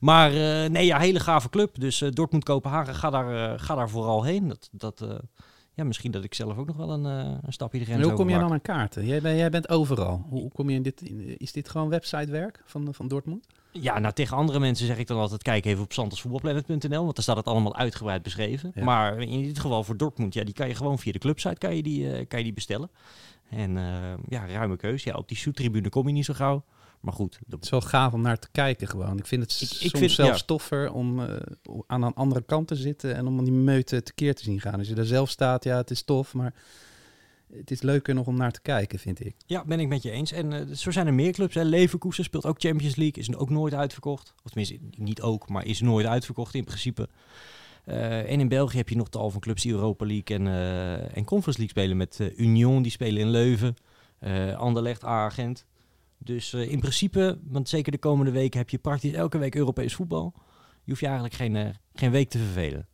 Maar 0.00 0.30
eh, 0.30 0.70
nee, 0.70 0.86
ja, 0.86 0.98
hele 0.98 1.20
gave 1.20 1.48
club. 1.48 1.80
Dus 1.80 2.00
eh, 2.00 2.10
Dortmund-Kopenhagen, 2.10 2.94
ga 2.94 3.10
daar, 3.10 3.58
ga 3.58 3.74
daar 3.74 3.90
vooral 3.90 4.22
heen. 4.24 4.48
Dat, 4.48 4.68
dat, 4.72 5.06
ja, 5.74 5.84
misschien 5.84 6.10
dat 6.10 6.24
ik 6.24 6.34
zelf 6.34 6.56
ook 6.56 6.66
nog 6.66 6.76
wel 6.76 6.90
een, 6.90 7.04
een 7.04 7.52
stapje 7.52 7.78
de 7.78 7.84
grens 7.84 8.00
En 8.00 8.06
hoe 8.08 8.16
kom 8.16 8.28
je 8.28 8.38
dan 8.38 8.52
aan 8.52 8.60
kaarten? 8.60 9.06
Jij, 9.06 9.20
ben, 9.20 9.36
jij 9.36 9.50
bent 9.50 9.68
overal. 9.68 10.26
Hoe, 10.28 10.40
hoe 10.40 10.52
kom 10.52 10.70
je 10.70 10.76
in 10.76 10.82
dit? 10.82 11.02
in- 11.02 11.36
is 11.38 11.52
dit 11.52 11.68
gewoon 11.68 11.88
websitewerk 11.88 12.62
van, 12.64 12.94
van 12.94 13.08
Dortmund? 13.08 13.46
Ja, 13.72 13.98
nou 13.98 14.14
tegen 14.14 14.36
andere 14.36 14.58
mensen 14.58 14.86
zeg 14.86 14.98
ik 14.98 15.06
dan 15.06 15.18
altijd, 15.18 15.42
kijk 15.42 15.64
even 15.64 15.82
op 15.82 15.92
santosvoetbalplanet.nl, 15.92 17.02
want 17.02 17.14
daar 17.14 17.22
staat 17.24 17.36
het 17.36 17.46
allemaal 17.46 17.76
uitgebreid 17.76 18.22
beschreven. 18.22 18.72
Ja. 18.74 18.84
Maar 18.84 19.20
in 19.20 19.42
dit 19.42 19.58
geval 19.58 19.84
voor 19.84 19.96
Dortmund, 19.96 20.34
ja, 20.34 20.44
die 20.44 20.54
kan 20.54 20.68
je 20.68 20.74
gewoon 20.74 20.98
via 20.98 21.12
de 21.12 21.18
clubsite 21.18 21.58
kan 21.58 21.76
je 21.76 21.82
die, 21.82 22.12
eh, 22.12 22.26
kan 22.28 22.38
je 22.38 22.44
die 22.44 22.52
bestellen. 22.54 22.90
En 23.50 23.76
eh, 23.76 23.84
ja, 24.28 24.46
ruime 24.46 24.76
keus. 24.76 25.04
Ja, 25.04 25.14
op 25.14 25.28
die 25.28 25.36
shoottribune 25.36 25.88
kom 25.88 26.06
je 26.06 26.12
niet 26.12 26.24
zo 26.24 26.34
gauw. 26.34 26.64
Maar 27.00 27.12
goed, 27.12 27.32
de- 27.46 27.54
Het 27.54 27.64
is 27.64 27.70
wel 27.70 27.80
gaaf 27.80 28.12
om 28.12 28.20
naar 28.20 28.38
te 28.38 28.48
kijken 28.52 28.88
gewoon. 28.88 29.18
Ik 29.18 29.26
vind 29.26 29.42
het 29.42 29.52
Ik- 29.60 29.70
ik 29.70 29.76
soms 29.90 29.98
vind- 29.98 30.10
zelfs 30.10 30.38
ja. 30.40 30.46
toffer 30.46 30.92
om 30.92 31.20
eh, 31.20 31.36
aan 31.86 32.02
een 32.02 32.14
andere 32.14 32.42
kant 32.42 32.68
te 32.68 32.76
zitten 32.76 33.14
en 33.16 33.26
om 33.26 33.44
die 33.44 33.52
meute 33.52 34.02
tekeer 34.02 34.34
te 34.34 34.42
zien 34.42 34.60
gaan. 34.60 34.78
Als 34.78 34.88
je 34.88 34.94
daar 34.94 35.04
zelf 35.04 35.30
staat, 35.30 35.64
ja, 35.64 35.76
het 35.76 35.90
is 35.90 36.02
tof, 36.02 36.34
maar 36.34 36.54
het 37.56 37.70
is 37.70 37.82
leuker 37.82 38.14
nog 38.14 38.26
om 38.26 38.36
naar 38.36 38.52
te 38.52 38.60
kijken, 38.60 38.98
vind 38.98 39.24
ik. 39.24 39.34
Ja, 39.46 39.64
ben 39.64 39.80
ik 39.80 39.88
met 39.88 40.02
je 40.02 40.10
eens. 40.10 40.32
En 40.32 40.52
eh, 40.52 40.74
zo 40.74 40.90
zijn 40.90 41.06
er 41.06 41.14
meer 41.14 41.32
clubs. 41.32 41.54
Hè. 41.54 41.62
Leverkusen 41.62 42.24
speelt 42.24 42.46
ook 42.46 42.60
Champions 42.60 42.96
League. 42.96 43.22
Is 43.22 43.36
ook 43.36 43.50
nooit 43.50 43.74
uitverkocht. 43.74 44.34
Of 44.44 44.50
tenminste, 44.50 44.78
niet 44.96 45.20
ook, 45.20 45.48
maar 45.48 45.66
is 45.66 45.80
nooit 45.80 46.06
uitverkocht 46.06 46.54
in 46.54 46.64
principe. 46.64 47.08
Eh, 47.84 48.30
en 48.30 48.40
in 48.40 48.48
België 48.48 48.76
heb 48.76 48.88
je 48.88 48.96
nog 48.96 49.08
tal 49.08 49.30
van 49.30 49.40
clubs 49.40 49.62
die 49.62 49.72
Europa 49.72 50.06
League 50.06 50.36
en, 50.36 50.46
eh, 50.46 51.16
en 51.16 51.24
Conference 51.24 51.60
League 51.60 51.68
spelen. 51.68 51.96
Met 51.96 52.32
Union, 52.36 52.82
die 52.82 52.92
spelen 52.92 53.20
in 53.20 53.30
Leuven. 53.30 53.74
Anderlecht, 54.56 55.04
A-agent. 55.04 55.66
Dus 56.18 56.54
in 56.54 56.80
principe, 56.80 57.38
want 57.44 57.68
zeker 57.68 57.92
de 57.92 57.98
komende 57.98 58.30
weken 58.30 58.58
heb 58.58 58.70
je 58.70 58.78
praktisch 58.78 59.12
elke 59.12 59.38
week 59.38 59.54
Europees 59.54 59.94
voetbal. 59.94 60.32
Je 60.84 60.90
hoeft 60.90 61.00
je 61.00 61.06
eigenlijk 61.06 61.34
geen, 61.34 61.74
geen 61.94 62.10
week 62.10 62.28
te 62.28 62.38
vervelen. 62.38 62.88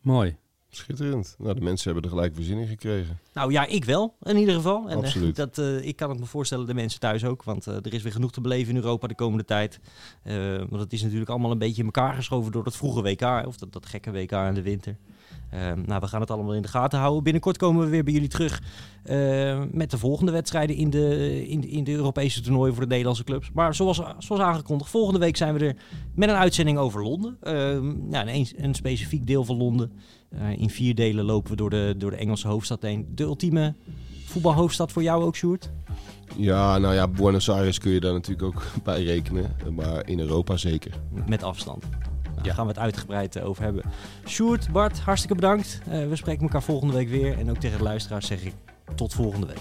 Mooi. 0.00 0.36
Schitterend. 0.76 1.34
Nou, 1.38 1.54
de 1.54 1.60
mensen 1.60 1.92
hebben 1.92 2.10
er 2.10 2.16
gelijk 2.16 2.36
weer 2.36 2.44
zin 2.44 2.58
in 2.58 2.66
gekregen. 2.66 3.18
Nou 3.32 3.52
ja, 3.52 3.66
ik 3.66 3.84
wel, 3.84 4.14
in 4.22 4.36
ieder 4.36 4.54
geval. 4.54 4.84
En, 4.88 4.98
eh, 4.98 5.04
Absoluut. 5.04 5.36
dat, 5.44 5.58
eh, 5.58 5.86
ik 5.86 5.96
kan 5.96 6.10
het 6.10 6.18
me 6.18 6.26
voorstellen, 6.26 6.66
de 6.66 6.74
mensen 6.74 7.00
thuis 7.00 7.24
ook. 7.24 7.42
Want 7.42 7.66
eh, 7.66 7.74
er 7.74 7.94
is 7.94 8.02
weer 8.02 8.12
genoeg 8.12 8.32
te 8.32 8.40
beleven 8.40 8.74
in 8.74 8.80
Europa 8.80 9.06
de 9.06 9.14
komende 9.14 9.44
tijd. 9.44 9.80
Want 10.68 10.80
het 10.80 10.92
is 10.92 11.02
natuurlijk 11.02 11.30
allemaal 11.30 11.50
een 11.50 11.58
beetje 11.58 11.80
in 11.80 11.84
elkaar 11.84 12.14
geschoven 12.14 12.52
door 12.52 12.64
dat 12.64 12.76
vroege 12.76 13.02
WK. 13.02 13.46
Of 13.46 13.56
dat, 13.56 13.72
dat 13.72 13.86
gekke 13.86 14.10
WK 14.10 14.32
in 14.32 14.54
de 14.54 14.62
winter. 14.62 14.96
Eh, 15.50 15.72
nou, 15.86 16.00
we 16.00 16.06
gaan 16.06 16.20
het 16.20 16.30
allemaal 16.30 16.54
in 16.54 16.62
de 16.62 16.68
gaten 16.68 16.98
houden. 16.98 17.22
Binnenkort 17.22 17.56
komen 17.56 17.84
we 17.84 17.90
weer 17.90 18.04
bij 18.04 18.12
jullie 18.12 18.28
terug 18.28 18.62
met 19.70 19.90
de 19.90 19.98
volgende 19.98 20.32
wedstrijden 20.32 20.76
in 20.76 20.90
de, 20.90 21.46
in, 21.48 21.68
in 21.68 21.84
de 21.84 21.92
Europese 21.92 22.40
toernooien 22.40 22.72
voor 22.74 22.82
de 22.82 22.88
Nederlandse 22.88 23.24
clubs. 23.24 23.50
Maar 23.52 23.74
zoals, 23.74 24.00
zoals 24.18 24.42
aangekondigd, 24.42 24.90
volgende 24.90 25.20
week 25.20 25.36
zijn 25.36 25.54
we 25.54 25.66
er 25.66 25.76
met 26.14 26.28
een 26.28 26.34
uitzending 26.34 26.78
over 26.78 27.02
Londen. 27.02 27.38
Ja, 28.10 28.28
een, 28.28 28.46
een 28.56 28.74
specifiek 28.74 29.26
deel 29.26 29.44
van 29.44 29.56
Londen. 29.56 29.92
Eh, 30.38 30.58
in 30.58 30.70
vier 30.70 30.94
delen 30.94 31.24
lopen 31.24 31.50
we 31.50 31.56
door 31.56 31.70
de, 31.70 31.94
door 31.98 32.10
de 32.10 32.16
Engelse 32.16 32.48
hoofdstad 32.48 32.82
heen. 32.82 33.06
De 33.14 33.22
ultieme 33.22 33.74
voetbalhoofdstad 34.24 34.92
voor 34.92 35.02
jou 35.02 35.24
ook, 35.24 35.36
Sjoerd? 35.36 35.70
Ja, 36.36 36.78
nou 36.78 36.94
ja, 36.94 37.08
Buenos 37.08 37.50
Aires 37.50 37.78
kun 37.78 37.90
je 37.90 38.00
daar 38.00 38.12
natuurlijk 38.12 38.42
ook 38.42 38.62
bij 38.84 39.02
rekenen. 39.02 39.56
Maar 39.74 40.08
in 40.08 40.20
Europa 40.20 40.56
zeker. 40.56 40.92
Met 41.26 41.42
afstand. 41.42 41.82
Nou, 41.82 42.42
Daar 42.42 42.54
gaan 42.54 42.66
we 42.66 42.72
het 42.72 42.80
uitgebreid 42.80 43.36
eh, 43.36 43.48
over 43.48 43.62
hebben. 43.62 43.82
Sjoerd, 44.26 44.72
Bart, 44.72 44.98
hartstikke 45.00 45.34
bedankt. 45.34 45.80
Eh, 45.88 46.08
we 46.08 46.16
spreken 46.16 46.42
elkaar 46.42 46.62
volgende 46.62 46.94
week 46.94 47.08
weer. 47.08 47.38
En 47.38 47.50
ook 47.50 47.56
tegen 47.58 47.78
de 47.78 47.84
luisteraars 47.84 48.26
zeg 48.26 48.44
ik 48.44 48.54
tot 48.94 49.14
volgende 49.14 49.46
week. 49.46 49.60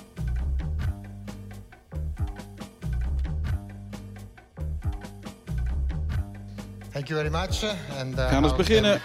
Thank 6.96 7.10
you 7.10 7.16
very 7.18 7.30
much. 7.30 7.64
And, 8.00 8.14
uh, 8.14 8.16
We 8.16 8.22
gaan 8.22 8.42
dus 8.42 8.52
now 8.52 8.58
beginnen 8.58 9.02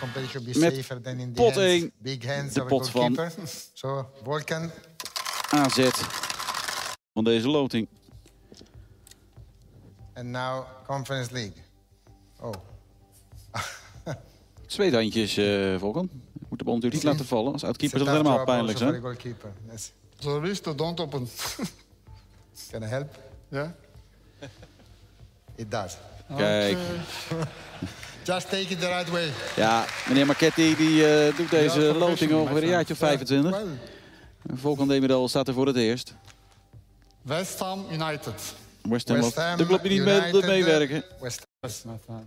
met 0.59 0.87
pot 1.35 1.55
hands, 1.55 1.57
1, 1.57 1.93
Big 1.99 2.27
hands 2.27 2.55
de 2.55 2.61
of 2.61 2.67
a 2.67 2.69
pot 2.69 2.91
van- 2.91 3.17
goalkeeper. 3.17 3.33
So, 3.73 4.09
Volkan, 4.25 4.71
AZ 5.51 5.89
van 7.15 7.25
deze 7.25 7.49
loting. 7.49 7.89
and 10.15 10.27
now 10.27 10.65
Conference 10.87 11.33
League. 11.33 11.63
Oh, 12.41 12.53
Twee 14.67 14.93
handjes, 14.93 15.37
eh 15.37 15.79
Volkan. 15.79 16.11
Moet 16.49 16.59
de 16.59 16.65
bal 16.65 16.75
natuurlijk 16.75 17.03
niet 17.03 17.13
laten 17.13 17.27
vallen. 17.35 17.53
Als 17.53 17.65
uitkeeper 17.65 17.99
is 17.99 18.05
dat 18.07 18.17
helemaal 18.17 18.45
pijnlijk, 18.45 18.79
hè? 18.79 19.01
Yes. 19.71 19.93
So 20.19 20.39
Risto, 20.39 20.75
don't 20.75 21.01
open. 21.01 21.29
Can 22.71 22.83
I 22.83 22.87
help? 22.87 23.19
Yeah? 23.49 23.69
It 25.55 25.71
does. 25.71 25.97
Kijk. 26.37 26.79
Just 28.25 28.51
take 28.51 28.69
it 28.69 28.81
the 28.81 28.87
right 28.87 29.11
way. 29.11 29.31
Ja, 29.57 29.85
meneer 30.09 30.27
Marchetti 30.27 30.77
die, 30.77 31.07
eh, 31.07 31.37
doet 31.37 31.51
deze 31.51 31.81
Ja, 31.81 31.93
loting 31.93 32.33
ongeveer 32.33 32.63
een 32.63 32.69
jaartje 32.69 32.93
of 32.93 32.99
25. 32.99 33.51
Well, 33.51 33.67
En 34.51 34.59
Volkan 34.59 35.29
staat 35.29 35.49
er 35.49 35.55
voor 35.55 35.67
het 35.67 35.77
eerst. 35.77 36.15
West 37.23 37.59
Ham 37.59 37.87
United. 37.93 38.55
West 38.83 39.09
Ham, 39.09 39.17
West 39.17 39.29
of- 39.29 39.45
Ham 39.45 39.57
de 39.57 39.67
club 39.67 39.83
die 39.83 39.91
niet 39.91 40.05
mee, 40.05 40.43
meewerken. 40.47 41.05
West 41.21 41.47
Yes, 41.61 41.83
my 41.85 41.99
friend. 42.05 42.27